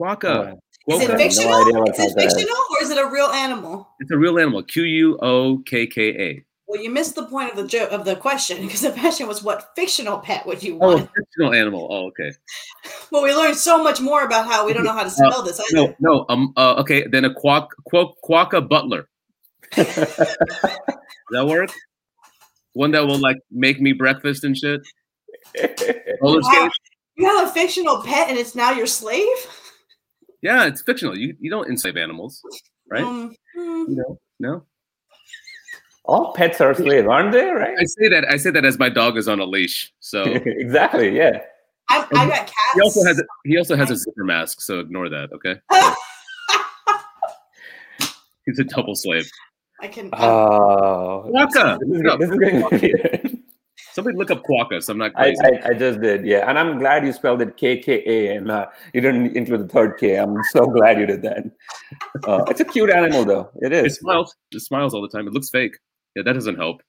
Quokka. 0.00 0.56
Oh, 0.88 0.96
Is 0.96 1.02
it 1.02 1.08
Quokka. 1.10 1.12
no 1.12 1.18
fictional? 1.18 1.54
idea 1.60 1.78
what 1.80 1.88
is 1.90 1.98
it 1.98 2.20
fictional 2.20 2.56
or 2.70 2.82
is 2.82 2.90
it 2.90 2.98
a 2.98 3.06
real 3.06 3.26
animal? 3.26 3.88
It's 4.00 4.10
a 4.10 4.16
real 4.18 4.38
animal. 4.38 4.62
Q 4.62 4.82
U 4.84 5.18
O 5.22 5.58
K 5.66 5.86
K 5.86 6.02
A. 6.18 6.44
Well, 6.66 6.80
you 6.80 6.88
missed 6.90 7.16
the 7.16 7.24
point 7.26 7.50
of 7.50 7.56
the 7.56 7.66
joke 7.66 7.90
of 7.90 8.04
the 8.04 8.14
question 8.14 8.60
because 8.62 8.80
the 8.82 8.92
question 8.92 9.26
was, 9.26 9.42
"What 9.42 9.70
fictional 9.76 10.18
pet 10.20 10.46
would 10.46 10.62
you 10.62 10.74
Oh, 10.80 10.94
want?" 10.96 11.10
fictional 11.16 11.52
animal. 11.54 11.88
Oh, 11.90 12.06
okay. 12.08 12.32
Well, 13.12 13.24
we 13.24 13.34
learned 13.34 13.56
so 13.56 13.82
much 13.82 14.00
more 14.00 14.22
about 14.24 14.46
how 14.46 14.64
we 14.64 14.72
don't 14.72 14.84
know 14.84 14.92
how 14.92 15.02
to 15.02 15.10
spell 15.10 15.42
this. 15.42 15.58
Either. 15.58 15.74
No, 15.74 15.94
no. 15.98 16.26
Um. 16.28 16.52
Uh, 16.56 16.74
okay. 16.78 17.06
Then 17.08 17.24
a 17.24 17.34
quack. 17.34 17.68
Quack. 17.84 18.08
Quokka 18.24 18.68
butler. 18.68 19.08
Does 19.74 19.86
that 21.32 21.46
work? 21.46 21.70
One 22.74 22.92
that 22.92 23.04
will 23.06 23.18
like 23.18 23.38
make 23.50 23.80
me 23.80 23.92
breakfast 23.92 24.44
and 24.44 24.56
shit. 24.56 24.80
Roller 26.22 26.40
Wow. 26.40 26.50
skates. 26.52 26.78
You 27.16 27.26
have 27.26 27.48
a 27.48 27.50
fictional 27.52 28.00
pet 28.02 28.28
and 28.28 28.38
it's 28.38 28.54
now 28.54 28.70
your 28.70 28.86
slave? 28.86 29.26
Yeah, 30.42 30.66
it's 30.66 30.82
fictional. 30.82 31.16
You 31.16 31.36
you 31.40 31.50
don't 31.50 31.68
enslave 31.68 31.96
animals, 31.96 32.42
right? 32.90 33.02
Um, 33.02 33.34
hmm. 33.54 33.84
You 33.88 33.96
know, 33.96 34.18
no. 34.38 34.64
All 36.04 36.32
pets 36.32 36.60
are 36.60 36.74
slaves, 36.74 37.06
aren't 37.06 37.32
they? 37.32 37.50
Right? 37.50 37.76
I 37.78 37.84
say 37.84 38.08
that 38.08 38.24
I 38.28 38.36
say 38.36 38.50
that 38.50 38.64
as 38.64 38.78
my 38.78 38.88
dog 38.88 39.16
is 39.16 39.28
on 39.28 39.38
a 39.38 39.44
leash. 39.44 39.92
So 40.00 40.22
exactly. 40.46 41.16
Yeah. 41.16 41.42
I, 41.90 42.06
I 42.12 42.26
got 42.26 42.46
cats. 42.46 42.54
he 42.74 42.80
also 42.80 43.04
has 43.04 43.18
a, 43.18 43.24
he 43.44 43.58
also 43.58 43.76
has 43.76 43.90
a 43.90 43.96
zipper 43.96 44.24
mask. 44.24 44.60
So 44.60 44.80
ignore 44.80 45.08
that. 45.08 45.30
Okay. 45.32 45.56
He's 48.46 48.58
a 48.58 48.64
double 48.64 48.94
slave. 48.94 49.30
I 49.80 49.88
can. 49.88 50.10
Oh. 50.12 51.30
Quokka. 51.32 51.78
This 51.80 51.88
is, 51.90 52.02
this 52.18 52.30
is 52.30 52.38
getting 52.38 52.60
weird. 52.80 53.19
Somebody 53.92 54.16
look 54.16 54.30
up 54.30 54.42
quokka. 54.44 54.82
So 54.82 54.92
I'm 54.92 54.98
not 54.98 55.12
I, 55.16 55.34
crazy. 55.34 55.40
I, 55.44 55.68
I 55.70 55.74
just 55.74 56.00
did, 56.00 56.24
yeah. 56.26 56.48
And 56.48 56.58
I'm 56.58 56.78
glad 56.78 57.04
you 57.04 57.12
spelled 57.12 57.42
it 57.42 57.56
K 57.56 57.78
K 57.78 58.02
A 58.06 58.36
and 58.36 58.50
uh, 58.50 58.66
you 58.94 59.00
didn't 59.00 59.36
include 59.36 59.60
the 59.60 59.68
third 59.68 59.98
K. 59.98 60.16
I'm 60.16 60.36
so 60.52 60.66
glad 60.66 60.98
you 60.98 61.06
did 61.06 61.22
that. 61.22 61.44
Uh, 62.26 62.44
it's 62.48 62.60
a 62.60 62.64
cute 62.64 62.90
animal, 62.90 63.24
though. 63.24 63.50
It 63.62 63.72
is. 63.72 63.78
It 63.78 63.84
it 63.84 63.86
is. 63.86 63.96
smiles. 63.96 64.36
It 64.52 64.60
smiles 64.60 64.94
all 64.94 65.02
the 65.02 65.08
time. 65.08 65.26
It 65.26 65.32
looks 65.34 65.50
fake. 65.50 65.76
Yeah, 66.16 66.22
that 66.24 66.32
doesn't 66.32 66.56
help. 66.56 66.82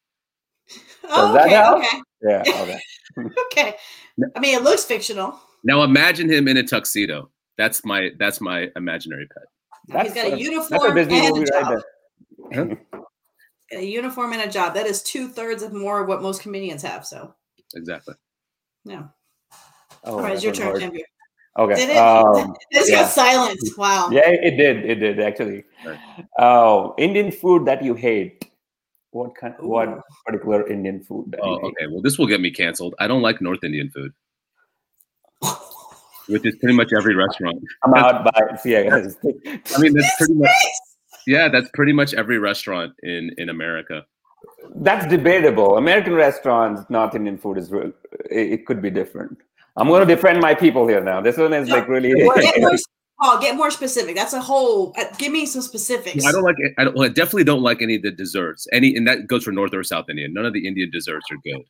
oh, 1.09 1.33
that 1.33 1.45
okay, 1.45 1.55
help? 1.55 1.77
okay, 1.83 2.01
Yeah. 2.21 2.43
Okay. 3.17 3.31
okay. 3.51 3.75
I 4.35 4.39
mean, 4.39 4.55
it 4.55 4.63
looks 4.63 4.85
fictional. 4.85 5.39
Now 5.63 5.83
imagine 5.83 6.29
him 6.29 6.47
in 6.47 6.57
a 6.57 6.63
tuxedo. 6.63 7.29
That's 7.57 7.83
my 7.85 8.09
that's 8.17 8.39
my 8.41 8.69
imaginary 8.75 9.27
pet. 9.27 10.05
He's 10.05 10.13
got 10.13 10.27
a 10.27 10.29
That's 10.31 10.41
a 10.41 10.43
uniform 10.43 10.95
Disney 10.95 11.19
and 11.25 11.35
a 11.35 11.39
movie 11.39 11.45
job. 11.45 11.67
right 11.67 11.83
there. 12.51 12.81
a 13.73 13.81
uniform 13.83 14.33
and 14.33 14.41
a 14.41 14.49
job. 14.51 14.73
That 14.73 14.85
is 14.85 15.01
two 15.03 15.27
thirds 15.27 15.63
of 15.63 15.73
more 15.73 16.01
of 16.01 16.07
what 16.07 16.21
most 16.21 16.41
comedians 16.41 16.81
have. 16.83 17.05
So, 17.05 17.33
Exactly. 17.75 18.15
yeah. 18.85 19.03
Oh, 20.03 20.15
All 20.15 20.21
right, 20.21 20.33
it's 20.33 20.43
your 20.43 20.53
turn, 20.53 20.71
one 20.71 20.79
champion. 20.81 21.05
Okay. 21.59 21.75
Did 21.75 21.89
it? 21.91 21.97
Um, 21.97 22.55
It's 22.71 22.89
yeah. 22.89 23.01
got 23.03 23.09
silence. 23.11 23.77
Wow. 23.77 24.09
yeah, 24.11 24.27
it 24.29 24.57
did. 24.57 24.85
It 24.89 24.95
did 24.95 25.19
actually. 25.19 25.63
Right. 25.85 25.99
Oh, 26.39 26.95
Indian 26.97 27.31
food 27.31 27.65
that 27.65 27.83
you 27.83 27.93
hate. 27.93 28.45
What 29.11 29.35
kind? 29.35 29.53
Ooh. 29.61 29.67
What 29.67 29.99
particular 30.25 30.65
Indian 30.67 31.01
food? 31.03 31.25
That 31.31 31.41
Oh, 31.43 31.51
you 31.55 31.59
hate? 31.59 31.65
okay. 31.83 31.87
Well, 31.91 32.01
this 32.01 32.17
will 32.17 32.27
get 32.27 32.39
me 32.39 32.51
canceled. 32.51 32.95
I 32.99 33.07
don't 33.07 33.21
like 33.21 33.41
North 33.41 33.63
Indian 33.63 33.89
food, 33.91 34.13
which 36.27 36.45
is 36.45 36.55
pretty 36.55 36.75
much 36.75 36.91
every 36.97 37.15
restaurant. 37.15 37.59
I'm 37.83 37.93
out 37.93 38.23
by 38.23 38.57
yeah. 38.63 38.79
I 39.75 39.77
mean, 39.79 39.93
that's 39.93 40.15
pretty 40.17 40.33
much 40.35 40.49
yeah. 41.27 41.49
That's 41.49 41.69
pretty 41.73 41.93
much 41.93 42.13
every 42.13 42.39
restaurant 42.39 42.93
in 43.03 43.31
in 43.37 43.49
America. 43.49 44.05
That's 44.75 45.05
debatable. 45.07 45.77
American 45.77 46.13
restaurants, 46.13 46.81
North 46.89 47.15
Indian 47.15 47.37
food 47.37 47.57
is 47.57 47.71
real. 47.71 47.91
It, 48.29 48.53
it 48.53 48.65
could 48.65 48.81
be 48.81 48.89
different. 48.89 49.37
I'm 49.77 49.87
going 49.87 50.05
to 50.07 50.15
defend 50.15 50.39
my 50.41 50.53
people 50.53 50.87
here 50.87 51.01
now. 51.03 51.21
This 51.21 51.37
one 51.37 51.53
is 51.53 51.69
like 51.69 51.87
really. 51.87 52.13
Well, 52.25 52.35
get 52.37 52.59
more, 52.59 52.71
Paul, 53.21 53.39
get 53.39 53.55
more 53.55 53.71
specific. 53.71 54.15
That's 54.15 54.33
a 54.33 54.41
whole. 54.41 54.93
Uh, 54.97 55.05
give 55.17 55.31
me 55.31 55.45
some 55.45 55.61
specifics. 55.61 56.25
I 56.25 56.31
don't 56.31 56.43
like. 56.43 56.55
I 56.77 56.83
don't. 56.85 56.95
Well, 56.95 57.05
I 57.05 57.09
definitely 57.09 57.43
don't 57.45 57.61
like 57.61 57.81
any 57.81 57.95
of 57.95 58.01
the 58.01 58.11
desserts. 58.11 58.67
Any, 58.73 58.95
and 58.95 59.07
that 59.07 59.27
goes 59.27 59.43
for 59.43 59.51
North 59.51 59.73
or 59.73 59.83
South 59.83 60.09
Indian. 60.09 60.33
None 60.33 60.45
of 60.45 60.53
the 60.53 60.67
Indian 60.67 60.89
desserts 60.91 61.25
are 61.31 61.37
good. 61.43 61.61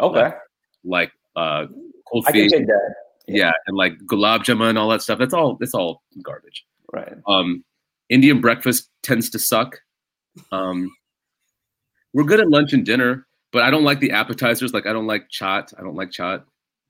okay, 0.00 0.36
Like 0.84 1.12
uh, 1.36 1.66
cold 2.10 2.24
I 2.28 2.32
can 2.32 2.42
feet, 2.42 2.50
take 2.50 2.66
that. 2.66 2.94
yeah, 3.26 3.52
and 3.66 3.76
like 3.76 3.94
gulab 4.06 4.40
jamun 4.40 4.70
and 4.70 4.78
all 4.78 4.88
that 4.90 5.00
stuff. 5.02 5.18
That's 5.18 5.34
all. 5.34 5.56
That's 5.58 5.74
all 5.74 6.02
garbage. 6.22 6.66
Right. 6.92 7.14
Um, 7.26 7.64
Indian 8.08 8.40
breakfast 8.40 8.90
tends 9.02 9.30
to 9.30 9.38
suck. 9.38 9.80
Um, 10.52 10.90
we're 12.12 12.24
good 12.24 12.40
at 12.40 12.48
lunch 12.48 12.72
and 12.72 12.84
dinner, 12.84 13.26
but 13.52 13.62
I 13.62 13.70
don't 13.70 13.84
like 13.84 14.00
the 14.00 14.12
appetizers. 14.12 14.72
Like 14.72 14.86
I 14.86 14.92
don't 14.92 15.06
like 15.06 15.28
chaat. 15.28 15.74
I 15.78 15.82
don't 15.82 15.96
like 15.96 16.10
chaat. 16.10 16.40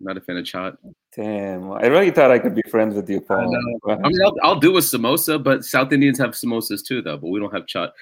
I'm 0.00 0.06
not 0.06 0.16
a 0.16 0.20
fan 0.20 0.36
of 0.36 0.44
chaat. 0.44 0.76
Damn, 1.14 1.72
I 1.72 1.86
really 1.86 2.10
thought 2.10 2.30
I 2.30 2.38
could 2.38 2.54
be 2.54 2.62
friends 2.70 2.94
with 2.94 3.08
you, 3.08 3.20
Paul. 3.22 3.56
I 3.88 3.96
mean, 3.96 4.20
I'll, 4.22 4.34
I'll 4.42 4.60
do 4.60 4.76
a 4.76 4.80
samosa, 4.80 5.42
but 5.42 5.64
South 5.64 5.90
Indians 5.90 6.18
have 6.18 6.32
samosas 6.32 6.84
too, 6.86 7.00
though. 7.00 7.16
But 7.16 7.28
we 7.28 7.40
don't 7.40 7.52
have 7.54 7.64
chaat. 7.64 7.92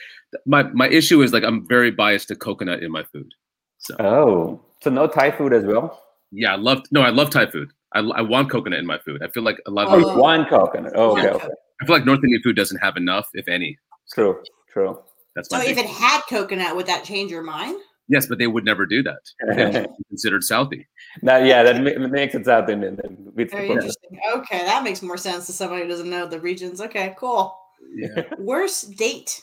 My 0.44 0.64
my 0.64 0.88
issue 0.88 1.22
is 1.22 1.33
like 1.33 1.44
I'm 1.44 1.66
very 1.68 1.92
biased 1.92 2.29
to 2.29 2.37
coconut 2.37 2.83
in 2.83 2.90
my 2.90 3.05
food. 3.05 3.33
So 3.79 3.94
Oh, 4.00 4.61
so 4.83 4.90
no 4.90 5.07
Thai 5.07 5.31
food 5.31 5.53
as 5.53 5.64
well? 5.64 6.03
yeah, 6.33 6.53
I 6.53 6.57
love 6.57 6.83
no, 6.90 7.03
I 7.03 7.11
love 7.11 7.31
Thai 7.31 7.46
food. 7.46 7.70
I, 7.92 8.00
I 8.00 8.22
want 8.22 8.50
coconut 8.50 8.81
in 8.81 8.87
my 8.87 8.98
food. 8.98 9.22
I 9.22 9.29
feel 9.29 9.44
like 9.44 9.61
a 9.66 9.70
lot 9.70 9.87
Oh, 9.88 9.94
of 9.94 10.00
you 10.00 10.20
want 10.20 10.48
coconut. 10.48 10.92
Oh, 10.96 11.12
okay, 11.16 11.29
okay. 11.29 11.48
I 11.82 11.87
feel 11.87 11.96
like 11.96 12.06
North 12.06 12.20
Indian 12.22 12.40
food 12.42 12.56
doesn't 12.56 12.78
have 12.78 12.96
enough, 12.96 13.28
if 13.34 13.48
any. 13.48 13.76
True, 14.12 14.40
true. 14.72 15.00
That's 15.34 15.48
So 15.50 15.58
if 15.60 15.66
big- 15.76 15.78
it 15.78 15.87
had 15.87 16.22
coconut, 16.28 16.76
would 16.76 16.87
that 16.87 17.04
change 17.04 17.30
your 17.30 17.42
mind? 17.42 17.76
yes, 18.08 18.26
but 18.26 18.38
they 18.38 18.46
would 18.46 18.64
never 18.66 18.84
do 18.87 19.02
that. 19.02 19.20
They 19.56 19.64
would 19.64 19.72
be 19.98 20.04
considered 20.10 20.42
Southie. 20.42 20.84
Now, 21.22 21.38
yeah, 21.38 21.62
that 21.62 21.82
ma- 21.82 22.06
makes 22.08 22.34
it 22.34 22.44
South 22.44 22.68
Indian. 22.68 22.96
Then. 23.02 23.32
The 23.34 23.42
interesting. 23.42 24.18
Okay, 24.34 24.58
that 24.58 24.84
makes 24.84 25.00
more 25.02 25.16
sense 25.16 25.46
to 25.46 25.52
somebody 25.52 25.82
who 25.82 25.88
doesn't 25.88 26.10
know 26.10 26.26
the 26.26 26.38
regions. 26.38 26.80
Okay, 26.82 27.14
cool. 27.18 27.56
Yeah. 27.94 28.22
Worst 28.38 28.96
date. 28.96 29.42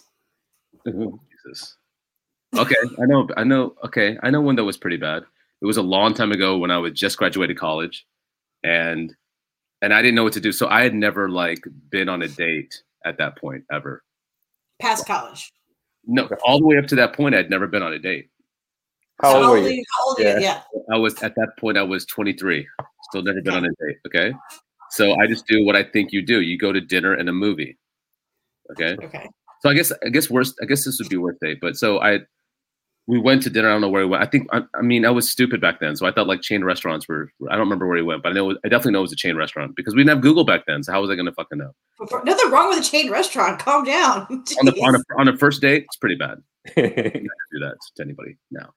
Jesus. 0.85 1.77
Okay, 2.57 2.75
I 3.01 3.05
know. 3.05 3.27
I 3.37 3.43
know. 3.43 3.75
Okay, 3.85 4.17
I 4.23 4.29
know 4.29 4.41
one 4.41 4.55
that 4.57 4.63
was 4.63 4.77
pretty 4.77 4.97
bad. 4.97 5.23
It 5.61 5.65
was 5.65 5.77
a 5.77 5.81
long 5.81 6.13
time 6.13 6.31
ago 6.31 6.57
when 6.57 6.71
I 6.71 6.77
was 6.77 6.93
just 6.93 7.17
graduated 7.17 7.57
college, 7.57 8.05
and 8.63 9.15
and 9.81 9.93
I 9.93 10.01
didn't 10.01 10.15
know 10.15 10.23
what 10.23 10.33
to 10.33 10.39
do. 10.39 10.51
So 10.51 10.67
I 10.67 10.83
had 10.83 10.93
never 10.93 11.29
like 11.29 11.63
been 11.89 12.09
on 12.09 12.21
a 12.21 12.27
date 12.27 12.81
at 13.05 13.17
that 13.17 13.37
point 13.37 13.63
ever. 13.71 14.03
Past 14.79 15.05
college. 15.05 15.51
No, 16.05 16.27
all 16.43 16.59
the 16.59 16.65
way 16.65 16.77
up 16.77 16.87
to 16.87 16.95
that 16.95 17.13
point, 17.13 17.35
I'd 17.35 17.49
never 17.49 17.67
been 17.67 17.83
on 17.83 17.93
a 17.93 17.99
date. 17.99 18.29
How 19.21 19.33
So 19.33 19.37
old 19.37 19.49
were 19.51 19.57
are 19.57 19.69
you? 19.69 19.83
How 19.95 20.07
old 20.07 20.19
are 20.19 20.39
you? 20.39 20.45
Yeah. 20.45 20.61
I 20.91 20.97
was 20.97 21.21
at 21.21 21.35
that 21.35 21.49
point. 21.59 21.77
I 21.77 21.83
was 21.83 22.05
23. 22.05 22.67
Still 23.09 23.21
never 23.21 23.41
been 23.41 23.53
on 23.53 23.65
a 23.65 23.67
date. 23.67 23.97
Okay, 24.07 24.33
so 24.89 25.13
I 25.19 25.27
just 25.27 25.45
do 25.45 25.63
what 25.65 25.75
I 25.75 25.83
think 25.83 26.11
you 26.11 26.25
do. 26.25 26.41
You 26.41 26.57
go 26.57 26.71
to 26.71 26.81
dinner 26.81 27.13
and 27.13 27.29
a 27.29 27.33
movie. 27.33 27.77
Okay. 28.71 28.95
Okay. 29.03 29.29
So 29.61 29.69
I 29.69 29.75
guess 29.75 29.91
I 30.03 30.09
guess 30.09 30.29
worst 30.29 30.55
I 30.61 30.65
guess 30.65 30.85
this 30.85 30.97
would 30.99 31.09
be 31.09 31.17
worst 31.17 31.39
date. 31.39 31.59
But 31.61 31.75
so 31.77 31.99
I 32.01 32.21
we 33.11 33.19
went 33.19 33.43
to 33.43 33.49
dinner. 33.49 33.67
I 33.67 33.73
don't 33.73 33.81
know 33.81 33.89
where 33.89 34.05
we 34.05 34.09
went. 34.09 34.23
I 34.23 34.25
think 34.25 34.47
I, 34.53 34.61
I 34.73 34.81
mean 34.81 35.05
I 35.05 35.09
was 35.09 35.29
stupid 35.29 35.59
back 35.59 35.81
then, 35.81 35.97
so 35.97 36.05
I 36.05 36.13
thought 36.13 36.27
like 36.27 36.39
chain 36.39 36.63
restaurants 36.63 37.09
were. 37.09 37.29
I 37.49 37.57
don't 37.57 37.65
remember 37.65 37.85
where 37.85 37.97
he 37.97 38.03
went, 38.03 38.23
but 38.23 38.29
I 38.29 38.31
know 38.31 38.51
I 38.63 38.69
definitely 38.69 38.93
know 38.93 38.99
it 38.99 39.01
was 39.01 39.11
a 39.11 39.17
chain 39.17 39.35
restaurant 39.35 39.75
because 39.75 39.93
we 39.93 39.99
didn't 39.99 40.11
have 40.11 40.21
Google 40.21 40.45
back 40.45 40.65
then. 40.65 40.81
So 40.81 40.93
how 40.93 41.01
was 41.01 41.09
I 41.09 41.15
going 41.15 41.25
to 41.25 41.33
fucking 41.33 41.57
know? 41.57 41.73
Nothing 42.23 42.49
wrong 42.49 42.69
with 42.69 42.79
a 42.79 42.89
chain 42.89 43.11
restaurant. 43.11 43.59
Calm 43.65 43.83
down. 43.83 44.27
On 44.61 44.67
a, 44.69 44.71
on 44.71 44.95
a 44.95 44.99
on 45.17 45.27
a 45.27 45.37
first 45.37 45.61
date, 45.61 45.83
it's 45.83 45.97
pretty 45.97 46.15
bad. 46.15 46.41
You 46.77 46.89
can't 46.89 47.27
do 47.51 47.59
that 47.59 47.75
to 47.97 48.03
anybody 48.03 48.37
now. 48.49 48.69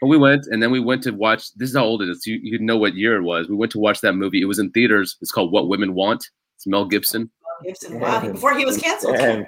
But 0.00 0.06
we 0.06 0.16
went, 0.16 0.46
and 0.46 0.62
then 0.62 0.70
we 0.70 0.78
went 0.78 1.02
to 1.04 1.10
watch. 1.10 1.52
This 1.54 1.70
is 1.70 1.76
how 1.76 1.82
old 1.84 2.02
it 2.02 2.08
is. 2.08 2.24
You 2.24 2.38
you 2.40 2.60
know 2.60 2.76
what 2.76 2.94
year 2.94 3.16
it 3.16 3.22
was. 3.22 3.48
We 3.48 3.56
went 3.56 3.72
to 3.72 3.80
watch 3.80 4.00
that 4.02 4.12
movie. 4.12 4.40
It 4.40 4.46
was 4.46 4.60
in 4.60 4.70
theaters. 4.70 5.16
It's 5.20 5.32
called 5.32 5.50
What 5.50 5.66
Women 5.66 5.94
Want. 5.94 6.30
It's 6.56 6.68
Mel 6.68 6.84
Gibson. 6.84 7.32
Gibson. 7.64 7.98
Wow. 7.98 8.20
Before 8.30 8.56
he 8.56 8.64
was 8.64 8.78
canceled. 8.78 9.16
Damn. 9.16 9.46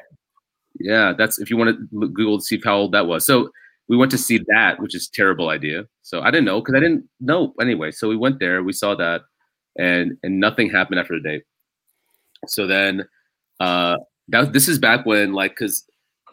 Yeah, 0.80 1.12
that's 1.16 1.38
if 1.38 1.50
you 1.50 1.56
want 1.56 1.76
to 1.76 1.88
look, 1.92 2.12
Google 2.12 2.38
to 2.38 2.44
see 2.44 2.60
how 2.64 2.78
old 2.78 2.92
that 2.92 3.06
was. 3.06 3.24
So 3.24 3.50
we 3.88 3.96
went 3.96 4.10
to 4.12 4.18
see 4.18 4.40
that, 4.48 4.80
which 4.80 4.94
is 4.94 5.08
a 5.08 5.12
terrible 5.16 5.50
idea. 5.50 5.84
So 6.02 6.20
I 6.22 6.30
didn't 6.30 6.46
know 6.46 6.60
because 6.60 6.74
I 6.74 6.80
didn't 6.80 7.08
know 7.20 7.54
anyway. 7.60 7.90
So 7.90 8.08
we 8.08 8.16
went 8.16 8.38
there, 8.40 8.62
we 8.62 8.72
saw 8.72 8.94
that, 8.96 9.22
and 9.78 10.16
and 10.22 10.40
nothing 10.40 10.70
happened 10.70 11.00
after 11.00 11.14
the 11.20 11.28
date. 11.28 11.42
So 12.46 12.66
then, 12.66 13.04
uh, 13.60 13.96
that 14.28 14.52
this 14.52 14.68
is 14.68 14.78
back 14.78 15.06
when 15.06 15.32
like 15.32 15.52
because 15.52 15.86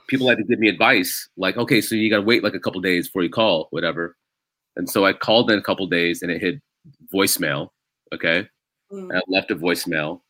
people 0.07 0.27
had 0.27 0.37
to 0.37 0.43
give 0.43 0.59
me 0.59 0.67
advice, 0.69 1.29
like 1.37 1.57
okay, 1.57 1.81
so 1.81 1.95
you 1.95 2.09
got 2.09 2.17
to 2.17 2.21
wait 2.23 2.43
like 2.43 2.53
a 2.55 2.59
couple 2.59 2.81
days 2.81 3.07
before 3.07 3.23
you 3.23 3.29
call, 3.29 3.67
whatever. 3.71 4.17
And 4.77 4.89
so 4.89 5.05
I 5.05 5.13
called 5.13 5.51
in 5.51 5.59
a 5.59 5.61
couple 5.61 5.85
days, 5.87 6.21
and 6.21 6.31
it 6.31 6.41
hit 6.41 6.61
voicemail. 7.13 7.69
Okay, 8.13 8.47
Mm. 8.91 9.09
and 9.09 9.17
I 9.17 9.21
left 9.29 9.51
a 9.51 9.55
voicemail, 9.55 10.21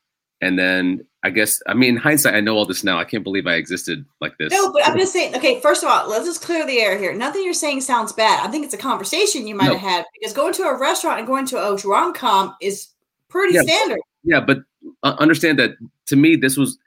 and 0.42 0.58
then 0.58 1.06
I 1.24 1.30
guess 1.30 1.62
I 1.68 1.74
mean 1.74 1.90
in 1.92 1.98
hindsight, 1.98 2.34
I 2.34 2.40
know 2.42 2.56
all 2.58 2.66
this 2.66 2.84
now. 2.84 2.98
I 3.00 3.04
can't 3.06 3.24
believe 3.24 3.46
I 3.48 3.54
existed 3.56 4.06
like 4.22 4.38
this. 4.40 4.52
No, 4.52 4.72
but 4.72 4.86
I'm 4.88 4.98
just 4.98 5.14
saying. 5.14 5.36
Okay, 5.36 5.60
first 5.62 5.84
of 5.84 5.90
all, 5.90 6.10
let's 6.10 6.26
just 6.26 6.42
clear 6.42 6.66
the 6.66 6.80
air 6.80 6.98
here. 6.98 7.14
Nothing 7.14 7.44
you're 7.44 7.54
saying 7.54 7.82
sounds 7.82 8.12
bad. 8.12 8.46
I 8.46 8.50
think 8.52 8.66
it's 8.66 8.74
a 8.74 8.78
conversation 8.78 9.48
you 9.48 9.56
might 9.56 9.68
No. 9.68 9.78
have 9.78 9.82
had 9.82 10.06
because 10.14 10.34
going 10.34 10.54
to 10.54 10.64
a 10.64 10.78
restaurant 10.78 11.20
and 11.20 11.28
going 11.28 11.46
to 11.48 11.58
a 11.58 11.76
rom 11.88 12.14
com 12.14 12.56
is 12.62 12.88
pretty 13.30 13.54
Yeah. 13.56 13.62
standard. 13.62 14.00
Yeah, 14.24 14.40
but 14.40 14.60
uh, 15.04 15.16
understand 15.20 15.60
that 15.60 15.72
to 16.08 16.16
me 16.16 16.36
this 16.36 16.58
was 16.58 16.78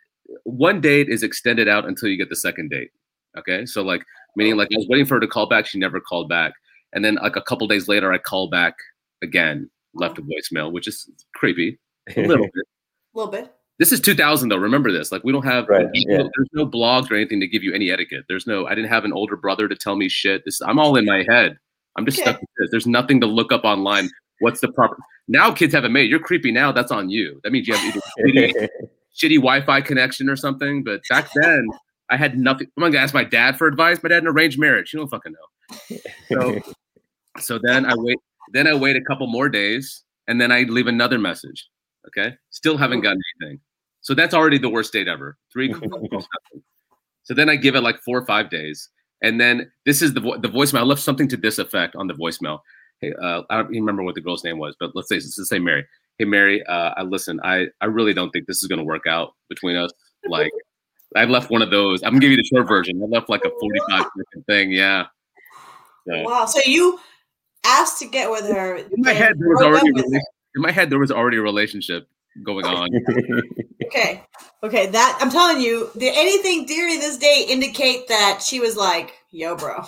one 0.42 0.80
date 0.80 1.08
is 1.08 1.22
extended 1.22 1.68
out 1.68 1.86
until 1.86 2.08
you 2.08 2.16
get 2.16 2.28
the 2.28 2.36
second 2.36 2.70
date. 2.70 2.90
Okay, 3.38 3.66
so 3.66 3.82
like 3.82 4.04
meaning 4.36 4.56
like 4.56 4.68
I 4.72 4.76
was 4.78 4.86
waiting 4.88 5.06
for 5.06 5.14
her 5.14 5.20
to 5.20 5.26
call 5.28 5.46
back, 5.48 5.66
she 5.66 5.78
never 5.78 6.00
called 6.00 6.28
back, 6.28 6.52
and 6.92 7.04
then 7.04 7.16
like 7.22 7.36
a 7.36 7.42
couple 7.42 7.66
days 7.68 7.86
later 7.88 8.12
I 8.12 8.18
call 8.18 8.48
back 8.48 8.74
again, 9.22 9.70
left 9.94 10.18
a 10.18 10.22
voicemail, 10.22 10.72
which 10.72 10.86
is 10.88 11.08
creepy 11.34 11.78
a 12.16 12.26
little 12.26 12.46
bit. 12.54 12.64
A 13.14 13.18
little 13.18 13.30
bit. 13.32 13.54
This 13.78 13.90
is 13.92 14.00
2000 14.00 14.48
though. 14.48 14.56
Remember 14.56 14.92
this. 14.92 15.10
Like 15.10 15.24
we 15.24 15.32
don't 15.32 15.44
have 15.44 15.68
Right, 15.68 15.86
there's, 15.92 16.04
yeah. 16.08 16.16
no, 16.18 16.30
there's 16.36 16.48
no 16.52 16.66
blogs 16.66 17.10
or 17.10 17.14
anything 17.16 17.40
to 17.40 17.46
give 17.48 17.62
you 17.64 17.72
any 17.74 17.90
etiquette. 17.90 18.24
There's 18.28 18.46
no. 18.46 18.66
I 18.66 18.74
didn't 18.74 18.90
have 18.90 19.04
an 19.04 19.12
older 19.12 19.36
brother 19.36 19.66
to 19.68 19.74
tell 19.76 19.96
me 19.96 20.08
shit. 20.08 20.44
This 20.44 20.60
I'm 20.62 20.78
all 20.78 20.96
in 20.96 21.04
my 21.06 21.24
head. 21.28 21.58
I'm 21.96 22.04
just 22.06 22.18
Okay. 22.20 22.30
stuck 22.30 22.40
with 22.40 22.50
this. 22.58 22.70
There's 22.70 22.86
nothing 22.86 23.20
to 23.20 23.26
look 23.26 23.52
up 23.52 23.64
online. 23.64 24.08
What's 24.40 24.60
the 24.60 24.70
proper? 24.72 24.96
Now 25.28 25.50
kids 25.52 25.74
have 25.74 25.84
it 25.84 25.88
made. 25.90 26.10
You're 26.10 26.18
creepy 26.20 26.52
now. 26.52 26.70
That's 26.72 26.92
on 26.92 27.08
you. 27.10 27.40
That 27.44 27.52
means 27.52 27.66
you 27.66 27.74
have 27.74 27.84
either 27.84 28.00
shitty, 28.20 28.68
shitty 29.16 29.36
Wi-Fi 29.36 29.80
connection 29.80 30.28
or 30.28 30.36
something. 30.36 30.82
But 30.84 31.00
back 31.08 31.30
then, 31.34 31.66
I 32.10 32.16
had 32.16 32.38
nothing. 32.38 32.68
I'm 32.76 32.82
gonna 32.84 32.98
ask 32.98 33.14
my 33.14 33.24
dad 33.24 33.56
for 33.58 33.66
advice. 33.66 34.02
My 34.02 34.08
dad 34.08 34.16
had 34.16 34.22
an 34.24 34.28
arranged 34.28 34.58
marriage. 34.58 34.92
You 34.92 35.00
don't 35.00 35.08
fucking 35.08 35.32
know. 35.32 35.98
So, 36.30 36.60
so 37.40 37.58
then 37.62 37.86
I 37.86 37.94
wait. 37.96 38.18
Then 38.52 38.66
I 38.68 38.74
wait 38.74 38.94
a 38.96 39.00
couple 39.00 39.26
more 39.26 39.48
days, 39.48 40.04
and 40.28 40.40
then 40.40 40.52
I 40.52 40.62
leave 40.62 40.86
another 40.86 41.18
message. 41.18 41.68
Okay, 42.08 42.34
still 42.50 42.76
haven't 42.76 43.00
gotten 43.00 43.20
anything. 43.42 43.60
So 44.00 44.14
that's 44.14 44.34
already 44.34 44.58
the 44.58 44.68
worst 44.68 44.92
date 44.92 45.08
ever. 45.08 45.38
Three. 45.52 45.74
so 47.22 47.34
then 47.34 47.48
I 47.48 47.56
give 47.56 47.74
it 47.74 47.80
like 47.80 48.00
four 48.00 48.18
or 48.18 48.26
five 48.26 48.50
days, 48.50 48.90
and 49.22 49.40
then 49.40 49.70
this 49.86 50.02
is 50.02 50.12
the 50.14 50.20
vo- 50.20 50.38
the 50.38 50.48
voicemail. 50.48 50.80
I 50.80 50.82
left 50.84 51.00
something 51.02 51.28
to 51.28 51.36
this 51.36 51.58
effect 51.58 51.96
on 51.96 52.06
the 52.06 52.14
voicemail. 52.14 52.60
Hey, 53.00 53.12
uh, 53.20 53.42
I 53.50 53.56
don't 53.56 53.70
even 53.70 53.82
remember 53.82 54.02
what 54.02 54.14
the 54.14 54.20
girl's 54.20 54.44
name 54.44 54.58
was, 54.58 54.76
but 54.78 54.90
let's 54.94 55.08
say 55.08 55.16
let's 55.16 55.48
say 55.48 55.58
Mary. 55.58 55.84
Hey 56.18 56.26
Mary, 56.26 56.64
uh, 56.66 56.92
I 56.96 57.02
listen. 57.02 57.40
I 57.42 57.66
I 57.80 57.86
really 57.86 58.12
don't 58.14 58.30
think 58.30 58.46
this 58.46 58.62
is 58.62 58.68
going 58.68 58.78
to 58.78 58.84
work 58.84 59.06
out 59.06 59.32
between 59.48 59.76
us. 59.76 59.90
Like, 60.28 60.52
I 61.16 61.24
left 61.24 61.50
one 61.50 61.60
of 61.62 61.70
those. 61.70 62.02
I'm 62.02 62.10
gonna 62.12 62.20
give 62.20 62.30
you 62.30 62.36
the 62.36 62.44
short 62.44 62.68
version. 62.68 63.00
I 63.02 63.06
left 63.06 63.28
like 63.28 63.44
a 63.44 63.50
45 63.60 63.98
second 63.98 64.46
thing. 64.46 64.70
Yeah. 64.70 65.06
So, 66.06 66.22
Wow. 66.22 66.44
So 66.46 66.60
you 66.66 67.00
asked 67.64 67.98
to 68.00 68.06
get 68.06 68.30
with 68.30 68.46
her. 68.48 68.76
in 68.76 68.86
my 68.98 69.12
head, 69.12 69.34
there 69.38 69.48
was 69.48 69.62
already 69.62 69.88
a 69.90 69.92
with 69.94 70.04
her. 70.04 70.10
rela- 70.10 70.20
in 70.54 70.62
my 70.62 70.70
head 70.70 70.90
there 70.90 70.98
was 70.98 71.10
already 71.10 71.36
a 71.36 71.42
relationship 71.42 72.08
going 72.42 72.66
on. 72.66 72.88
Okay. 73.86 74.24
Okay. 74.64 74.86
That 74.86 75.18
I'm 75.20 75.30
telling 75.30 75.60
you, 75.60 75.88
did 75.96 76.14
anything 76.16 76.66
during 76.66 76.98
this 76.98 77.16
date 77.16 77.48
indicate 77.48 78.08
that 78.08 78.42
she 78.42 78.58
was 78.58 78.76
like, 78.76 79.12
"Yo, 79.30 79.54
bro"? 79.54 79.84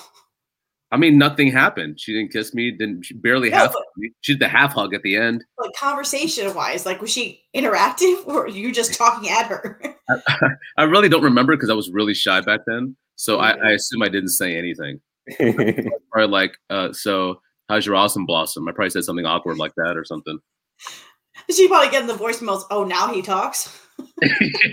I 0.93 0.97
mean, 0.97 1.19
nothing 1.19 1.51
happened. 1.51 1.99
She 1.99 2.13
didn't 2.13 2.33
kiss 2.33 2.55
me. 2.55 2.71
Didn't 2.71 3.05
she 3.05 3.15
barely 3.15 3.51
No, 3.51 3.57
half? 3.57 3.75
She 4.21 4.35
did 4.35 4.41
the 4.41 4.49
half 4.49 4.73
hug 4.75 4.95
at 4.95 5.03
the 5.03 5.17
end. 5.17 5.45
Like 5.59 5.75
conversation 5.75 6.55
wise, 6.55 6.87
like 6.87 7.01
was 7.01 7.11
she 7.11 7.43
interactive 7.55 8.27
or 8.27 8.43
were 8.43 8.49
you 8.49 8.73
just 8.73 8.95
talking 8.95 9.29
at 9.29 9.47
her? 9.47 9.81
I 10.79 10.85
really 10.85 11.09
don't 11.09 11.25
remember 11.25 11.57
because 11.57 11.71
I 11.71 11.75
was 11.75 11.91
really 11.91 12.15
shy 12.15 12.41
back 12.41 12.61
then. 12.67 12.97
So 13.17 13.39
I, 13.39 13.53
I 13.53 13.71
assume 13.73 14.03
I 14.03 14.09
didn't 14.09 14.31
say 14.31 14.57
anything. 14.57 15.01
Or 16.15 16.27
like, 16.27 16.57
uh, 16.71 16.93
so 16.93 17.43
how's 17.69 17.85
your 17.85 17.97
awesome 17.97 18.25
blossom? 18.25 18.69
I 18.69 18.73
probably 18.73 18.91
said 18.91 19.05
something 19.05 19.27
awkward 19.27 19.59
like 19.59 19.75
that 19.77 19.97
or 19.99 20.05
something. 20.05 20.39
she 21.51 21.69
probably 21.69 21.91
getting 21.91 22.09
the 22.09 22.15
voicemails. 22.15 22.65
Oh, 22.71 22.85
now 22.85 23.13
he 23.13 23.23
talks. 23.23 23.81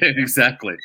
exactly. 0.01 0.75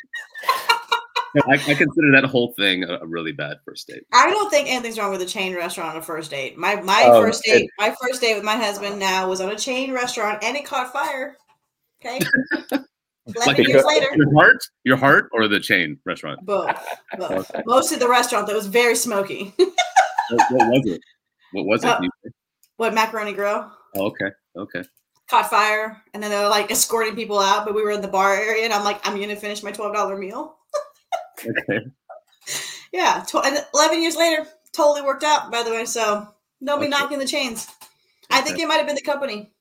I, 1.46 1.52
I 1.52 1.74
consider 1.74 2.10
that 2.12 2.24
whole 2.24 2.52
thing 2.54 2.84
a, 2.84 2.98
a 3.02 3.06
really 3.06 3.32
bad 3.32 3.58
first 3.64 3.86
date. 3.86 4.02
I 4.12 4.30
don't 4.30 4.50
think 4.50 4.68
anything's 4.68 4.98
wrong 4.98 5.10
with 5.12 5.20
a 5.20 5.26
chain 5.26 5.54
restaurant 5.54 5.90
on 5.90 5.96
a 5.98 6.02
first 6.02 6.30
date. 6.30 6.56
My 6.56 6.76
my 6.76 7.04
Oh, 7.06 7.20
first 7.22 7.44
date, 7.44 7.64
it- 7.64 7.70
my 7.78 7.94
first 8.00 8.20
date 8.20 8.34
with 8.34 8.44
my 8.44 8.56
husband 8.56 8.98
now 8.98 9.28
was 9.28 9.40
on 9.40 9.50
a 9.50 9.56
chain 9.56 9.92
restaurant 9.92 10.42
and 10.42 10.56
it 10.56 10.64
caught 10.64 10.92
fire. 10.92 11.36
Okay. 12.04 12.20
Like 13.46 13.58
years 13.58 13.84
later. 13.84 14.08
Your 14.16 14.32
heart, 14.32 14.56
your 14.84 14.96
heart, 14.96 15.28
or 15.34 15.48
the 15.48 15.60
chain 15.60 15.98
restaurant. 16.06 16.40
Both. 16.46 16.74
both. 17.18 17.50
Mostly 17.66 17.98
the 17.98 18.08
restaurant 18.08 18.46
that 18.46 18.56
was 18.56 18.66
very 18.66 18.94
smoky. 18.96 19.52
What, 19.58 20.50
what 20.50 20.68
was 20.70 20.86
it? 20.86 21.00
What 21.52 21.66
was 21.66 21.84
it? 21.84 21.88
Uh, 21.88 22.00
what 22.78 22.94
macaroni 22.94 23.34
grill? 23.34 23.70
oh, 23.96 24.06
okay, 24.06 24.30
okay. 24.56 24.82
Caught 25.30 25.50
fire, 25.50 26.02
and 26.14 26.22
then 26.22 26.30
they 26.30 26.38
were 26.38 26.48
like 26.48 26.70
escorting 26.70 27.14
people 27.14 27.38
out, 27.38 27.66
but 27.66 27.74
we 27.74 27.82
were 27.82 27.90
in 27.90 28.00
the 28.00 28.08
bar 28.08 28.34
area, 28.34 28.64
and 28.64 28.72
I'm 28.72 28.82
like, 28.84 29.06
I'm 29.06 29.20
gonna 29.20 29.36
finish 29.36 29.62
my 29.62 29.70
twelve 29.72 29.94
dollar 29.94 30.16
meal. 30.16 30.56
Okay. 31.44 31.80
Yeah, 32.90 33.22
tw- 33.28 33.44
and 33.44 33.62
eleven 33.74 34.00
years 34.02 34.16
later, 34.16 34.46
totally 34.72 35.02
worked 35.02 35.22
out. 35.22 35.52
By 35.52 35.62
the 35.62 35.70
way, 35.70 35.84
so 35.84 36.26
don't 36.64 36.80
be 36.80 36.86
Okay. 36.86 36.88
knocking 36.88 37.18
the 37.18 37.26
chains. 37.26 37.68
I 38.30 38.40
think 38.40 38.58
it 38.58 38.66
might 38.66 38.76
have 38.78 38.86
been 38.86 38.94
the 38.96 39.02
company. 39.02 39.52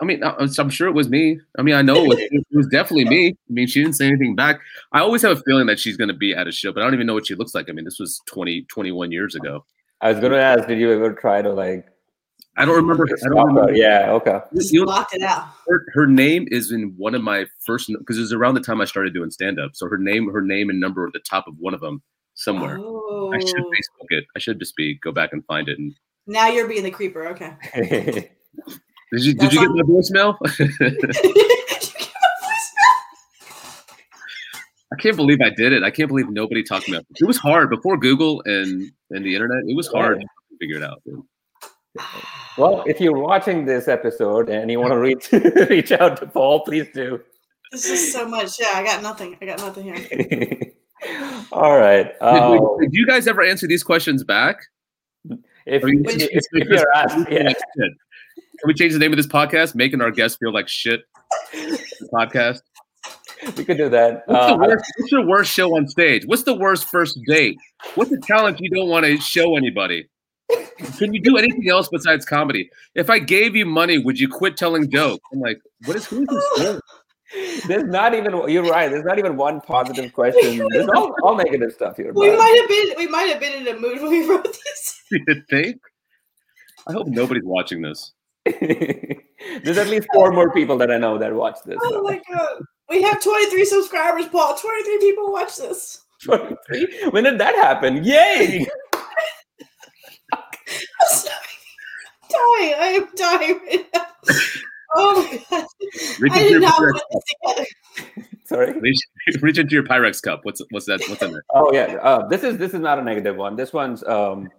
I 0.00 0.04
mean, 0.04 0.24
uh, 0.24 0.34
I- 0.38 0.48
I'm 0.58 0.68
sure 0.70 0.88
it 0.88 0.94
was 0.94 1.08
me. 1.08 1.38
I 1.56 1.62
mean, 1.62 1.76
I 1.76 1.82
know 1.82 1.94
it 2.04 2.08
was, 2.08 2.18
it 2.18 2.44
was 2.50 2.66
definitely 2.66 3.04
me. 3.04 3.28
I 3.28 3.52
mean, 3.52 3.68
she 3.68 3.80
didn't 3.82 3.94
say 3.94 4.08
anything 4.08 4.34
back. 4.34 4.60
I 4.92 4.98
always 4.98 5.22
have 5.22 5.38
a 5.38 5.42
feeling 5.42 5.66
that 5.66 5.78
she's 5.78 5.96
going 5.96 6.08
to 6.08 6.14
be 6.14 6.34
at 6.34 6.48
a 6.48 6.52
show, 6.52 6.72
but 6.72 6.82
I 6.82 6.86
don't 6.86 6.94
even 6.94 7.06
know 7.06 7.14
what 7.14 7.26
she 7.28 7.36
looks 7.36 7.54
like. 7.54 7.68
I 7.68 7.72
mean, 7.72 7.84
this 7.84 8.00
was 8.00 8.20
20, 8.26 8.62
21 8.62 9.12
years 9.12 9.36
ago. 9.36 9.64
I 10.00 10.10
was 10.10 10.18
going 10.20 10.32
to 10.32 10.40
ask, 10.42 10.66
did 10.66 10.80
you 10.80 10.92
ever 10.92 11.12
try 11.14 11.40
to 11.40 11.52
like? 11.52 11.86
I 12.56 12.64
don't 12.64 12.76
remember. 12.76 13.06
I 13.06 13.28
don't 13.28 13.36
her? 13.36 13.44
remember. 13.46 13.72
Yeah. 13.74 14.10
Okay. 14.12 14.40
Just 14.54 14.72
You 14.72 14.80
know, 14.80 14.86
blocked 14.86 15.14
it 15.14 15.22
out. 15.22 15.48
her, 15.68 15.84
her 15.94 16.06
name 16.06 16.46
is 16.50 16.72
in 16.72 16.94
one 16.96 17.14
of 17.14 17.22
my 17.22 17.46
first 17.64 17.90
because 17.98 18.18
it 18.18 18.22
was 18.22 18.32
around 18.32 18.54
the 18.54 18.60
time 18.60 18.80
I 18.80 18.84
started 18.84 19.14
doing 19.14 19.30
stand 19.30 19.58
up. 19.60 19.70
So 19.74 19.88
her 19.88 19.98
name, 19.98 20.30
her 20.32 20.42
name 20.42 20.68
and 20.68 20.80
number 20.80 21.04
are 21.04 21.06
at 21.06 21.12
the 21.12 21.20
top 21.20 21.46
of 21.46 21.54
one 21.58 21.74
of 21.74 21.80
them 21.80 22.02
somewhere. 22.34 22.78
Oh. 22.80 23.32
I 23.32 23.38
should 23.38 23.60
oh. 23.60 23.70
Facebook 23.70 24.06
it. 24.10 24.24
I 24.36 24.40
should 24.40 24.58
just 24.58 24.74
be 24.76 24.98
go 24.98 25.12
back 25.12 25.32
and 25.32 25.44
find 25.46 25.68
it. 25.68 25.78
And 25.78 25.94
Now 26.26 26.48
you're 26.48 26.68
being 26.68 26.82
the 26.82 26.90
creeper. 26.90 27.28
Okay. 27.28 27.54
did 27.74 28.30
you 29.12 29.32
did 29.34 29.38
That's 29.38 29.54
you 29.54 29.60
get 29.60 29.68
on- 29.70 29.76
my 29.76 29.82
voicemail? 29.82 30.36
I 34.92 34.96
can't 35.00 35.16
believe 35.16 35.38
I 35.40 35.50
did 35.50 35.72
it. 35.72 35.84
I 35.84 35.90
can't 35.90 36.08
believe 36.08 36.28
nobody 36.28 36.64
talked 36.64 36.86
to 36.86 36.92
me. 36.92 36.98
It 37.20 37.24
was 37.26 37.36
hard 37.38 37.70
before 37.70 37.96
Google 37.96 38.42
and 38.44 38.90
and 39.10 39.24
the 39.24 39.34
internet. 39.34 39.62
It 39.66 39.76
was 39.76 39.86
hard 39.86 40.20
to 40.20 40.26
figure 40.60 40.76
it 40.76 40.82
out. 40.82 41.00
dude. 41.06 41.22
Well, 42.58 42.84
if 42.86 43.00
you're 43.00 43.18
watching 43.18 43.64
this 43.64 43.88
episode 43.88 44.48
and 44.48 44.70
you 44.70 44.78
want 44.80 44.92
to 44.92 44.98
reach 44.98 45.30
reach 45.70 45.92
out 45.92 46.18
to 46.18 46.26
Paul, 46.26 46.60
please 46.64 46.86
do. 46.94 47.20
this 47.72 47.86
is 47.88 48.12
so 48.12 48.26
much. 48.28 48.58
Yeah, 48.60 48.72
I 48.74 48.82
got 48.84 49.02
nothing. 49.02 49.36
I 49.40 49.46
got 49.46 49.58
nothing 49.58 49.84
here. 49.84 50.72
All 51.52 51.78
right. 51.78 52.04
Did, 52.12 52.16
Uh, 52.20 52.58
did 52.80 52.90
you 52.92 53.06
guys 53.06 53.26
ever 53.26 53.42
answer 53.42 53.66
these 53.66 53.82
questions 53.82 54.22
back? 54.24 54.58
if, 55.66 55.82
you- 55.82 56.02
if, 56.06 56.44
if 56.52 56.68
you're 56.68 56.94
asked, 56.94 57.18
yeah. 57.30 57.52
Can 57.76 58.66
we 58.66 58.74
change 58.74 58.92
the 58.92 58.98
name 58.98 59.12
of 59.12 59.16
this 59.16 59.26
podcast, 59.26 59.74
making 59.74 60.02
our 60.02 60.10
guests 60.10 60.36
feel 60.38 60.52
like 60.52 60.68
shit? 60.68 61.00
The 61.52 62.08
podcast. 62.12 62.60
we 63.56 63.64
could 63.64 63.78
do 63.78 63.88
that. 63.88 64.22
What's, 64.26 64.46
the 64.46 64.52
Uh, 64.54 64.58
worst, 64.58 64.84
what's 64.98 65.12
your 65.12 65.26
worst 65.26 65.50
show 65.52 65.74
on 65.76 65.88
stage? 65.88 66.24
What's 66.26 66.42
the 66.42 66.54
worst 66.54 66.84
first 66.84 67.18
date? 67.26 67.56
What's 67.94 68.10
the 68.10 68.18
talent 68.18 68.58
you 68.60 68.68
don't 68.68 68.88
want 68.90 69.06
to 69.06 69.16
show 69.18 69.56
anybody? 69.56 70.08
Can 70.98 71.14
you 71.14 71.20
do 71.20 71.36
anything 71.36 71.68
else 71.68 71.88
besides 71.88 72.24
comedy? 72.24 72.70
If 72.94 73.10
I 73.10 73.18
gave 73.18 73.56
you 73.56 73.66
money, 73.66 73.98
would 73.98 74.18
you 74.18 74.28
quit 74.28 74.56
telling 74.56 74.90
jokes? 74.90 75.22
I'm 75.32 75.40
like, 75.40 75.60
what 75.84 75.96
is 75.96 76.06
who 76.06 76.22
is 76.22 76.28
this? 76.28 76.74
for? 76.74 76.80
there's 77.68 77.84
not 77.84 78.14
even. 78.14 78.32
You're 78.48 78.64
right. 78.64 78.90
There's 78.90 79.04
not 79.04 79.18
even 79.18 79.36
one 79.36 79.60
positive 79.60 80.12
question. 80.12 80.66
There's 80.70 80.88
all, 80.88 81.14
all 81.22 81.36
negative 81.36 81.72
stuff 81.72 81.96
here. 81.96 82.12
We 82.12 82.30
but- 82.30 82.38
might 82.38 82.58
have 82.60 82.68
been. 82.68 82.94
We 82.96 83.06
might 83.06 83.28
have 83.30 83.40
been 83.40 83.66
in 83.66 83.76
a 83.76 83.78
mood 83.78 84.00
when 84.00 84.10
we 84.10 84.28
wrote 84.28 84.44
this. 84.44 84.96
You 85.12 85.42
think? 85.50 85.80
I 86.86 86.92
hope 86.92 87.08
nobody's 87.08 87.44
watching 87.44 87.82
this. 87.82 88.12
There's 88.44 89.76
at 89.76 89.88
least 89.88 90.06
four 90.14 90.32
more 90.32 90.52
people 90.52 90.78
that 90.78 90.90
I 90.90 90.98
know 90.98 91.18
that 91.18 91.34
watch 91.34 91.56
this. 91.66 91.78
Oh 91.82 92.02
my 92.02 92.20
god. 92.32 92.62
We 92.88 93.02
have 93.02 93.20
23 93.20 93.64
subscribers, 93.64 94.26
Paul. 94.26 94.56
23 94.56 94.98
people 94.98 95.32
watch 95.32 95.56
this. 95.56 96.02
23? 96.22 97.10
When 97.10 97.24
did 97.24 97.38
that 97.38 97.54
happen? 97.56 98.04
Yay! 98.04 98.66
I'm 101.02 101.16
sorry. 101.16 101.34
dying. 102.30 102.74
I 102.78 102.86
am 103.00 103.08
dying 103.16 103.60
right 103.66 103.86
now. 103.94 104.06
Oh 104.96 105.22
my 105.22 105.42
god. 105.50 105.66
Reach 106.20 106.32
I 106.32 106.40
into, 106.40 106.48
did 106.48 106.50
your 106.52 106.60
not 106.62 106.74
Pyrex, 106.80 106.92
put 106.92 107.02
this 107.12 107.24
together. 107.56 107.66
Sorry. 108.44 108.72
reach, 108.80 108.98
reach 109.40 109.58
into 109.58 109.74
your 109.74 109.84
Pyrex 109.84 110.20
cup. 110.22 110.40
What's 110.42 110.60
what's 110.70 110.86
that? 110.86 111.00
What's 111.08 111.22
in 111.22 111.32
there? 111.32 111.44
Oh 111.54 111.72
yeah. 111.72 111.96
Uh, 112.02 112.26
this 112.28 112.42
is 112.42 112.58
this 112.58 112.74
is 112.74 112.80
not 112.80 112.98
a 112.98 113.02
negative 113.02 113.36
one. 113.36 113.56
This 113.56 113.72
one's. 113.72 114.02
Um, 114.04 114.50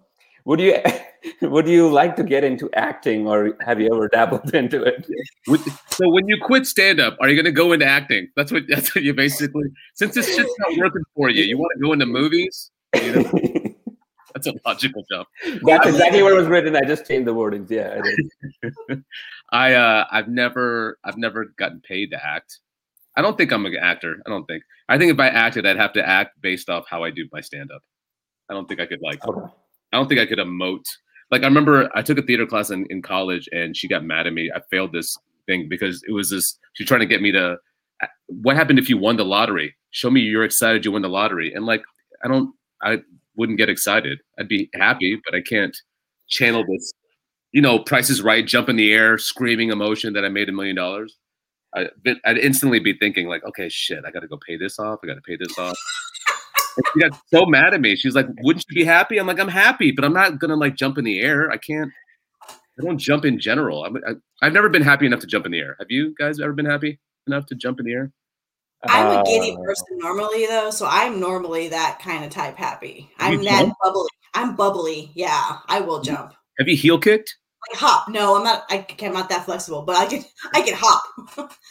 would 0.44 0.58
you 0.58 0.76
would 1.42 1.68
you 1.68 1.88
like 1.90 2.16
to 2.16 2.24
get 2.24 2.44
into 2.44 2.70
acting, 2.74 3.26
or 3.28 3.56
have 3.64 3.78
you 3.80 3.88
ever 3.94 4.08
dabbled 4.08 4.54
into 4.54 4.82
it? 4.82 5.06
Would- 5.48 5.60
So 5.90 6.08
when 6.08 6.26
you 6.28 6.38
quit 6.42 6.66
stand 6.66 6.98
up, 6.98 7.16
are 7.20 7.28
you 7.28 7.36
going 7.36 7.44
to 7.44 7.52
go 7.52 7.72
into 7.72 7.86
acting? 7.86 8.28
That's 8.34 8.50
what 8.50 8.62
that's 8.68 8.94
what 8.94 9.04
you 9.04 9.12
basically. 9.14 9.64
Since 9.94 10.14
this 10.14 10.34
shit's 10.34 10.54
not 10.60 10.78
working 10.78 11.02
for 11.14 11.28
you, 11.28 11.44
you 11.44 11.58
want 11.58 11.70
to 11.76 11.82
go 11.84 11.92
into 11.92 12.06
movies. 12.06 12.70
You 12.96 13.12
know, 13.16 13.30
that's 14.42 14.56
a 14.56 14.68
logical 14.68 15.04
jump. 15.10 15.28
That's 15.62 15.86
exactly 15.86 16.22
what 16.22 16.34
was 16.34 16.46
written. 16.46 16.76
I 16.76 16.82
just 16.82 17.06
changed 17.06 17.26
the 17.26 17.34
wordings. 17.34 17.70
Yeah. 17.70 17.98
I 17.98 18.70
did. 18.70 19.04
I 19.52 19.74
uh, 19.74 20.06
I've 20.10 20.28
never 20.28 20.98
I've 21.04 21.16
never 21.16 21.46
gotten 21.58 21.80
paid 21.80 22.10
to 22.10 22.24
act. 22.24 22.60
I 23.16 23.22
don't 23.22 23.36
think 23.36 23.52
I'm 23.52 23.66
an 23.66 23.76
actor. 23.76 24.22
I 24.26 24.30
don't 24.30 24.46
think. 24.46 24.62
I 24.88 24.98
think 24.98 25.12
if 25.12 25.20
I 25.20 25.28
acted, 25.28 25.66
I'd 25.66 25.76
have 25.76 25.92
to 25.94 26.06
act 26.06 26.40
based 26.40 26.70
off 26.70 26.86
how 26.88 27.04
I 27.04 27.10
do 27.10 27.28
my 27.32 27.40
stand 27.40 27.70
up. 27.70 27.82
I 28.48 28.54
don't 28.54 28.66
think 28.66 28.80
I 28.80 28.86
could 28.86 29.02
like. 29.02 29.26
Okay. 29.26 29.52
I 29.92 29.96
don't 29.96 30.08
think 30.08 30.20
I 30.20 30.26
could 30.26 30.38
emote. 30.38 30.86
Like 31.30 31.42
I 31.42 31.46
remember 31.46 31.90
I 31.94 32.02
took 32.02 32.18
a 32.18 32.22
theater 32.22 32.46
class 32.46 32.70
in, 32.70 32.86
in 32.90 33.02
college 33.02 33.48
and 33.52 33.76
she 33.76 33.88
got 33.88 34.04
mad 34.04 34.26
at 34.26 34.32
me. 34.32 34.50
I 34.54 34.60
failed 34.70 34.92
this 34.92 35.16
thing 35.46 35.68
because 35.68 36.02
it 36.08 36.12
was 36.12 36.30
this. 36.30 36.58
She's 36.72 36.86
trying 36.86 37.00
to 37.00 37.06
get 37.06 37.22
me 37.22 37.32
to. 37.32 37.58
What 38.26 38.56
happened 38.56 38.78
if 38.78 38.88
you 38.88 38.98
won 38.98 39.16
the 39.16 39.24
lottery? 39.24 39.76
Show 39.90 40.10
me 40.10 40.20
you're 40.20 40.44
excited 40.44 40.84
you 40.84 40.92
won 40.92 41.02
the 41.02 41.08
lottery, 41.08 41.52
and 41.52 41.66
like 41.66 41.82
I 42.24 42.28
don't, 42.28 42.54
I 42.82 43.02
wouldn't 43.36 43.58
get 43.58 43.68
excited. 43.68 44.20
I'd 44.38 44.48
be 44.48 44.70
happy, 44.74 45.20
but 45.24 45.34
I 45.34 45.40
can't 45.40 45.76
channel 46.28 46.64
this. 46.68 46.92
You 47.52 47.60
know, 47.60 47.78
Price 47.78 48.08
is 48.10 48.22
Right, 48.22 48.46
jump 48.46 48.68
in 48.68 48.76
the 48.76 48.92
air, 48.92 49.18
screaming 49.18 49.70
emotion 49.70 50.12
that 50.14 50.24
I 50.24 50.28
made 50.28 50.48
a 50.48 50.52
million 50.52 50.76
dollars. 50.76 51.16
I, 51.74 51.88
I'd 52.24 52.38
instantly 52.38 52.80
be 52.80 52.94
thinking 52.94 53.28
like, 53.28 53.44
okay, 53.44 53.68
shit, 53.68 54.04
I 54.06 54.10
got 54.10 54.20
to 54.20 54.28
go 54.28 54.38
pay 54.46 54.56
this 54.56 54.78
off. 54.78 55.00
I 55.02 55.06
got 55.06 55.14
to 55.14 55.22
pay 55.22 55.36
this 55.36 55.58
off. 55.58 55.76
And 56.76 56.86
she 56.92 57.00
got 57.00 57.20
so 57.32 57.46
mad 57.46 57.74
at 57.74 57.80
me. 57.80 57.96
She's 57.96 58.14
like, 58.14 58.26
"Wouldn't 58.40 58.64
you 58.68 58.74
be 58.74 58.84
happy?" 58.84 59.18
I'm 59.18 59.26
like, 59.26 59.38
"I'm 59.38 59.48
happy, 59.48 59.90
but 59.92 60.04
I'm 60.04 60.14
not 60.14 60.38
gonna 60.38 60.56
like 60.56 60.74
jump 60.74 60.98
in 60.98 61.04
the 61.04 61.20
air. 61.20 61.50
I 61.50 61.58
can't. 61.58 61.90
I 62.48 62.82
don't 62.82 62.98
jump 62.98 63.24
in 63.24 63.38
general. 63.38 63.84
I'm, 63.84 63.96
I, 63.96 64.12
I've 64.40 64.54
never 64.54 64.70
been 64.70 64.82
happy 64.82 65.04
enough 65.04 65.20
to 65.20 65.26
jump 65.26 65.44
in 65.44 65.52
the 65.52 65.58
air. 65.58 65.76
Have 65.78 65.90
you 65.90 66.14
guys 66.18 66.40
ever 66.40 66.54
been 66.54 66.64
happy 66.64 66.98
enough 67.26 67.46
to 67.46 67.54
jump 67.54 67.78
in 67.78 67.86
the 67.86 67.92
air? 67.92 68.12
I'm 68.84 69.20
a 69.20 69.24
giddy 69.24 69.56
Uh, 69.56 69.62
person 69.62 69.86
normally, 69.98 70.46
though, 70.46 70.70
so 70.70 70.86
I'm 70.88 71.20
normally 71.20 71.68
that 71.68 72.00
kind 72.00 72.24
of 72.24 72.30
type 72.30 72.56
happy. 72.56 73.10
I'm 73.18 73.42
that 73.44 73.60
jump? 73.60 73.74
bubbly. 73.82 74.08
I'm 74.34 74.56
bubbly. 74.56 75.10
Yeah, 75.14 75.58
I 75.68 75.80
will 75.80 76.00
jump. 76.02 76.34
Have 76.58 76.68
you 76.68 76.76
heel 76.76 76.98
kicked? 76.98 77.36
Like 77.70 77.78
hop. 77.78 78.08
No, 78.08 78.36
I'm 78.36 78.44
not. 78.44 78.64
I, 78.70 78.84
I'm 79.02 79.12
not 79.12 79.28
that 79.28 79.44
flexible, 79.44 79.82
but 79.82 79.96
I 79.96 80.06
can. 80.06 80.24
I 80.54 80.62
can 80.62 80.74
hop. 80.76 81.52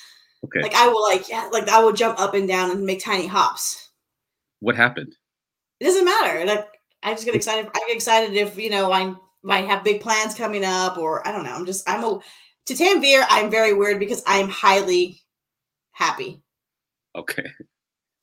Okay. 0.43 0.63
like 0.63 0.73
I 0.73 0.87
will. 0.87 1.03
Like 1.03 1.29
yeah. 1.29 1.49
Like 1.51 1.69
I 1.69 1.83
will 1.83 1.93
jump 1.93 2.19
up 2.19 2.33
and 2.33 2.47
down 2.47 2.71
and 2.71 2.83
make 2.83 3.03
tiny 3.03 3.27
hops. 3.27 3.89
what 4.59 4.75
happened? 4.75 5.13
It 5.79 5.83
doesn't 5.83 6.03
matter. 6.03 6.45
Like 6.45 6.67
I 7.03 7.11
just 7.13 7.25
get 7.25 7.35
excited. 7.35 7.69
I 7.75 7.79
get 7.87 7.95
excited 7.95 8.35
if 8.35 8.57
you 8.57 8.71
know 8.71 8.91
I 8.91 9.13
might 9.43 9.67
have 9.67 9.83
big 9.83 10.01
plans 10.01 10.33
coming 10.33 10.65
up, 10.65 10.97
or 10.97 11.27
I 11.27 11.31
don't 11.31 11.43
know. 11.43 11.53
I'm 11.53 11.67
just. 11.67 11.87
I'm 11.87 12.03
a. 12.03 12.19
To 12.67 12.73
Tanveer, 12.73 13.23
I'm 13.29 13.51
very 13.51 13.73
weird 13.73 13.99
because 13.99 14.23
I'm 14.25 14.49
highly 14.49 15.21
happy. 15.91 16.41
Okay. 17.15 17.45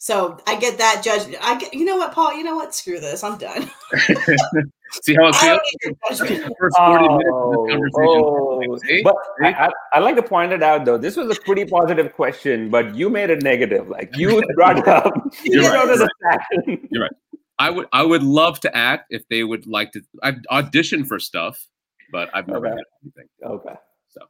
So 0.01 0.39
I 0.47 0.57
get 0.59 0.79
that 0.79 1.03
judgment. 1.05 1.39
I 1.43 1.59
get, 1.59 1.75
you 1.75 1.85
know 1.85 1.97
what, 1.97 2.13
Paul? 2.13 2.33
You 2.37 2.45
know 2.45 2.55
what? 2.55 2.73
Screw 2.75 3.01
this. 3.01 3.25
I'm 3.25 3.37
done. 3.37 3.63
See 5.03 5.15
how 5.15 5.27
it 5.29 5.35
I 5.35 5.39
feels? 5.39 5.43
don't 5.43 5.61
need 5.65 5.79
your 5.83 5.95
judgment. 6.09 6.45
The 6.45 6.55
first 6.61 6.77
40 6.79 7.09
minutes 7.09 7.29
of 7.29 7.35
Oh, 7.35 8.63
oh. 8.65 8.79
See? 8.79 9.03
But 9.03 9.17
See? 9.41 9.47
I, 9.47 9.67
I, 9.67 9.71
I 9.95 9.99
like 9.99 10.17
to 10.17 10.23
point 10.23 10.53
it 10.53 10.63
out 10.63 10.85
though. 10.85 10.99
This 10.99 11.17
was 11.17 11.37
a 11.37 11.41
pretty 11.41 11.65
positive 11.65 12.13
question, 12.15 12.71
but 12.71 12.95
you 12.95 13.11
made 13.11 13.29
it 13.31 13.43
negative. 13.43 13.89
Like 13.89 14.17
you 14.17 14.41
brought 14.55 14.79
it 14.79 14.89
up. 14.89 15.13
You're 15.45 15.63
you 15.65 15.69
right, 15.69 15.85
wrote 15.85 16.01
it 16.01 16.09
you're 16.91 17.05
aside. 17.05 17.15
I 17.59 17.71
would 17.71 17.89
I 17.93 18.05
would 18.05 18.23
love 18.23 18.61
to 18.61 18.75
act 18.77 19.07
if 19.11 19.27
they 19.29 19.43
would 19.43 19.67
like 19.67 19.93
to. 19.93 20.01
I've 20.23 20.37
auditioned 20.51 21.09
for 21.09 21.19
stuff, 21.19 21.67
but 22.13 22.31
I've 22.33 22.47
never 22.47 22.69
Okay. 22.69 22.77
had 22.77 22.85
anything. 23.03 23.29
Okay. 23.45 23.75
So. 24.09 24.21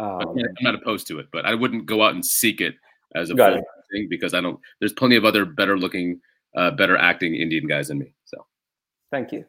Um, 0.00 0.36
I'm 0.38 0.54
not 0.60 0.74
opposed 0.74 1.06
to 1.08 1.18
it, 1.20 1.28
but 1.32 1.46
I 1.46 1.54
wouldn't 1.54 1.86
go 1.86 2.02
out 2.02 2.14
and 2.14 2.24
seek 2.26 2.60
it 2.60 2.74
as 3.14 3.30
a 3.30 3.34
Got 3.34 3.54
full 3.54 3.62
thing 3.92 4.06
because 4.10 4.34
I 4.34 4.40
don't. 4.40 4.58
There's 4.80 4.92
plenty 4.92 5.16
of 5.16 5.24
other 5.24 5.44
better 5.44 5.78
looking, 5.78 6.20
uh, 6.56 6.70
better 6.72 6.96
acting 6.96 7.34
Indian 7.34 7.66
guys 7.66 7.88
than 7.88 7.98
me. 7.98 8.12
So 8.24 8.44
thank 9.10 9.32
you. 9.32 9.44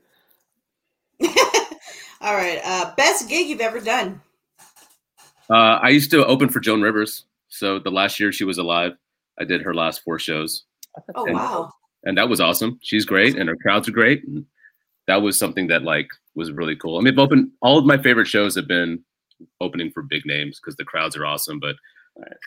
All 2.22 2.36
right. 2.36 2.60
Uh, 2.64 2.94
best 2.96 3.30
gig 3.30 3.48
you've 3.48 3.62
ever 3.62 3.80
done? 3.80 4.22
uh, 5.50 5.80
I 5.82 5.90
used 5.90 6.12
to 6.12 6.26
open 6.26 6.50
for 6.50 6.60
Joan 6.60 6.82
Rivers. 6.82 7.26
So 7.48 7.80
the 7.80 7.90
last 7.92 8.20
year 8.20 8.32
she 8.32 8.44
was 8.44 8.58
alive, 8.58 8.94
I 9.40 9.44
did 9.46 9.62
her 9.64 9.74
last 9.74 10.04
four 10.04 10.20
shows, 10.20 10.66
Oh 11.16 11.26
And- 11.26 11.36
wow. 11.36 11.72
and 12.04 12.18
that 12.18 12.30
was 12.30 12.40
awesome. 12.42 12.78
She's 12.84 13.06
great, 13.06 13.36
and 13.36 13.50
her 13.50 13.56
crowds 13.56 13.88
are 13.88 13.92
great. 13.94 14.24
And 14.28 14.46
that 15.08 15.22
was 15.22 15.40
something 15.40 15.68
that 15.68 15.84
like 15.84 16.08
was 16.36 16.52
really 16.52 16.76
cool. 16.76 16.98
I 16.98 17.02
mean, 17.02 17.14
I've 17.14 17.20
opened 17.20 17.52
all 17.62 17.78
of 17.80 17.86
my 17.86 17.98
favorite 17.98 18.28
shows 18.28 18.56
have 18.56 18.68
been 18.68 19.04
opening 19.62 19.90
for 19.92 20.04
big 20.04 20.26
names 20.26 20.60
because 20.60 20.76
the 20.76 20.86
crowds 20.86 21.16
are 21.18 21.26
awesome. 21.26 21.60
But 21.60 21.76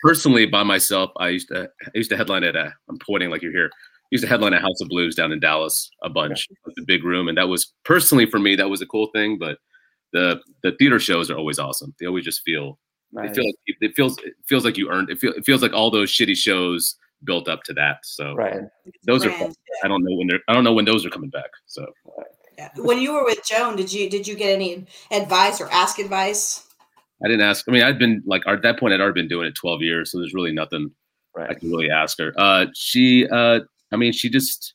personally, 0.01 0.45
by 0.45 0.63
myself, 0.63 1.11
I 1.17 1.29
used 1.29 1.47
to 1.49 1.69
I 1.85 1.91
used 1.93 2.09
to 2.11 2.17
headline 2.17 2.43
at 2.43 2.55
a. 2.55 2.73
I'm 2.89 2.97
pointing 2.99 3.29
like 3.29 3.41
you're 3.41 3.51
here. 3.51 3.69
I 3.73 4.07
used 4.11 4.23
to 4.23 4.29
headline 4.29 4.53
at 4.53 4.61
House 4.61 4.81
of 4.81 4.89
Blues 4.89 5.15
down 5.15 5.31
in 5.31 5.39
Dallas 5.39 5.89
a 6.03 6.09
bunch, 6.09 6.47
with 6.65 6.75
the 6.75 6.83
big 6.85 7.03
room, 7.03 7.27
and 7.27 7.37
that 7.37 7.49
was 7.49 7.73
personally 7.83 8.25
for 8.25 8.39
me 8.39 8.55
that 8.55 8.69
was 8.69 8.81
a 8.81 8.85
cool 8.85 9.07
thing. 9.13 9.37
But 9.37 9.57
the 10.11 10.39
the 10.61 10.73
theater 10.73 10.99
shows 10.99 11.29
are 11.29 11.37
always 11.37 11.59
awesome. 11.59 11.93
They 11.99 12.05
always 12.05 12.25
just 12.25 12.41
feel 12.43 12.79
Nice. 13.11 13.29
they 13.29 13.35
feel 13.35 13.45
like 13.45 13.55
it 13.65 13.95
feels 13.95 14.17
it 14.19 14.33
feels 14.45 14.65
like 14.65 14.77
you 14.77 14.89
earned 14.89 15.09
it. 15.09 15.19
Feel, 15.19 15.33
it 15.33 15.45
feels 15.45 15.61
like 15.61 15.73
all 15.73 15.91
those 15.91 16.11
shitty 16.11 16.35
shows 16.35 16.95
built 17.23 17.47
up 17.47 17.63
to 17.63 17.73
that. 17.73 17.97
So 18.03 18.33
right. 18.33 18.61
those 19.05 19.25
are 19.25 19.31
fun. 19.31 19.53
I 19.83 19.87
don't 19.87 20.03
know 20.03 20.15
when 20.15 20.27
they're 20.27 20.39
I 20.47 20.53
don't 20.53 20.63
know 20.63 20.73
when 20.73 20.85
those 20.85 21.05
are 21.05 21.09
coming 21.09 21.29
back. 21.29 21.49
So 21.65 21.85
Yeah. 22.57 22.69
When 22.77 22.99
you 22.99 23.13
were 23.13 23.23
with 23.23 23.43
Joan, 23.45 23.75
did 23.75 23.91
you 23.91 24.09
did 24.09 24.27
you 24.27 24.35
get 24.35 24.53
any 24.53 24.85
advice 25.11 25.61
or 25.61 25.69
ask 25.71 25.99
advice? 25.99 26.67
I 27.23 27.27
didn't 27.27 27.41
ask. 27.41 27.65
I 27.67 27.71
mean, 27.71 27.83
I'd 27.83 27.99
been 27.99 28.23
like 28.25 28.43
at 28.47 28.61
that 28.61 28.79
point 28.79 28.93
I'd 28.93 29.01
already 29.01 29.21
been 29.21 29.29
doing 29.29 29.47
it 29.47 29.55
12 29.55 29.81
years, 29.81 30.11
so 30.11 30.19
there's 30.19 30.33
really 30.33 30.51
nothing 30.51 30.91
right. 31.35 31.49
I 31.49 31.53
can 31.53 31.69
really 31.69 31.89
ask 31.89 32.17
her. 32.19 32.33
Uh, 32.37 32.67
she, 32.73 33.27
uh, 33.29 33.61
I 33.91 33.95
mean, 33.95 34.11
she 34.11 34.29
just 34.29 34.73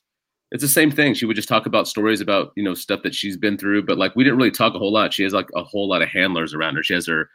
it's 0.51 0.63
the 0.63 0.67
same 0.67 0.89
thing. 0.89 1.13
She 1.13 1.25
would 1.25 1.35
just 1.35 1.47
talk 1.47 1.65
about 1.65 1.87
stories 1.87 2.21
about 2.21 2.51
you 2.55 2.63
know 2.63 2.73
stuff 2.73 3.03
that 3.03 3.13
she's 3.13 3.37
been 3.37 3.57
through, 3.57 3.85
but 3.85 3.97
like 3.97 4.15
we 4.15 4.23
didn't 4.23 4.37
really 4.37 4.51
talk 4.51 4.73
a 4.73 4.79
whole 4.79 4.91
lot. 4.91 5.13
She 5.13 5.23
has 5.23 5.33
like 5.33 5.49
a 5.55 5.63
whole 5.63 5.87
lot 5.87 6.01
of 6.01 6.09
handlers 6.09 6.53
around 6.53 6.75
her. 6.75 6.83
She 6.83 6.93
has 6.95 7.07
her 7.07 7.29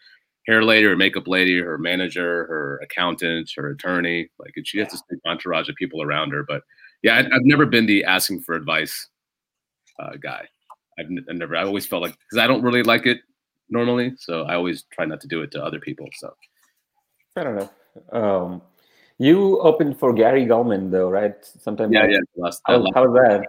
hair 0.47 0.63
lady, 0.65 0.87
her 0.87 0.97
makeup 0.97 1.29
lady, 1.29 1.59
her 1.61 1.79
manager, 1.79 2.47
her 2.47 2.81
accountant, 2.83 3.51
her 3.57 3.71
attorney. 3.71 4.29
Like 4.39 4.53
and 4.57 4.67
she 4.67 4.79
has 4.79 4.91
this 4.91 5.03
big 5.09 5.21
entourage 5.27 5.69
of 5.69 5.77
people 5.77 6.03
around 6.03 6.31
her. 6.31 6.43
But 6.43 6.63
yeah, 7.03 7.17
I, 7.17 7.21
I've 7.21 7.45
never 7.45 7.67
been 7.67 7.87
the 7.87 8.05
asking 8.05 8.43
for 8.43 8.55
advice 8.55 9.09
uh, 10.01 10.17
guy. 10.21 10.49
I've, 10.99 11.07
n- 11.07 11.25
I've 11.29 11.37
never. 11.37 11.57
I 11.57 11.65
always 11.65 11.87
felt 11.87 12.03
like 12.03 12.17
because 12.19 12.43
I 12.43 12.49
don't 12.49 12.63
really 12.63 12.83
like 12.83 13.07
it 13.07 13.21
normally, 13.75 14.13
so 14.19 14.43
I 14.45 14.55
always 14.55 14.85
try 14.95 15.05
not 15.05 15.21
to 15.21 15.29
do 15.29 15.43
it 15.43 15.51
to 15.53 15.63
other 15.63 15.81
people. 15.81 16.07
So 16.17 16.33
Fair 17.35 17.51
enough. 17.57 17.73
Um, 18.13 18.63
you 19.19 19.61
opened 19.61 19.99
for 19.99 20.13
Gary 20.13 20.47
Gulman 20.47 20.91
though, 20.91 21.11
right? 21.11 21.35
Sometime. 21.61 21.93
yeah, 21.93 22.07
yeah. 22.07 22.19
Last, 22.37 22.61
How, 22.67 22.77
last- 22.79 22.93
how's 22.95 23.13
that? 23.15 23.47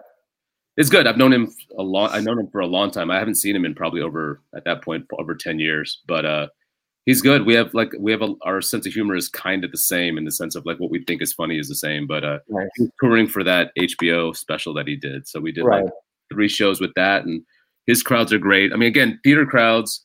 it's 0.77 0.89
good. 0.89 1.07
I've 1.07 1.17
known 1.17 1.31
him 1.33 1.51
a 1.77 1.83
long. 1.83 2.09
I've 2.11 2.23
known 2.23 2.39
him 2.39 2.47
for 2.51 2.59
a 2.61 2.67
long 2.67 2.91
time. 2.91 3.09
I 3.09 3.17
haven't 3.19 3.35
seen 3.35 3.55
him 3.55 3.63
in 3.65 3.73
probably 3.75 4.01
over 4.01 4.41
at 4.55 4.65
that 4.65 4.83
point 4.83 5.05
over 5.19 5.33
ten 5.35 5.57
years, 5.59 6.01
but 6.07 6.25
uh, 6.25 6.47
he's 7.05 7.21
good. 7.21 7.45
We 7.45 7.53
have 7.55 7.73
like 7.73 7.91
we 7.99 8.11
have 8.11 8.21
a, 8.21 8.33
our 8.43 8.61
sense 8.61 8.85
of 8.85 8.93
humor 8.93 9.15
is 9.15 9.29
kind 9.29 9.63
of 9.63 9.71
the 9.71 9.77
same 9.77 10.17
in 10.17 10.25
the 10.25 10.31
sense 10.31 10.53
of 10.55 10.65
like 10.65 10.79
what 10.79 10.91
we 10.91 11.03
think 11.05 11.21
is 11.21 11.31
funny 11.33 11.57
is 11.59 11.69
the 11.69 11.75
same. 11.75 12.05
But 12.07 12.23
uh, 12.23 12.39
Nice. 12.49 12.89
touring 13.01 13.27
for 13.27 13.43
that 13.43 13.71
HBO 13.79 14.35
special 14.35 14.73
that 14.75 14.87
he 14.87 14.95
did, 14.95 15.27
so 15.27 15.39
we 15.39 15.51
did 15.51 15.63
Right. 15.65 15.85
like 15.85 15.93
three 16.31 16.49
shows 16.49 16.81
with 16.81 16.93
that, 16.95 17.23
and 17.25 17.41
his 17.87 18.03
crowds 18.03 18.33
are 18.33 18.39
great. 18.39 18.73
I 18.73 18.75
mean, 18.75 18.87
again, 18.89 19.19
theater 19.23 19.45
crowds 19.45 20.04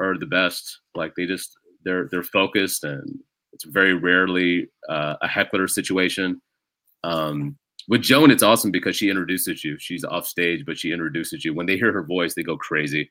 are 0.00 0.18
the 0.18 0.26
best. 0.26 0.80
Like 0.94 1.14
they 1.14 1.26
just 1.26 1.56
they're 1.84 2.08
they're 2.10 2.22
focused, 2.22 2.84
and 2.84 3.18
it's 3.52 3.64
very 3.64 3.94
rarely 3.94 4.68
uh, 4.88 5.16
a 5.22 5.28
heckler 5.28 5.68
situation. 5.68 6.40
Um, 7.04 7.56
with 7.88 8.02
Joan, 8.02 8.30
it's 8.30 8.42
awesome 8.42 8.70
because 8.70 8.96
she 8.96 9.08
introduces 9.08 9.64
you. 9.64 9.78
She's 9.78 10.04
off 10.04 10.26
stage, 10.26 10.64
but 10.66 10.78
she 10.78 10.92
introduces 10.92 11.44
you. 11.44 11.54
When 11.54 11.66
they 11.66 11.76
hear 11.76 11.92
her 11.92 12.04
voice, 12.04 12.34
they 12.34 12.42
go 12.42 12.56
crazy. 12.56 13.10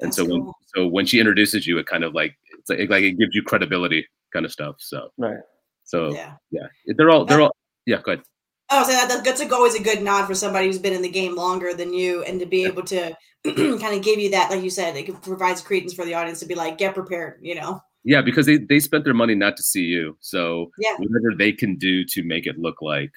And 0.00 0.08
That's 0.08 0.16
so 0.16 0.24
when 0.24 0.42
cool. 0.42 0.54
so 0.74 0.86
when 0.86 1.06
she 1.06 1.20
introduces 1.20 1.66
you, 1.66 1.78
it 1.78 1.86
kind 1.86 2.04
of 2.04 2.14
like 2.14 2.36
it's 2.58 2.68
like, 2.70 2.90
like 2.90 3.02
it 3.04 3.12
gives 3.18 3.34
you 3.34 3.42
credibility 3.42 4.06
kind 4.32 4.44
of 4.44 4.52
stuff. 4.52 4.76
So 4.78 5.10
Right. 5.16 5.38
so 5.84 6.12
Yeah. 6.14 6.34
yeah, 6.50 6.66
they're 6.96 7.10
all 7.10 7.24
they're 7.24 7.40
all 7.40 7.54
yeah. 7.86 8.00
Go 8.02 8.12
ahead. 8.12 8.24
Oh, 8.70 8.82
so 8.84 8.90
that, 8.90 9.22
that's 9.24 9.40
a- 9.40 9.46
go 9.46 9.56
always 9.56 9.74
a 9.74 9.82
good 9.82 10.02
nod 10.02 10.26
for 10.26 10.34
somebody 10.34 10.66
who's 10.66 10.78
been 10.78 10.92
in 10.92 11.02
the 11.02 11.08
game 11.08 11.36
longer 11.36 11.72
than 11.72 11.92
you, 11.92 12.22
and 12.24 12.40
to 12.40 12.46
be 12.46 12.64
able 12.64 12.82
to 12.84 13.14
kind 13.44 13.94
of 13.94 14.02
give 14.02 14.18
you 14.18 14.30
that, 14.30 14.50
like 14.50 14.62
you 14.62 14.70
said, 14.70 14.96
it 14.96 15.22
provides 15.22 15.60
credence 15.60 15.94
for 15.94 16.04
the 16.04 16.14
audience 16.14 16.40
to 16.40 16.46
be 16.46 16.54
like, 16.54 16.78
get 16.78 16.94
prepared, 16.94 17.38
you 17.42 17.54
know. 17.54 17.80
Yeah, 18.02 18.22
because 18.22 18.46
they 18.46 18.58
they 18.58 18.78
spent 18.80 19.04
their 19.04 19.14
money 19.14 19.34
not 19.34 19.56
to 19.56 19.62
see 19.62 19.82
you. 19.82 20.16
So 20.20 20.70
Yeah. 20.78 20.96
whatever 20.98 21.34
they 21.36 21.52
can 21.52 21.76
do 21.76 22.04
to 22.06 22.22
make 22.22 22.46
it 22.46 22.56
look 22.58 22.80
like 22.80 23.10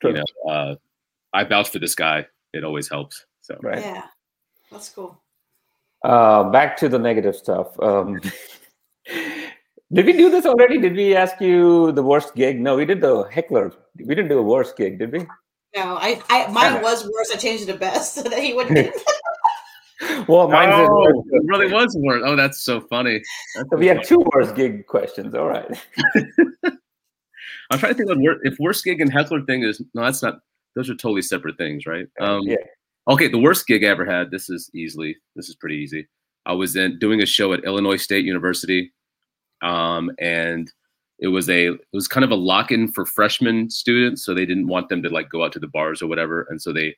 True. 0.00 0.10
you 0.10 0.16
know, 0.16 0.50
uh, 0.50 0.74
I 1.32 1.44
vouch 1.44 1.70
for 1.70 1.78
this 1.78 1.94
guy. 1.94 2.26
It 2.52 2.64
always 2.64 2.88
helps. 2.88 3.24
So 3.40 3.58
Right. 3.62 3.80
Yeah, 3.82 4.04
that's 4.70 4.90
cool. 4.90 5.22
Uh, 6.04 6.50
back 6.50 6.76
to 6.78 6.88
the 6.88 6.98
negative 6.98 7.34
stuff. 7.34 7.78
Um, 7.80 8.20
did 9.92 10.06
we 10.06 10.12
do 10.12 10.30
this 10.30 10.46
already? 10.46 10.78
Did 10.78 10.94
we 10.94 11.14
ask 11.14 11.40
you 11.40 11.92
the 11.92 12.02
worst 12.02 12.34
gig? 12.34 12.60
No, 12.60 12.76
we 12.76 12.84
did 12.84 13.00
the 13.00 13.24
heckler. 13.30 13.72
We 13.98 14.14
didn't 14.14 14.28
do 14.28 14.38
a 14.38 14.42
worst 14.42 14.76
gig, 14.76 14.98
did 14.98 15.12
we? 15.12 15.20
No, 15.76 15.96
I, 15.96 16.20
I 16.30 16.46
mine 16.50 16.74
Yeah. 16.74 16.82
was 16.82 17.04
worse. 17.04 17.30
I 17.32 17.36
changed 17.36 17.68
it 17.68 17.72
to 17.72 17.78
best 17.78 18.14
so 18.16 18.22
that 18.22 18.38
he 18.42 18.54
wouldn't. 18.54 18.94
Well, 20.28 20.46
mine 20.48 20.68
is 20.68 20.88
Oh, 20.90 21.06
it 21.30 21.42
really 21.46 21.72
was 21.72 21.96
worse. 21.98 22.22
Oh, 22.24 22.36
that's 22.36 22.60
so 22.62 22.82
funny. 22.82 23.14
That's 23.54 23.70
So 23.70 23.76
so 23.76 23.76
we 23.78 23.86
have 23.86 24.02
two 24.02 24.22
worst 24.34 24.54
gig 24.54 24.86
questions. 24.86 25.34
All 25.34 25.46
right. 25.48 25.66
I'm 27.70 27.78
trying 27.78 27.92
to 27.92 27.94
think 27.94 28.10
of 28.10 28.18
wor- 28.18 28.44
if 28.44 28.58
worst 28.58 28.84
gig 28.84 29.00
and 29.00 29.10
heckler 29.12 29.42
thing 29.42 29.62
is 29.62 29.80
no, 29.94 30.02
that's 30.02 30.22
not. 30.22 30.40
Those 30.74 30.90
are 30.90 30.94
totally 30.94 31.22
separate 31.22 31.56
things, 31.56 31.86
right? 31.86 32.06
Um, 32.20 32.42
yeah. 32.42 32.56
Okay, 33.08 33.28
the 33.28 33.38
worst 33.38 33.66
gig 33.66 33.84
I 33.84 33.88
ever 33.88 34.04
had. 34.04 34.30
This 34.30 34.50
is 34.50 34.70
easily. 34.74 35.16
This 35.34 35.48
is 35.48 35.54
pretty 35.54 35.76
easy. 35.76 36.06
I 36.44 36.52
was 36.52 36.76
in 36.76 36.98
doing 36.98 37.22
a 37.22 37.26
show 37.26 37.54
at 37.54 37.64
Illinois 37.64 37.96
State 37.96 38.24
University, 38.26 38.92
um, 39.62 40.10
and 40.18 40.72
it 41.18 41.28
was 41.28 41.48
a 41.48 41.68
it 41.68 41.80
was 41.92 42.08
kind 42.08 42.24
of 42.24 42.30
a 42.30 42.36
lock 42.36 42.70
in 42.72 42.88
for 42.92 43.06
freshman 43.06 43.70
students, 43.70 44.24
so 44.24 44.34
they 44.34 44.46
didn't 44.46 44.68
want 44.68 44.88
them 44.88 45.02
to 45.02 45.08
like 45.10 45.30
go 45.30 45.44
out 45.44 45.52
to 45.52 45.58
the 45.60 45.68
bars 45.68 46.02
or 46.02 46.06
whatever, 46.08 46.46
and 46.50 46.60
so 46.60 46.72
they 46.72 46.96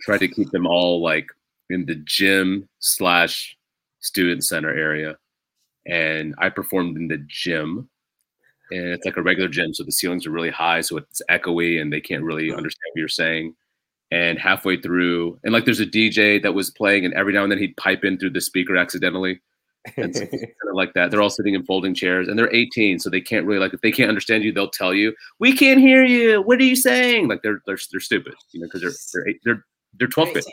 tried 0.00 0.18
to 0.18 0.28
keep 0.28 0.50
them 0.50 0.66
all 0.66 1.02
like 1.02 1.28
in 1.70 1.86
the 1.86 1.94
gym 1.96 2.68
slash 2.80 3.56
student 4.00 4.44
center 4.44 4.70
area. 4.74 5.16
and 5.86 6.34
I 6.38 6.48
performed 6.50 6.96
in 6.96 7.08
the 7.08 7.18
gym. 7.28 7.88
And 8.72 8.88
it's 8.90 9.04
like 9.04 9.16
a 9.16 9.22
regular 9.22 9.48
gym, 9.48 9.74
so 9.74 9.82
the 9.82 9.90
ceilings 9.92 10.26
are 10.26 10.30
really 10.30 10.50
high, 10.50 10.80
so 10.80 10.96
it's 10.96 11.20
echoey, 11.28 11.80
and 11.80 11.92
they 11.92 12.00
can't 12.00 12.22
really 12.22 12.52
understand 12.52 12.90
what 12.92 12.98
you're 13.00 13.08
saying. 13.08 13.54
And 14.12 14.38
halfway 14.38 14.80
through, 14.80 15.38
and 15.44 15.52
like 15.52 15.64
there's 15.64 15.80
a 15.80 15.86
DJ 15.86 16.40
that 16.42 16.54
was 16.54 16.70
playing, 16.70 17.04
and 17.04 17.14
every 17.14 17.32
now 17.32 17.42
and 17.42 17.50
then 17.52 17.58
he'd 17.58 17.76
pipe 17.76 18.04
in 18.04 18.18
through 18.18 18.30
the 18.30 18.40
speaker 18.40 18.76
accidentally. 18.76 19.40
And 19.96 20.14
so 20.16 20.26
kind 20.26 20.42
of 20.68 20.74
like 20.74 20.92
that. 20.94 21.10
They're 21.10 21.22
all 21.22 21.30
sitting 21.30 21.54
in 21.54 21.64
folding 21.64 21.94
chairs, 21.94 22.28
and 22.28 22.38
they're 22.38 22.54
18, 22.54 22.98
so 22.98 23.08
they 23.10 23.20
can't 23.20 23.46
really 23.46 23.58
like 23.60 23.72
if 23.74 23.80
they 23.80 23.92
can't 23.92 24.08
understand 24.08 24.44
you, 24.44 24.52
they'll 24.52 24.70
tell 24.70 24.92
you, 24.94 25.14
"We 25.38 25.52
can't 25.56 25.80
hear 25.80 26.04
you. 26.04 26.42
What 26.42 26.60
are 26.60 26.64
you 26.64 26.76
saying?" 26.76 27.28
Like 27.28 27.42
they're 27.42 27.62
they're 27.66 27.78
they're 27.90 28.00
stupid, 28.00 28.34
you 28.52 28.60
know, 28.60 28.66
because 28.66 28.82
they're 28.82 28.92
they're 29.24 29.28
eight- 29.30 29.40
they're 29.44 29.64
they're 29.98 30.08
12 30.08 30.34
bit. 30.34 30.44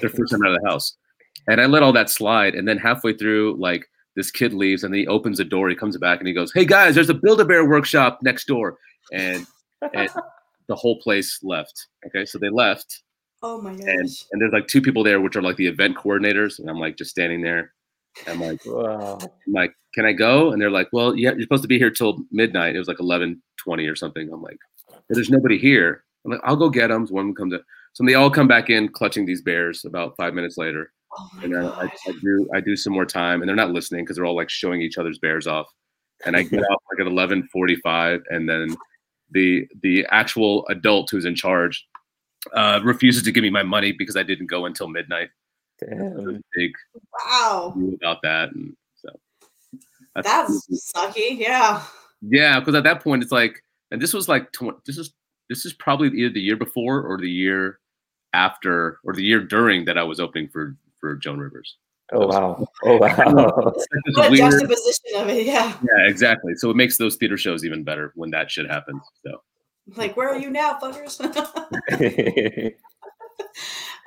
Their 0.00 0.10
first 0.10 0.32
time 0.32 0.42
out 0.44 0.52
of 0.54 0.60
the 0.60 0.68
house, 0.68 0.96
and 1.46 1.60
I 1.60 1.66
let 1.66 1.82
all 1.84 1.92
that 1.92 2.10
slide. 2.10 2.54
And 2.56 2.66
then 2.66 2.78
halfway 2.78 3.12
through, 3.16 3.56
like 3.60 3.86
this 4.16 4.30
kid 4.32 4.52
leaves, 4.52 4.82
and 4.82 4.92
he 4.94 5.06
opens 5.06 5.38
the 5.38 5.44
door. 5.44 5.68
He 5.68 5.76
comes 5.76 5.96
back 5.96 6.18
and 6.18 6.26
he 6.26 6.34
goes, 6.34 6.52
"Hey 6.52 6.64
guys, 6.64 6.96
there's 6.96 7.10
a 7.10 7.14
Build 7.14 7.40
a 7.40 7.44
Bear 7.44 7.64
workshop 7.68 8.18
next 8.22 8.46
door," 8.48 8.76
and 9.12 9.46
and 9.94 10.08
the 10.68 10.74
whole 10.74 10.98
place 11.00 11.38
left. 11.44 11.86
Okay, 12.06 12.24
so 12.24 12.38
they 12.38 12.48
left, 12.50 13.02
Oh 13.42 13.60
my 13.60 13.70
and 13.70 14.08
gosh. 14.08 14.24
and 14.32 14.40
there's 14.42 14.52
like 14.52 14.66
two 14.66 14.82
people 14.82 15.04
there, 15.04 15.20
which 15.20 15.36
are 15.36 15.42
like 15.42 15.56
the 15.56 15.68
event 15.68 15.96
coordinators, 15.96 16.58
and 16.58 16.68
I'm 16.68 16.80
like 16.80 16.96
just 16.96 17.10
standing 17.10 17.40
there. 17.40 17.72
I'm 18.26 18.40
like, 18.40 18.60
wow. 18.64 19.18
I'm 19.22 19.52
like, 19.52 19.74
can 19.94 20.04
I 20.04 20.12
go? 20.12 20.52
And 20.52 20.60
they're 20.60 20.70
like, 20.70 20.88
well, 20.92 21.16
yeah, 21.16 21.32
you're 21.32 21.42
supposed 21.42 21.62
to 21.62 21.68
be 21.68 21.78
here 21.78 21.90
till 21.90 22.18
midnight. 22.30 22.74
It 22.74 22.78
was 22.78 22.88
like 22.88 22.98
11:20 22.98 23.90
or 23.90 23.96
something. 23.96 24.30
I'm 24.32 24.42
like, 24.42 24.58
but 24.88 25.02
there's 25.10 25.30
nobody 25.30 25.58
here. 25.58 26.04
I'm 26.24 26.32
like, 26.32 26.40
I'll 26.44 26.56
go 26.56 26.70
get 26.70 26.88
them. 26.88 27.06
So 27.06 27.14
one 27.14 27.22
of 27.22 27.26
them 27.28 27.34
comes 27.34 27.52
in. 27.52 27.60
So 27.92 28.04
they 28.04 28.14
all 28.14 28.30
come 28.30 28.48
back 28.48 28.70
in, 28.70 28.88
clutching 28.88 29.26
these 29.26 29.42
bears. 29.42 29.84
About 29.84 30.16
five 30.16 30.34
minutes 30.34 30.56
later, 30.56 30.92
Oh 31.16 31.28
and 31.42 31.56
I, 31.56 31.66
I. 31.66 31.84
I 31.84 32.12
do 32.22 32.48
I 32.54 32.60
do 32.60 32.76
some 32.76 32.92
more 32.92 33.06
time, 33.06 33.40
and 33.40 33.48
they're 33.48 33.56
not 33.56 33.70
listening 33.70 34.04
because 34.04 34.16
they're 34.16 34.24
all 34.24 34.36
like 34.36 34.50
showing 34.50 34.82
each 34.82 34.98
other's 34.98 35.18
bears 35.18 35.46
off. 35.46 35.68
And 36.26 36.36
I 36.36 36.42
get 36.42 36.60
up 36.70 36.80
like 36.90 37.06
at 37.06 37.12
11:45, 37.12 38.22
and 38.30 38.48
then 38.48 38.76
the 39.30 39.66
the 39.82 40.06
actual 40.10 40.66
adult 40.68 41.10
who's 41.10 41.24
in 41.24 41.34
charge 41.34 41.86
uh, 42.52 42.80
refuses 42.82 43.22
to 43.22 43.32
give 43.32 43.42
me 43.42 43.50
my 43.50 43.62
money 43.62 43.92
because 43.92 44.16
I 44.16 44.22
didn't 44.22 44.46
go 44.46 44.66
until 44.66 44.88
midnight. 44.88 45.28
There 45.80 46.12
was 46.16 46.24
Damn. 46.34 46.42
big 46.56 46.72
Wow. 47.26 47.74
about 47.96 48.22
that, 48.22 48.50
and 48.52 48.76
so 48.96 49.08
That's 50.14 50.66
sucky. 50.94 51.38
Yeah. 51.38 51.82
Yeah, 52.22 52.60
because 52.60 52.74
at 52.74 52.84
that 52.84 53.02
point 53.02 53.22
it's 53.22 53.32
like, 53.32 53.62
and 53.90 54.00
this 54.00 54.12
was 54.14 54.28
like, 54.28 54.50
tw- 54.52 54.82
this 54.86 54.96
is 54.98 55.12
this 55.50 55.66
is 55.66 55.72
probably 55.74 56.08
either 56.08 56.32
the 56.32 56.40
year 56.40 56.56
before 56.56 57.02
or 57.02 57.18
the 57.18 57.30
year 57.30 57.78
after 58.32 58.98
or 59.04 59.12
the 59.12 59.22
year 59.22 59.40
during 59.40 59.84
that 59.84 59.98
I 59.98 60.02
was 60.04 60.20
opening 60.20 60.48
for 60.48 60.76
for 61.00 61.16
Joan 61.16 61.38
Rivers. 61.38 61.76
Oh 62.12 62.26
wow. 62.26 62.66
Oh 62.84 62.96
wow. 62.98 63.72
It's 63.76 64.16
like 64.16 64.16
What 64.16 64.26
a 64.26 64.30
weird- 64.30 64.50
juxtaposition 64.52 65.16
of 65.16 65.28
it. 65.28 65.46
Yeah. 65.46 65.76
yeah, 65.82 66.06
exactly. 66.08 66.54
So 66.56 66.70
it 66.70 66.76
makes 66.76 66.96
those 66.98 67.16
theater 67.16 67.36
shows 67.36 67.64
even 67.64 67.82
better 67.84 68.12
when 68.14 68.30
that 68.30 68.50
shit 68.50 68.70
happens. 68.70 69.02
So 69.26 69.42
Like, 69.96 70.16
where 70.16 70.28
are 70.28 70.38
you 70.38 70.50
now, 70.50 70.78
fuckers? 70.80 71.20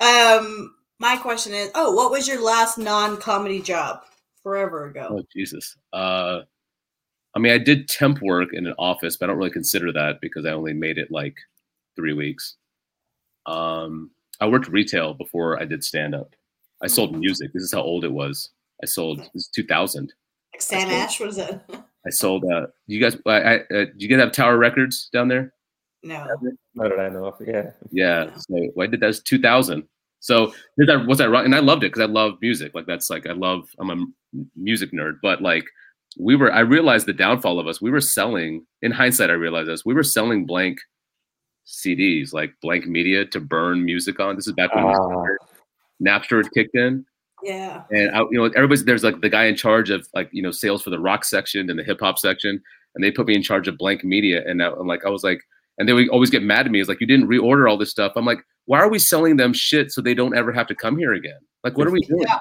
um, 0.00 0.74
my 0.98 1.16
question 1.16 1.54
is, 1.54 1.70
oh, 1.74 1.92
what 1.92 2.10
was 2.10 2.26
your 2.26 2.42
last 2.42 2.78
non-comedy 2.78 3.60
job? 3.60 4.02
Forever 4.42 4.86
ago. 4.86 5.08
oh 5.10 5.22
Jesus. 5.34 5.76
Uh, 5.92 6.40
I 7.34 7.38
mean, 7.38 7.52
I 7.52 7.58
did 7.58 7.88
temp 7.88 8.22
work 8.22 8.50
in 8.52 8.66
an 8.66 8.74
office, 8.78 9.16
but 9.16 9.26
I 9.26 9.28
don't 9.28 9.38
really 9.38 9.50
consider 9.50 9.92
that 9.92 10.20
because 10.20 10.46
I 10.46 10.50
only 10.50 10.72
made 10.72 10.96
it 10.96 11.10
like 11.10 11.36
three 11.96 12.12
weeks. 12.12 12.56
Um, 13.46 14.10
I 14.40 14.46
worked 14.46 14.68
retail 14.68 15.12
before 15.12 15.60
I 15.60 15.64
did 15.64 15.84
stand 15.84 16.14
up. 16.14 16.34
I 16.82 16.86
sold 16.86 17.18
music. 17.18 17.52
This 17.52 17.64
is 17.64 17.72
how 17.72 17.82
old 17.82 18.04
it 18.04 18.12
was. 18.12 18.50
I 18.82 18.86
sold 18.86 19.18
this 19.18 19.42
is 19.42 19.50
2000. 19.54 20.12
Like 20.54 20.62
Sam 20.62 20.88
that's 20.88 21.14
Ash, 21.14 21.20
what 21.20 21.28
is 21.30 21.36
that? 21.36 21.68
I 22.06 22.10
sold. 22.10 22.44
Uh, 22.44 22.68
you 22.86 23.00
guys, 23.00 23.16
I, 23.26 23.32
I, 23.32 23.54
uh, 23.56 23.64
do 23.68 23.92
you 23.96 24.08
guys 24.08 24.20
have 24.20 24.32
Tower 24.32 24.56
Records 24.56 25.10
down 25.12 25.28
there? 25.28 25.52
no. 26.02 26.26
How 26.78 26.88
did 26.88 27.00
I 27.00 27.08
know? 27.08 27.26
of? 27.26 27.34
Yeah. 27.46 27.70
Yeah. 27.90 28.30
So 28.36 28.70
I 28.80 28.86
did 28.86 29.00
that 29.00 29.08
was 29.08 29.20
2000. 29.20 29.82
So 30.20 30.52
did 30.78 30.88
that 30.88 31.06
was 31.06 31.18
that 31.18 31.30
right? 31.30 31.44
And 31.44 31.54
I 31.54 31.60
loved 31.60 31.84
it 31.84 31.92
because 31.92 32.02
I 32.02 32.10
love 32.12 32.34
music. 32.42 32.72
Like 32.74 32.86
that's 32.86 33.08
like 33.10 33.26
I 33.26 33.32
love. 33.32 33.68
I'm 33.78 33.90
a 33.90 34.04
music 34.56 34.92
nerd, 34.92 35.18
but 35.22 35.40
like 35.42 35.64
we 36.18 36.34
were. 36.36 36.52
I 36.52 36.60
realized 36.60 37.06
the 37.06 37.12
downfall 37.12 37.58
of 37.60 37.66
us. 37.66 37.80
We 37.80 37.90
were 37.90 38.00
selling. 38.00 38.66
In 38.82 38.90
hindsight, 38.92 39.30
I 39.30 39.34
realized 39.34 39.68
this. 39.68 39.84
We 39.84 39.94
were 39.94 40.02
selling 40.02 40.44
blank 40.46 40.78
CDs, 41.66 42.32
like 42.32 42.52
blank 42.62 42.86
media 42.86 43.24
to 43.26 43.40
burn 43.40 43.84
music 43.84 44.20
on. 44.20 44.36
This 44.36 44.46
is 44.46 44.54
back 44.54 44.74
when 44.74 44.84
Ah. 44.84 45.24
Napster 46.02 46.42
had 46.42 46.52
kicked 46.52 46.74
in. 46.74 47.04
Yeah. 47.44 47.84
and 47.92 48.10
I, 48.16 48.20
you 48.30 48.38
know 48.38 48.44
everybody's 48.46 48.84
there's 48.84 49.04
like 49.04 49.20
the 49.20 49.28
guy 49.28 49.44
in 49.44 49.54
charge 49.54 49.90
of 49.90 50.08
like 50.14 50.28
you 50.32 50.42
know 50.42 50.50
sales 50.50 50.82
for 50.82 50.90
the 50.90 50.98
rock 50.98 51.24
section 51.24 51.70
and 51.70 51.78
the 51.78 51.84
hip 51.84 52.00
hop 52.00 52.18
section, 52.18 52.60
and 52.94 53.04
they 53.04 53.12
put 53.12 53.26
me 53.28 53.34
in 53.36 53.42
charge 53.42 53.68
of 53.68 53.78
blank 53.78 54.02
media, 54.02 54.42
and 54.44 54.60
I, 54.62 54.70
I'm 54.72 54.88
like 54.88 55.04
I 55.04 55.10
was 55.10 55.22
like, 55.22 55.40
and 55.78 55.88
they 55.88 55.92
would 55.92 56.08
always 56.08 56.30
get 56.30 56.42
mad 56.42 56.66
at 56.66 56.72
me. 56.72 56.80
It's 56.80 56.88
like 56.88 57.00
you 57.00 57.06
didn't 57.06 57.28
reorder 57.28 57.68
all 57.70 57.76
this 57.78 57.90
stuff. 57.90 58.12
I'm 58.16 58.24
like, 58.24 58.44
why 58.66 58.80
are 58.80 58.88
we 58.88 58.98
selling 58.98 59.36
them 59.36 59.52
shit 59.52 59.90
so 59.92 60.00
they 60.00 60.14
don't 60.14 60.36
ever 60.36 60.52
have 60.52 60.66
to 60.68 60.74
come 60.74 60.98
here 60.98 61.12
again? 61.14 61.38
Like 61.64 61.76
what 61.78 61.86
are 61.86 61.90
we 61.90 62.00
doing? 62.06 62.22
Yeah. 62.26 62.38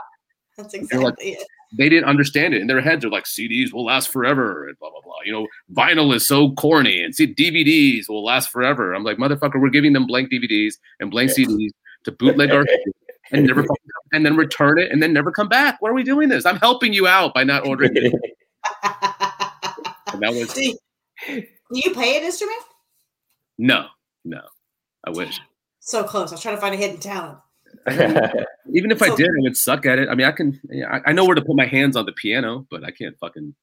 That's 0.58 0.74
exactly 0.74 1.06
like- 1.06 1.16
it. 1.20 1.44
They 1.78 1.90
didn't 1.90 2.06
understand 2.06 2.54
it 2.54 2.62
in 2.62 2.68
their 2.68 2.80
heads. 2.80 3.02
They're 3.02 3.12
like 3.12 3.26
CDs 3.26 3.74
will 3.74 3.84
last 3.84 4.08
forever 4.08 4.70
and 4.70 4.80
blah 4.80 4.90
blah 4.90 5.02
blah. 5.02 5.16
You 5.26 5.34
know, 5.34 5.48
vinyl 5.74 6.16
is 6.16 6.26
so 6.26 6.52
corny, 6.52 7.02
and 7.04 7.14
see 7.14 7.34
DVDs 7.34 8.08
will 8.08 8.24
last 8.24 8.52
forever. 8.52 8.94
I'm 8.94 9.04
like 9.04 9.18
motherfucker, 9.18 9.60
we're 9.60 9.68
giving 9.70 9.92
them 9.92 10.08
blank 10.08 10.32
DVDs 10.32 10.76
and 11.02 11.12
blank 11.12 11.32
CDs 11.32 11.72
to 12.06 12.14
bootleg 12.14 12.52
our 12.52 12.66
and 13.34 13.46
never 13.46 13.66
and 14.14 14.26
then 14.26 14.38
return 14.38 14.80
it 14.80 14.94
and 14.94 15.04
then 15.04 15.12
never 15.12 15.30
come 15.30 15.50
back. 15.50 15.76
Why 15.82 15.90
are 15.90 15.94
we 15.94 16.04
doing 16.04 16.30
this? 16.30 16.46
I'm 16.46 16.56
helping 16.56 16.94
you 16.94 17.06
out 17.06 17.34
by 17.34 17.44
not 17.44 17.68
ordering 17.68 17.92
it. 17.96 18.14
And 20.14 20.22
that 20.22 20.34
was 20.34 20.54
do, 20.54 20.64
you, 20.64 20.78
do 21.28 21.44
you 21.72 21.94
play 21.94 22.18
an 22.18 22.24
instrument? 22.24 22.62
No, 23.58 23.88
no. 24.26 24.41
I 25.05 25.12
wish. 25.12 25.39
So 25.80 26.03
close. 26.03 26.32
I 26.32 26.36
was 26.36 26.41
trying 26.41 26.55
to 26.55 26.60
find 26.60 26.76
a 26.76 26.78
hidden 26.78 26.97
talent. 26.99 27.38
Even 27.89 28.91
if 28.91 29.01
I 29.01 29.16
did, 29.16 29.28
I 29.30 29.39
would 29.39 29.55
suck 29.55 29.86
at 29.86 29.99
it. 29.99 30.10
I 30.10 30.16
mean, 30.16 30.28
I 30.28 30.34
can. 30.34 30.60
yeah, 30.70 30.99
I, 31.05 31.12
I 31.12 31.14
know 31.14 31.24
where 31.24 31.36
to 31.36 31.41
put 31.41 31.55
my 31.55 31.66
hands 31.66 31.95
on 31.95 32.05
the 32.05 32.12
piano, 32.12 32.68
but 32.70 32.84
I 32.84 32.91
can't 32.91 33.18
fucking. 33.18 33.55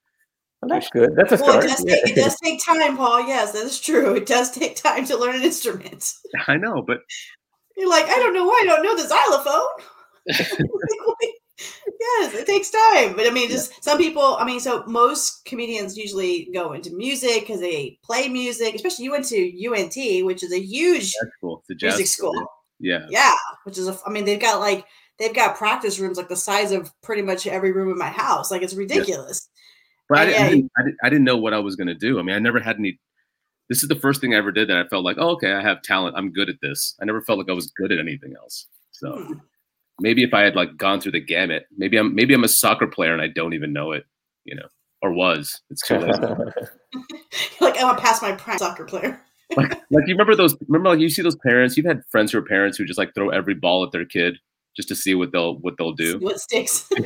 Well, 0.62 0.68
that's 0.70 0.88
good. 0.88 1.14
That's 1.16 1.32
a 1.32 1.36
Well, 1.36 1.60
start. 1.60 1.64
it 1.64 1.68
does, 1.68 1.84
take, 1.84 2.08
it 2.08 2.14
does 2.14 2.36
take 2.42 2.64
time, 2.64 2.96
Paul. 2.96 3.26
Yes, 3.28 3.52
that 3.52 3.64
is 3.66 3.78
true. 3.78 4.14
It 4.14 4.24
does 4.24 4.50
take 4.52 4.76
time 4.76 5.04
to 5.04 5.18
learn 5.18 5.34
an 5.36 5.42
instrument. 5.42 6.10
I 6.48 6.56
know, 6.56 6.80
but 6.80 7.00
You're 7.76 7.90
like, 7.90 8.06
I 8.06 8.16
don't 8.16 8.32
know 8.32 8.46
why 8.46 8.60
I 8.62 8.64
don't 8.64 8.82
know 8.82 8.96
the 8.96 9.06
xylophone. 9.06 9.68
yes, 11.58 12.34
it 12.34 12.46
takes 12.46 12.70
time. 12.70 13.14
But 13.16 13.26
I 13.26 13.30
mean, 13.30 13.48
just 13.48 13.82
some 13.82 13.98
people, 13.98 14.36
I 14.38 14.44
mean, 14.44 14.60
so 14.60 14.84
most 14.86 15.44
comedians 15.44 15.96
usually 15.96 16.48
go 16.52 16.72
into 16.72 16.94
music 16.94 17.40
because 17.40 17.60
they 17.60 17.98
play 18.04 18.28
music, 18.28 18.74
especially 18.74 19.04
you 19.04 19.12
went 19.12 19.26
to 19.26 19.36
UNT, 19.66 20.26
which 20.26 20.42
is 20.42 20.52
a 20.52 20.60
huge 20.60 21.14
cool. 21.40 21.62
Music 21.80 22.06
school. 22.06 22.34
Yeah. 22.80 23.06
Yeah, 23.08 23.34
which 23.64 23.78
is 23.78 23.88
a, 23.88 23.96
I 24.06 24.10
mean, 24.10 24.24
they've 24.24 24.40
got 24.40 24.60
like, 24.60 24.84
they've 25.18 25.34
got 25.34 25.56
practice 25.56 25.98
rooms 25.98 26.16
like 26.16 26.28
the 26.28 26.36
size 26.36 26.72
of 26.72 26.92
pretty 27.02 27.22
much 27.22 27.46
every 27.46 27.72
room 27.72 27.90
in 27.90 27.98
my 27.98 28.08
house. 28.08 28.50
Like, 28.50 28.62
it's 28.62 28.74
ridiculous. 28.74 29.48
But 30.08 30.18
I, 30.18 30.24
didn't, 30.26 30.40
yeah, 30.40 30.46
I, 30.46 30.50
didn't, 30.50 30.70
I, 30.76 30.82
didn't, 30.82 30.96
I 31.04 31.08
didn't 31.08 31.24
know 31.24 31.36
what 31.36 31.54
I 31.54 31.58
was 31.60 31.76
going 31.76 31.86
to 31.86 31.94
do. 31.94 32.18
I 32.18 32.22
mean, 32.22 32.36
I 32.36 32.38
never 32.38 32.60
had 32.60 32.76
any. 32.76 32.98
This 33.70 33.82
is 33.82 33.88
the 33.88 33.96
first 33.96 34.20
thing 34.20 34.34
I 34.34 34.38
ever 34.38 34.52
did 34.52 34.68
that 34.68 34.76
I 34.76 34.86
felt 34.88 35.04
like, 35.04 35.16
oh, 35.18 35.30
okay, 35.30 35.52
I 35.52 35.62
have 35.62 35.80
talent. 35.80 36.16
I'm 36.18 36.30
good 36.30 36.50
at 36.50 36.56
this. 36.60 36.94
I 37.00 37.06
never 37.06 37.22
felt 37.22 37.38
like 37.38 37.48
I 37.48 37.54
was 37.54 37.72
good 37.74 37.92
at 37.92 37.98
anything 37.98 38.34
else. 38.36 38.66
So 38.90 39.12
Hmm. 39.12 39.32
Maybe 40.00 40.22
if 40.22 40.34
I 40.34 40.42
had 40.42 40.56
like 40.56 40.76
gone 40.76 41.00
through 41.00 41.12
the 41.12 41.20
gamut, 41.20 41.66
maybe 41.76 41.96
I'm 41.96 42.14
maybe 42.14 42.34
I'm 42.34 42.44
a 42.44 42.48
soccer 42.48 42.86
player 42.86 43.12
and 43.12 43.22
I 43.22 43.28
don't 43.28 43.52
even 43.54 43.72
know 43.72 43.92
it, 43.92 44.04
you 44.44 44.54
know, 44.54 44.66
or 45.02 45.12
was. 45.12 45.60
It's 45.70 45.86
too 45.86 45.98
late. 45.98 46.14
like, 47.60 47.80
I'm 47.82 47.96
pass 47.96 48.22
my 48.22 48.32
prime 48.32 48.58
soccer 48.58 48.84
player. 48.84 49.20
like, 49.56 49.70
like 49.90 50.06
you 50.06 50.14
remember 50.14 50.34
those? 50.34 50.56
Remember, 50.68 50.90
like 50.90 51.00
you 51.00 51.10
see 51.10 51.22
those 51.22 51.36
parents. 51.46 51.76
You've 51.76 51.86
had 51.86 52.02
friends 52.10 52.32
who 52.32 52.38
are 52.38 52.42
parents 52.42 52.78
who 52.78 52.84
just 52.84 52.98
like 52.98 53.14
throw 53.14 53.28
every 53.28 53.54
ball 53.54 53.84
at 53.84 53.92
their 53.92 54.04
kid 54.04 54.38
just 54.76 54.88
to 54.88 54.94
see 54.96 55.14
what 55.14 55.32
they'll 55.32 55.56
what 55.56 55.74
they'll 55.78 55.92
do. 55.92 56.18
What 56.18 56.40
sticks? 56.40 56.88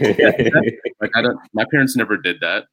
Like 1.01 1.11
I 1.15 1.23
don't. 1.23 1.39
My 1.53 1.65
parents 1.71 1.97
never 1.97 2.17
did 2.17 2.41
that. 2.41 2.65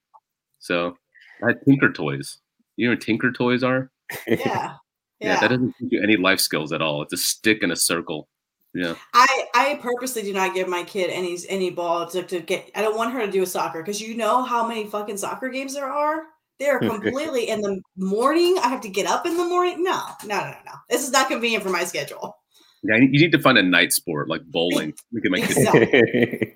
So 0.59 0.95
I 1.43 1.47
had 1.49 1.57
Tinker 1.66 1.91
toys. 1.91 2.38
You 2.76 2.88
know 2.88 2.93
what 2.93 3.01
Tinker 3.01 3.32
toys 3.32 3.63
are? 3.63 3.91
yeah. 4.28 4.38
Yeah, 4.38 4.74
Yeah. 5.20 5.39
that 5.41 5.47
doesn't 5.49 5.74
teach 5.80 5.91
you 5.91 6.01
any 6.03 6.18
life 6.18 6.39
skills 6.39 6.72
at 6.74 6.82
all. 6.82 7.01
It's 7.01 7.13
a 7.13 7.18
stick 7.18 7.63
in 7.63 7.72
a 7.72 7.76
circle. 7.76 8.28
Yeah. 8.76 8.95
I 9.13 9.45
I 9.55 9.80
purposely 9.82 10.21
do 10.21 10.34
not 10.34 10.53
give 10.53 10.67
my 10.67 10.84
kid 10.84 11.09
any 11.09 11.38
any 11.47 11.69
ball 11.69 12.07
to, 12.07 12.21
to 12.23 12.41
get. 12.41 12.69
I 12.76 12.82
don't 12.82 12.97
want 12.97 13.13
her 13.13 13.26
to 13.26 13.32
do 13.32 13.41
a 13.41 13.45
soccer 13.45 13.82
because 13.82 14.01
you 14.01 14.17
know 14.17 14.43
how 14.43 14.67
many 14.67 14.86
fucking 14.86 15.15
soccer 15.15 15.47
games 15.47 15.73
there 15.73 15.89
are. 15.89 16.23
They're 16.59 16.80
completely 16.82 17.47
in 17.49 17.61
the 17.61 17.82
morning. 17.95 18.57
I 18.61 18.67
have 18.67 18.82
to 18.82 18.89
get 18.89 19.07
up 19.07 19.26
in 19.26 19.38
the 19.38 19.45
morning. 19.45 19.82
No, 19.82 20.01
no, 20.26 20.39
no, 20.41 20.57
no. 20.65 20.71
This 20.89 21.03
is 21.03 21.11
not 21.11 21.30
convenient 21.30 21.63
for 21.63 21.69
my 21.69 21.86
schedule. 21.86 22.38
Yeah, 22.84 22.97
you 22.97 23.07
need 23.07 23.32
to 23.32 23.41
find 23.41 23.57
a 23.57 23.63
night 23.63 23.93
sport 23.93 24.28
like 24.28 24.43
bowling. 24.43 24.93
Look 25.13 25.26
at 25.26 25.32
my. 25.32 25.38
Exactly. 25.38 26.55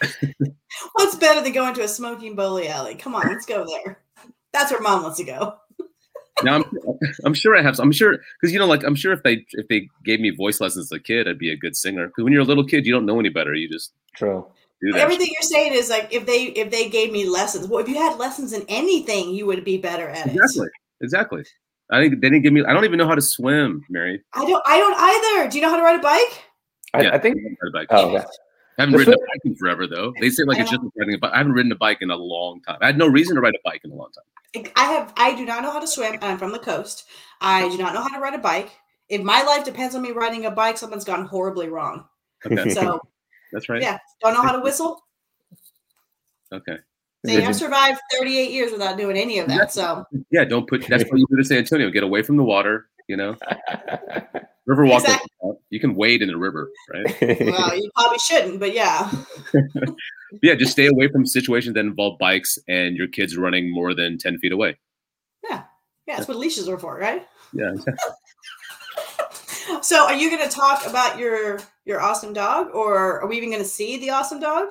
What's 0.94 1.16
better 1.16 1.42
than 1.42 1.52
going 1.52 1.74
to 1.74 1.82
a 1.82 1.88
smoking 1.88 2.36
bowling 2.36 2.68
alley? 2.68 2.94
Come 2.94 3.14
on, 3.14 3.28
let's 3.28 3.44
go 3.44 3.66
there. 3.66 4.00
That's 4.54 4.72
where 4.72 4.80
mom 4.80 5.02
wants 5.02 5.18
to 5.18 5.24
go. 5.24 5.56
Now 6.42 6.56
I'm, 6.56 6.64
I'm 7.24 7.34
sure 7.34 7.56
I 7.56 7.62
have. 7.62 7.78
I'm 7.78 7.92
sure 7.92 8.18
because 8.40 8.52
you 8.52 8.58
know, 8.58 8.66
like 8.66 8.84
I'm 8.84 8.94
sure 8.94 9.12
if 9.12 9.22
they 9.22 9.44
if 9.52 9.68
they 9.68 9.88
gave 10.04 10.20
me 10.20 10.30
voice 10.30 10.60
lessons 10.60 10.86
as 10.86 10.92
a 10.92 11.00
kid, 11.00 11.28
I'd 11.28 11.38
be 11.38 11.50
a 11.50 11.56
good 11.56 11.76
singer. 11.76 12.06
Because 12.06 12.24
when 12.24 12.32
you're 12.32 12.42
a 12.42 12.46
little 12.46 12.64
kid, 12.64 12.86
you 12.86 12.92
don't 12.92 13.06
know 13.06 13.20
any 13.20 13.28
better. 13.28 13.54
You 13.54 13.68
just 13.68 13.92
True. 14.14 14.46
Everything 14.94 15.26
you're 15.26 15.42
saying 15.42 15.74
is 15.74 15.90
like 15.90 16.08
if 16.10 16.24
they 16.24 16.44
if 16.44 16.70
they 16.70 16.88
gave 16.88 17.12
me 17.12 17.28
lessons. 17.28 17.68
Well, 17.68 17.80
if 17.80 17.88
you 17.88 17.96
had 17.96 18.18
lessons 18.18 18.52
in 18.54 18.64
anything, 18.68 19.34
you 19.34 19.44
would 19.46 19.64
be 19.64 19.76
better 19.76 20.08
at 20.08 20.26
it. 20.26 20.34
Exactly. 20.34 20.68
Exactly. 21.02 21.44
I 21.90 22.00
think 22.00 22.20
they 22.20 22.30
didn't 22.30 22.42
give 22.42 22.52
me. 22.52 22.64
I 22.64 22.72
don't 22.72 22.84
even 22.84 22.98
know 22.98 23.06
how 23.06 23.14
to 23.14 23.22
swim, 23.22 23.84
Mary. 23.90 24.22
I 24.32 24.44
don't. 24.46 24.62
I 24.66 24.78
don't 24.78 24.96
either. 24.96 25.50
Do 25.50 25.58
you 25.58 25.62
know 25.62 25.70
how 25.70 25.76
to 25.76 25.82
ride 25.82 25.98
a 25.98 26.02
bike? 26.02 26.44
I, 26.94 27.02
Yeah. 27.02 27.14
I 27.14 27.18
think. 27.18 27.36
I 27.36 27.48
ride 27.48 27.68
a 27.68 27.72
bike. 27.72 27.88
Oh, 27.90 28.12
yeah. 28.12 28.24
I 28.78 28.82
haven't 28.82 28.92
The 28.92 28.98
ridden 28.98 29.14
a 29.14 29.18
bike 29.18 29.40
in 29.44 29.54
forever 29.56 29.86
though. 29.86 30.14
They 30.20 30.30
say 30.30 30.44
like 30.44 30.58
it's 30.58 30.70
just 30.70 30.82
riding 30.96 31.14
a 31.14 31.18
bike. 31.18 31.32
I 31.34 31.38
haven't 31.38 31.52
ridden 31.52 31.72
a 31.72 31.76
bike 31.76 31.98
in 32.00 32.10
a 32.10 32.16
long 32.16 32.62
time. 32.62 32.78
I 32.80 32.86
had 32.86 32.96
no 32.96 33.06
reason 33.06 33.34
to 33.34 33.42
ride 33.42 33.54
a 33.54 33.60
bike 33.62 33.82
in 33.84 33.90
a 33.90 33.94
long 33.94 34.08
time. 34.14 34.24
I 34.54 34.84
have. 34.84 35.12
I 35.16 35.34
do 35.34 35.44
not 35.44 35.62
know 35.62 35.70
how 35.70 35.78
to 35.78 35.86
swim. 35.86 36.18
I'm 36.22 36.38
from 36.38 36.52
the 36.52 36.58
coast. 36.58 37.04
I 37.40 37.68
do 37.68 37.78
not 37.78 37.94
know 37.94 38.02
how 38.02 38.08
to 38.08 38.20
ride 38.20 38.34
a 38.34 38.38
bike. 38.38 38.70
If 39.08 39.22
my 39.22 39.42
life 39.42 39.64
depends 39.64 39.94
on 39.94 40.02
me 40.02 40.12
riding 40.12 40.46
a 40.46 40.50
bike, 40.50 40.78
something's 40.78 41.04
gone 41.04 41.26
horribly 41.26 41.68
wrong. 41.68 42.06
Okay, 42.44 42.70
So 42.70 43.00
that's 43.52 43.68
right. 43.68 43.82
yeah, 43.82 43.98
don't 44.22 44.34
know 44.34 44.42
how 44.42 44.52
to 44.52 44.60
whistle. 44.60 45.02
Okay. 46.52 46.76
See, 47.26 47.36
I've 47.36 47.54
survived 47.54 48.00
38 48.18 48.50
years 48.50 48.72
without 48.72 48.96
doing 48.96 49.16
any 49.16 49.38
of 49.38 49.48
that. 49.48 49.72
So 49.72 50.04
Yeah, 50.30 50.44
don't 50.44 50.66
put. 50.66 50.86
That's 50.88 51.04
what 51.04 51.18
you 51.18 51.26
do 51.28 51.36
to 51.36 51.44
San 51.44 51.58
Antonio. 51.58 51.90
Get 51.90 52.02
away 52.02 52.22
from 52.22 52.36
the 52.36 52.44
water. 52.44 52.88
You 53.08 53.16
know, 53.16 53.36
river 54.70 54.86
walk. 54.86 55.02
Exactly. 55.02 55.28
You 55.70 55.80
can 55.80 55.94
wade 55.94 56.22
in 56.22 56.28
the 56.28 56.36
river, 56.36 56.70
right? 56.92 57.16
well, 57.40 57.76
you 57.76 57.90
probably 57.94 58.18
shouldn't, 58.18 58.60
but 58.60 58.74
yeah. 58.74 59.10
Yeah, 60.42 60.54
just 60.54 60.70
stay 60.70 60.86
away 60.86 61.08
from 61.08 61.26
situations 61.26 61.74
that 61.74 61.80
involve 61.80 62.16
bikes 62.20 62.56
and 62.68 62.96
your 62.96 63.08
kids 63.08 63.36
running 63.36 63.68
more 63.68 63.94
than 63.94 64.16
ten 64.16 64.38
feet 64.38 64.52
away. 64.52 64.78
Yeah. 65.42 65.64
Yeah, 66.06 66.16
that's 66.16 66.28
what 66.28 66.36
leashes 66.36 66.68
are 66.68 66.78
for, 66.78 66.96
right? 66.96 67.26
Yeah. 67.52 67.72
So 69.82 70.04
are 70.04 70.14
you 70.14 70.30
gonna 70.30 70.50
talk 70.50 70.84
about 70.86 71.18
your 71.18 71.60
your 71.84 72.00
awesome 72.00 72.32
dog 72.32 72.74
or 72.74 73.20
are 73.20 73.26
we 73.28 73.36
even 73.36 73.52
gonna 73.52 73.64
see 73.64 73.98
the 73.98 74.10
awesome 74.10 74.40
dog? 74.40 74.68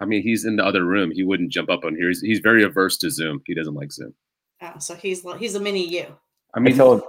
I 0.00 0.06
mean, 0.06 0.22
he's 0.22 0.46
in 0.46 0.56
the 0.56 0.64
other 0.64 0.84
room. 0.84 1.10
He 1.10 1.22
wouldn't 1.22 1.52
jump 1.52 1.68
up 1.68 1.84
on 1.84 1.94
here. 1.94 2.08
He's, 2.08 2.22
he's 2.22 2.38
very 2.38 2.64
averse 2.64 2.96
to 2.98 3.10
Zoom. 3.10 3.42
He 3.46 3.54
doesn't 3.54 3.74
like 3.74 3.92
Zoom. 3.92 4.14
Oh, 4.62 4.78
so 4.78 4.94
he's 4.94 5.24
he's 5.38 5.54
a 5.54 5.60
mini 5.60 5.86
you. 5.86 6.06
I 6.54 6.58
I 6.58 6.60
mean, 6.60 6.76
told. 6.76 7.02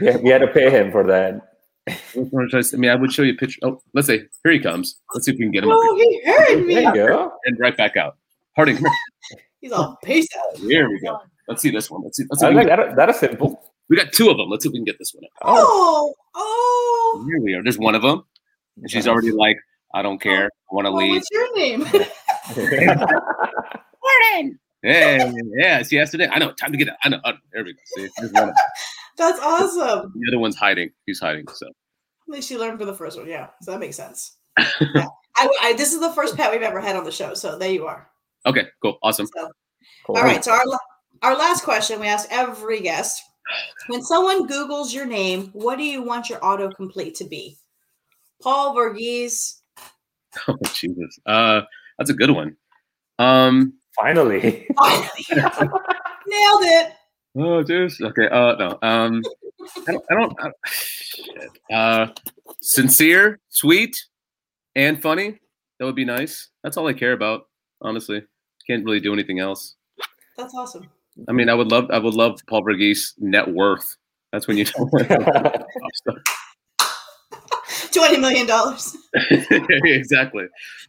Yeah, 0.00 0.16
we 0.16 0.30
had 0.30 0.38
to 0.38 0.48
pay 0.48 0.68
him 0.68 0.90
for 0.90 1.04
that. 1.06 1.53
I 1.88 2.76
mean, 2.76 2.90
I 2.90 2.94
would 2.94 3.12
show 3.12 3.22
you 3.22 3.32
a 3.34 3.36
picture. 3.36 3.58
Oh, 3.62 3.82
let's 3.92 4.06
say 4.06 4.22
here 4.42 4.52
he 4.52 4.58
comes. 4.60 5.00
Let's 5.14 5.26
see 5.26 5.32
if 5.32 5.38
we 5.38 5.44
can 5.44 5.52
get 5.52 5.64
him 5.64 5.70
up 5.70 5.78
Oh, 5.80 5.96
he 5.96 6.22
heard 6.24 6.64
me. 6.66 6.74
There 6.74 6.82
you 6.84 6.94
go. 6.94 7.32
and 7.44 7.58
right 7.58 7.76
back 7.76 7.96
out. 7.96 8.16
Harding, 8.56 8.76
come 8.76 8.86
He's 9.60 9.72
all 9.72 9.98
peace 10.04 10.28
out. 10.36 10.56
here. 10.58 10.68
Here 10.70 10.90
we 10.90 11.00
go. 11.00 11.18
Let's 11.48 11.60
see 11.62 11.70
this 11.70 11.90
one. 11.90 12.02
Let's 12.02 12.16
see. 12.16 12.24
Let's 12.30 12.40
see 12.40 12.46
I 12.46 12.50
if 12.50 12.54
was 12.56 12.64
we, 12.64 12.70
like, 12.70 12.78
that, 12.88 12.96
that 12.96 13.08
is 13.10 13.16
simple. 13.18 13.62
we 13.88 13.96
got 13.96 14.12
two 14.12 14.30
of 14.30 14.36
them. 14.38 14.48
Let's 14.48 14.62
see 14.62 14.68
if 14.68 14.72
we 14.72 14.78
can 14.78 14.84
get 14.84 14.98
this 14.98 15.12
one. 15.14 15.24
Up. 15.24 15.30
Oh, 15.42 16.14
Oh, 16.34 17.20
oh. 17.20 17.26
Here 17.28 17.40
we 17.40 17.54
are. 17.54 17.62
There's 17.62 17.78
one 17.78 17.94
of 17.94 18.02
them. 18.02 18.24
And 18.80 18.90
she's 18.90 19.06
already 19.06 19.30
like, 19.32 19.56
I 19.94 20.02
don't 20.02 20.20
care. 20.20 20.46
I 20.46 20.74
want 20.74 20.86
to 20.86 20.90
oh 20.90 20.96
leave. 20.96 21.10
what's 21.14 21.28
your 21.30 21.56
name? 21.56 21.80
Morning. 24.02 24.58
Yeah, 24.84 25.32
yeah. 25.56 25.82
See, 25.82 25.96
yesterday. 25.96 26.28
I 26.30 26.38
know. 26.38 26.52
Time 26.52 26.70
to 26.72 26.78
get 26.78 26.90
out. 26.90 26.96
I 27.02 27.08
know. 27.08 27.20
I. 27.24 27.32
There 27.52 27.64
we 27.64 27.72
go. 27.72 27.78
See, 27.96 28.08
there's 28.18 28.32
one. 28.32 28.42
of 28.42 28.48
them. 28.48 28.56
That's 29.16 29.40
awesome. 29.40 30.12
The 30.14 30.28
other 30.28 30.38
one's 30.38 30.56
hiding. 30.56 30.90
He's 31.06 31.20
hiding. 31.20 31.46
So 31.54 31.66
At 31.68 31.72
least 32.28 32.50
you 32.50 32.58
learned 32.58 32.78
for 32.78 32.84
the 32.84 32.94
first 32.94 33.16
one, 33.18 33.28
yeah. 33.28 33.48
So 33.62 33.70
that 33.72 33.80
makes 33.80 33.96
sense. 33.96 34.36
Yeah. 34.58 35.06
I, 35.36 35.48
I, 35.62 35.72
this 35.72 35.92
is 35.92 36.00
the 36.00 36.12
first 36.12 36.36
pet 36.36 36.52
we've 36.52 36.62
ever 36.62 36.80
had 36.80 36.94
on 36.94 37.04
the 37.04 37.10
show, 37.10 37.34
so 37.34 37.58
there 37.58 37.70
you 37.70 37.86
are. 37.86 38.08
okay, 38.46 38.68
cool, 38.80 38.98
awesome. 39.02 39.26
So, 39.26 39.50
cool. 40.06 40.16
all 40.16 40.22
right. 40.22 40.44
So 40.44 40.52
our 40.52 40.62
our 41.22 41.36
last 41.36 41.64
question 41.64 41.98
we 41.98 42.06
ask 42.06 42.28
every 42.30 42.80
guest: 42.80 43.22
When 43.88 44.02
someone 44.02 44.46
Google's 44.46 44.94
your 44.94 45.06
name, 45.06 45.50
what 45.52 45.76
do 45.76 45.82
you 45.82 46.02
want 46.02 46.28
your 46.28 46.38
autocomplete 46.38 47.16
to 47.18 47.24
be? 47.24 47.56
Paul 48.42 48.76
Varghese. 48.76 49.60
Oh 50.48 50.56
Jesus. 50.72 51.20
Uh, 51.26 51.60
that's 51.96 52.10
a 52.10 52.14
good 52.14 52.30
one. 52.30 52.56
Um. 53.20 53.74
Finally. 53.96 54.66
Finally. 54.76 55.24
Nailed 56.26 56.62
it. 56.62 56.92
Oh, 57.36 57.62
jeez. 57.64 58.00
Okay. 58.00 58.28
Uh, 58.28 58.54
no. 58.56 58.78
Um, 58.82 59.22
I 59.88 59.92
don't. 59.92 60.04
I 60.10 60.14
don't. 60.14 60.32
I, 60.40 60.50
shit. 60.66 61.50
Uh, 61.72 62.06
sincere, 62.60 63.40
sweet, 63.48 63.96
and 64.74 65.00
funny. 65.00 65.38
That 65.78 65.86
would 65.86 65.96
be 65.96 66.04
nice. 66.04 66.48
That's 66.62 66.76
all 66.76 66.86
I 66.86 66.92
care 66.92 67.12
about. 67.12 67.42
Honestly, 67.82 68.22
can't 68.66 68.84
really 68.84 69.00
do 69.00 69.12
anything 69.12 69.40
else. 69.40 69.74
That's 70.36 70.54
awesome. 70.54 70.88
I 71.28 71.32
mean, 71.32 71.48
I 71.48 71.54
would 71.54 71.70
love. 71.70 71.90
I 71.90 71.98
would 71.98 72.14
love 72.14 72.40
Paul 72.48 72.62
Varghese 72.62 73.12
net 73.18 73.48
worth. 73.48 73.96
That's 74.32 74.46
when 74.48 74.56
you 74.56 74.64
know. 74.78 74.88
Twenty 77.92 78.16
million 78.18 78.46
dollars. 78.46 78.96
exactly. 79.14 80.46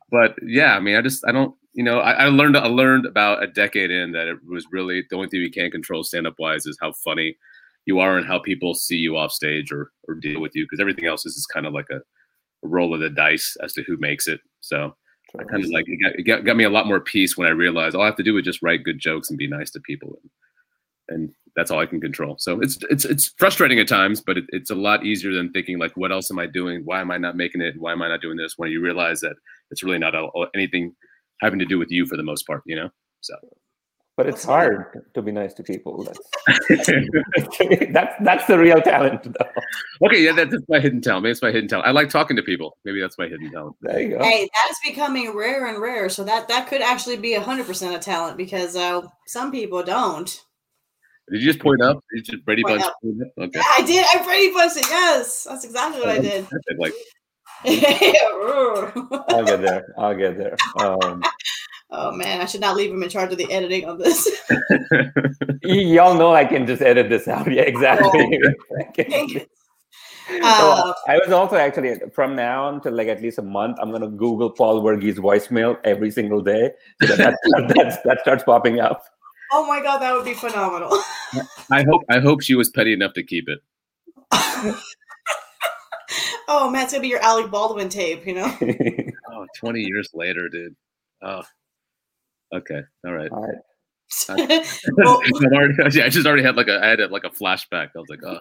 But 0.10 0.36
yeah, 0.44 0.76
I 0.76 0.80
mean, 0.80 0.96
I 0.96 1.02
just 1.02 1.24
I 1.28 1.32
don't. 1.32 1.56
You 1.76 1.84
know, 1.84 2.00
I, 2.00 2.12
I 2.12 2.26
learned 2.30 2.58
I 2.58 2.68
learned 2.68 3.06
about 3.06 3.44
a 3.44 3.48
decade 3.48 3.92
in 3.92 4.14
that 4.14 4.28
it 4.28 4.38
was 4.48 4.66
really 4.72 5.04
the 5.10 5.16
only 5.18 5.28
thing 5.28 5.42
you 5.42 5.52
can't 5.52 5.72
control 5.72 6.04
stand 6.04 6.26
up 6.26 6.36
wise 6.40 6.66
is 6.66 6.78
how 6.82 6.94
funny 6.94 7.36
you 7.86 8.00
are 8.00 8.18
and 8.18 8.26
how 8.26 8.40
people 8.40 8.74
see 8.74 8.96
you 8.96 9.18
off 9.18 9.32
stage 9.32 9.72
or 9.72 9.92
or 10.08 10.16
deal 10.16 10.42
with 10.42 10.56
you 10.56 10.64
because 10.64 10.80
everything 10.80 11.06
else 11.06 11.26
is 11.26 11.36
just 11.36 11.50
kind 11.50 11.66
of 11.66 11.74
like 11.74 11.88
a, 11.92 11.98
a 11.98 12.68
roll 12.68 12.94
of 12.94 13.02
the 13.02 13.10
dice 13.10 13.58
as 13.62 13.74
to 13.74 13.84
who 13.84 13.98
makes 13.98 14.28
it. 14.28 14.40
So 14.62 14.96
I 15.40 15.44
kind 15.44 15.64
of 15.64 15.70
like 15.70 15.86
it 15.88 16.00
got, 16.02 16.20
it 16.20 16.24
got 16.24 16.46
got 16.46 16.56
me 16.56 16.64
a 16.64 16.70
lot 16.70 16.88
more 16.88 17.00
peace 17.02 17.38
when 17.38 17.48
I 17.48 17.52
realized 17.52 17.96
all 17.96 18.04
I 18.04 18.08
have 18.08 18.16
to 18.18 18.24
do 18.24 18.38
is 18.38 18.46
just 18.46 18.62
write 18.62 18.84
good 18.84 19.00
jokes 19.00 19.30
and 19.30 19.38
be 19.38 19.48
nice 19.48 19.70
to 19.72 19.80
people, 19.82 20.18
and, 21.10 21.18
and 21.18 21.34
that's 21.56 21.72
all 21.72 21.80
I 21.80 21.86
can 21.86 22.02
control. 22.02 22.36
So 22.40 22.60
it's 22.62 22.78
it's 22.90 23.06
it's 23.06 23.34
frustrating 23.38 23.80
at 23.80 23.88
times, 23.88 24.22
but 24.22 24.38
it, 24.38 24.46
it's 24.50 24.72
a 24.72 24.76
lot 24.76 25.06
easier 25.06 25.34
than 25.34 25.52
thinking 25.52 25.78
like, 25.78 25.98
what 25.98 26.12
else 26.12 26.32
am 26.32 26.40
I 26.40 26.46
doing? 26.46 26.84
Why 26.86 27.02
am 27.02 27.12
I 27.12 27.18
not 27.18 27.36
making 27.36 27.62
it? 27.62 27.76
Why 27.78 27.92
am 27.92 28.02
I 28.02 28.08
not 28.08 28.22
doing 28.22 28.38
this? 28.38 28.54
When 28.58 28.72
you 28.72 28.82
realize 28.82 29.20
that 29.22 29.36
it's 29.72 29.84
really 29.84 30.00
not 30.00 30.16
all, 30.16 30.48
anything 30.56 30.96
having 31.42 31.60
to 31.60 31.66
do 31.66 31.78
with 31.78 31.92
you 31.92 32.06
for 32.06 32.18
the 32.18 32.24
most 32.24 32.48
part, 32.48 32.64
you 32.66 32.76
know. 32.76 32.90
So 33.22 33.36
But 34.18 34.28
it's 34.28 34.44
hard 34.44 35.02
to 35.14 35.22
be 35.22 35.32
nice 35.32 35.54
to 35.56 35.64
people. 35.64 36.04
That's 36.04 36.20
that's 37.92 38.16
that's 38.24 38.46
the 38.46 38.58
real 38.58 38.82
talent, 38.82 39.24
though. 39.24 40.08
okay, 40.08 40.24
yeah, 40.24 40.32
that, 40.34 40.52
that's 40.52 40.64
my 40.70 40.80
hidden 40.80 41.02
talent. 41.02 41.24
Maybe 41.24 41.32
it's 41.32 41.42
my 41.42 41.52
hidden 41.52 41.68
talent. 41.68 41.88
I 41.88 41.92
like 41.92 42.10
talking 42.10 42.38
to 42.38 42.44
people. 42.44 42.78
Maybe 42.86 43.02
that's 43.02 43.18
my 43.18 43.28
hidden 43.28 43.52
talent. 43.52 43.76
There 43.82 44.02
you 44.02 44.18
go. 44.18 44.24
Hey, 44.24 44.48
that 44.54 44.72
is 44.72 44.78
becoming 44.86 45.36
rare 45.36 45.66
and 45.68 45.82
rare. 45.82 46.10
So 46.10 46.24
that 46.24 46.48
that 46.48 46.68
could 46.68 46.82
actually 46.82 47.18
be 47.18 47.34
hundred 47.34 47.68
percent 47.68 47.96
of 47.96 48.02
talent 48.02 48.38
because 48.38 48.76
uh, 48.76 49.02
some 49.28 49.52
people 49.52 49.84
don't. 49.84 50.30
Did 51.32 51.42
you 51.42 51.48
just 51.48 51.60
point 51.60 51.82
up? 51.82 52.04
Did 52.14 52.28
you 52.28 52.34
just 52.34 52.46
Brady 52.46 52.62
Point 52.62 52.82
Bunch? 52.82 52.86
up. 52.86 52.98
Okay. 53.04 53.52
Yeah, 53.56 53.64
I 53.78 53.82
did. 53.82 54.06
I 54.14 54.24
pretty 54.24 54.52
much 54.52 54.78
it. 54.78 54.86
Yes, 54.88 55.46
that's 55.50 55.66
exactly 55.66 56.00
what 56.00 56.10
I 56.10 56.20
did. 56.20 56.48
Like 56.78 56.94
I'll 59.30 59.46
get 59.46 59.62
there. 59.62 59.86
I'll 59.98 60.16
get 60.16 60.38
there. 60.38 60.56
Um, 60.80 61.24
oh 61.92 62.12
man, 62.12 62.42
I 62.42 62.46
should 62.46 62.62
not 62.62 62.76
leave 62.76 62.92
him 62.92 63.02
in 63.04 63.10
charge 63.10 63.32
of 63.32 63.38
the 63.38 63.52
editing 63.52 63.86
of 63.86 63.98
this. 64.00 64.30
y- 65.64 65.74
y'all 65.96 66.14
know 66.16 66.34
I 66.34 66.46
can 66.46 66.66
just 66.68 66.82
edit 66.82 67.10
this 67.10 67.28
out. 67.28 67.52
Yeah, 67.52 67.64
exactly. 67.64 68.40
So 70.28 70.40
Uh, 70.42 70.94
I 71.08 71.20
was 71.20 71.32
also 71.32 71.56
actually 71.56 72.00
from 72.16 72.36
now 72.36 72.66
on 72.66 72.82
to 72.82 72.90
like 72.90 73.08
at 73.10 73.22
least 73.22 73.38
a 73.38 73.44
month. 73.44 73.78
I'm 73.80 73.92
gonna 73.92 74.08
Google 74.10 74.50
Paul 74.50 74.82
Varghese 74.82 75.18
voicemail 75.18 75.78
every 75.84 76.10
single 76.10 76.42
day, 76.42 76.72
so 77.04 77.16
that 77.16 77.38
that, 77.44 77.74
that, 77.76 78.00
that 78.04 78.20
starts 78.22 78.44
popping 78.44 78.80
up. 78.80 79.04
oh 79.52 79.68
my 79.68 79.84
god, 79.84 80.00
that 80.00 80.16
would 80.16 80.26
be 80.26 80.34
phenomenal. 80.34 80.90
I 81.72 81.84
hope 81.84 82.02
I 82.10 82.20
hope 82.22 82.42
she 82.42 82.56
was 82.56 82.70
petty 82.72 82.92
enough 82.92 83.14
to 83.14 83.24
keep 83.24 83.48
it. 83.48 83.60
Oh 86.48 86.70
man, 86.70 86.84
it's 86.84 86.94
gonna 86.94 87.02
be 87.02 87.08
your 87.08 87.22
Alec 87.22 87.52
Baldwin 87.52 87.90
tape, 87.90 88.26
you 88.26 88.36
know. 88.36 88.58
Oh, 89.36 89.46
20 89.58 89.82
years 89.82 90.10
later, 90.14 90.48
dude. 90.48 90.76
Oh. 91.22 91.44
Okay. 92.54 92.82
All 93.06 93.14
right. 93.14 93.30
All 93.30 93.42
right. 93.42 93.56
well, 94.98 95.20
I've 95.26 95.52
already, 95.52 95.74
yeah, 95.98 96.06
I 96.06 96.10
just 96.10 96.26
already 96.26 96.44
had 96.44 96.56
like 96.56 96.70
a 96.70 96.82
I 96.82 96.88
had 96.88 97.00
a, 97.02 97.08
like 97.08 97.26
a 97.26 97.30
flashback. 97.30 97.90
I 97.96 98.00
was 98.00 98.08
like, 98.10 98.24
oh, 98.24 98.40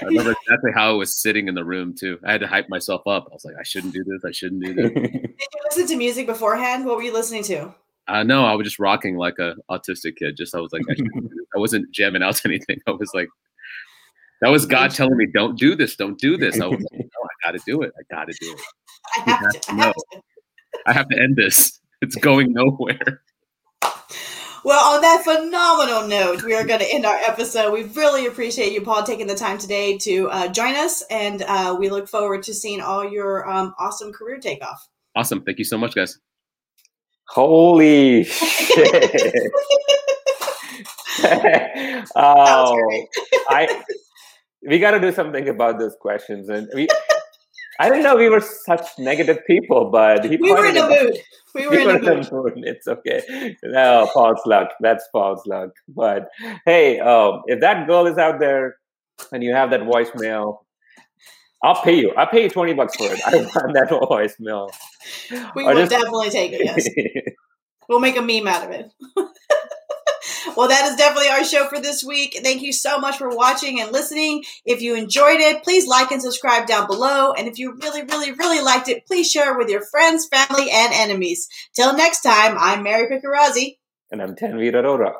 I 0.00 0.04
remember 0.04 0.32
exactly 0.42 0.70
how 0.72 0.90
I 0.90 0.92
was 0.92 1.20
sitting 1.20 1.48
in 1.48 1.54
the 1.54 1.64
room 1.64 1.94
too. 1.98 2.20
I 2.24 2.32
had 2.32 2.40
to 2.42 2.46
hype 2.46 2.68
myself 2.68 3.02
up. 3.06 3.26
I 3.30 3.34
was 3.34 3.44
like, 3.44 3.56
I 3.58 3.64
shouldn't 3.64 3.94
do 3.94 4.04
this. 4.04 4.22
I 4.24 4.30
shouldn't 4.30 4.62
do 4.62 4.74
this. 4.74 4.90
did 4.92 5.34
you 5.38 5.60
listen 5.64 5.86
to 5.88 5.96
music 5.96 6.26
beforehand? 6.26 6.84
What 6.84 6.96
were 6.96 7.02
you 7.02 7.12
listening 7.12 7.42
to? 7.44 7.74
Uh, 8.06 8.22
no, 8.22 8.44
I 8.44 8.54
was 8.54 8.64
just 8.64 8.78
rocking 8.78 9.16
like 9.16 9.38
a 9.38 9.54
autistic 9.70 10.16
kid. 10.16 10.36
Just 10.36 10.54
I 10.54 10.60
was 10.60 10.72
like, 10.72 10.82
I, 10.88 10.94
shouldn't 10.94 11.14
do 11.14 11.28
this. 11.28 11.46
I 11.54 11.58
wasn't 11.58 11.90
jamming 11.90 12.22
out 12.22 12.36
to 12.36 12.48
anything. 12.48 12.78
I 12.86 12.92
was 12.92 13.10
like, 13.12 13.28
that 14.40 14.50
was 14.50 14.66
God 14.66 14.92
telling 14.92 15.16
me, 15.16 15.26
don't 15.26 15.58
do 15.58 15.74
this, 15.74 15.96
don't 15.96 16.18
do 16.18 16.36
this. 16.36 16.60
I 16.60 16.66
was 16.66 16.80
like, 16.80 17.00
no, 17.00 17.06
I 17.24 17.27
got 17.48 17.58
to 17.58 17.64
do 17.66 17.82
it. 17.82 17.92
I 17.98 18.14
got 18.14 18.28
to 18.28 18.36
do 18.40 18.52
it. 18.52 18.60
I 19.16 19.30
have 19.30 19.50
to. 19.50 19.72
I 19.72 19.74
have 19.74 19.94
to. 19.94 20.22
I 20.86 20.92
have 20.92 21.08
to 21.08 21.20
end 21.20 21.36
this. 21.36 21.80
It's 22.00 22.14
going 22.14 22.52
nowhere. 22.52 23.22
Well, 24.64 24.94
on 24.94 25.00
that 25.00 25.24
phenomenal 25.24 26.06
note, 26.06 26.44
we 26.44 26.54
are 26.54 26.64
going 26.64 26.78
to 26.78 26.86
end 26.86 27.04
our 27.04 27.16
episode. 27.16 27.72
We 27.72 27.82
really 27.82 28.26
appreciate 28.26 28.72
you, 28.72 28.82
Paul, 28.82 29.02
taking 29.02 29.26
the 29.26 29.34
time 29.34 29.58
today 29.58 29.98
to 30.02 30.30
uh, 30.30 30.46
join 30.46 30.76
us, 30.76 31.02
and 31.10 31.42
uh, 31.42 31.76
we 31.76 31.90
look 31.90 32.08
forward 32.08 32.44
to 32.44 32.54
seeing 32.54 32.80
all 32.80 33.10
your 33.10 33.50
um, 33.50 33.74
awesome 33.80 34.12
career 34.12 34.38
takeoff. 34.38 34.88
Awesome. 35.16 35.42
Thank 35.42 35.58
you 35.58 35.64
so 35.64 35.76
much, 35.76 35.96
guys. 35.96 36.20
Holy 37.30 38.22
shit! 38.22 39.50
That 41.20 42.02
was 42.04 42.10
oh, 42.14 42.76
great. 42.76 43.08
I 43.48 43.82
we 44.68 44.78
got 44.78 44.92
to 44.92 45.00
do 45.00 45.10
something 45.10 45.48
about 45.48 45.80
those 45.80 45.96
questions, 46.00 46.48
and 46.48 46.68
we 46.74 46.86
I 47.80 47.88
didn't 47.88 48.02
know 48.02 48.16
we 48.16 48.28
were 48.28 48.40
such 48.40 48.86
negative 48.98 49.38
people, 49.46 49.90
but 49.90 50.24
he 50.24 50.36
We 50.36 50.52
were 50.52 50.66
in 50.66 50.76
a 50.76 50.88
mood. 50.88 51.16
We 51.54 51.64
were 51.66 51.70
We 51.70 51.80
in 51.82 51.86
were 51.86 51.92
a 51.92 51.96
in 51.98 52.04
the 52.04 52.14
mood. 52.16 52.32
mood. 52.56 52.64
It's 52.66 52.88
okay. 52.88 53.56
No, 53.62 54.08
false 54.12 54.40
luck. 54.46 54.68
That's 54.80 55.06
Paul's 55.12 55.46
luck. 55.46 55.70
But 55.88 56.28
hey, 56.66 56.98
um, 57.00 57.42
if 57.46 57.60
that 57.60 57.86
girl 57.86 58.06
is 58.06 58.18
out 58.18 58.40
there 58.40 58.76
and 59.32 59.42
you 59.44 59.54
have 59.54 59.70
that 59.70 59.80
voicemail, 59.82 60.58
I'll 61.62 61.80
pay 61.82 61.94
you. 61.98 62.12
I'll 62.16 62.26
pay 62.26 62.44
you 62.44 62.50
20 62.50 62.74
bucks 62.74 62.96
for 62.96 63.12
it. 63.12 63.20
I 63.26 63.36
want 63.36 63.74
that 63.74 63.88
voicemail. 63.90 64.70
We 65.54 65.64
Or 65.64 65.74
will 65.74 65.80
just- 65.86 65.90
definitely 65.90 66.30
take 66.30 66.52
it. 66.52 66.60
Yes, 66.64 66.86
we'll 67.88 68.00
make 68.00 68.16
a 68.16 68.22
meme 68.22 68.46
out 68.48 68.64
of 68.64 68.70
it. 68.72 68.90
well, 70.56 70.68
that 70.68 70.86
is 70.86 70.96
definitely 70.96 71.28
our 71.28 71.44
show 71.44 71.66
for 71.68 71.80
this 71.80 72.04
week. 72.04 72.38
Thank 72.42 72.62
you 72.62 72.72
so 72.72 72.98
much 72.98 73.18
for 73.18 73.28
watching 73.34 73.80
and 73.80 73.92
listening. 73.92 74.44
If 74.64 74.80
you 74.82 74.94
enjoyed 74.94 75.40
it, 75.40 75.62
please 75.62 75.86
like 75.86 76.10
and 76.10 76.22
subscribe 76.22 76.66
down 76.66 76.86
below. 76.86 77.32
And 77.32 77.46
if 77.48 77.58
you 77.58 77.76
really, 77.82 78.02
really, 78.02 78.32
really 78.32 78.62
liked 78.62 78.88
it, 78.88 79.06
please 79.06 79.30
share 79.30 79.52
it 79.52 79.58
with 79.58 79.68
your 79.68 79.84
friends, 79.84 80.26
family, 80.26 80.70
and 80.70 80.92
enemies. 80.92 81.48
Till 81.74 81.96
next 81.96 82.22
time, 82.22 82.56
I'm 82.58 82.82
Mary 82.82 83.08
Picarazzi. 83.08 83.78
and 84.10 84.22
I'm 84.22 84.34
Tanveer 84.34 84.74
Arora. 84.74 85.12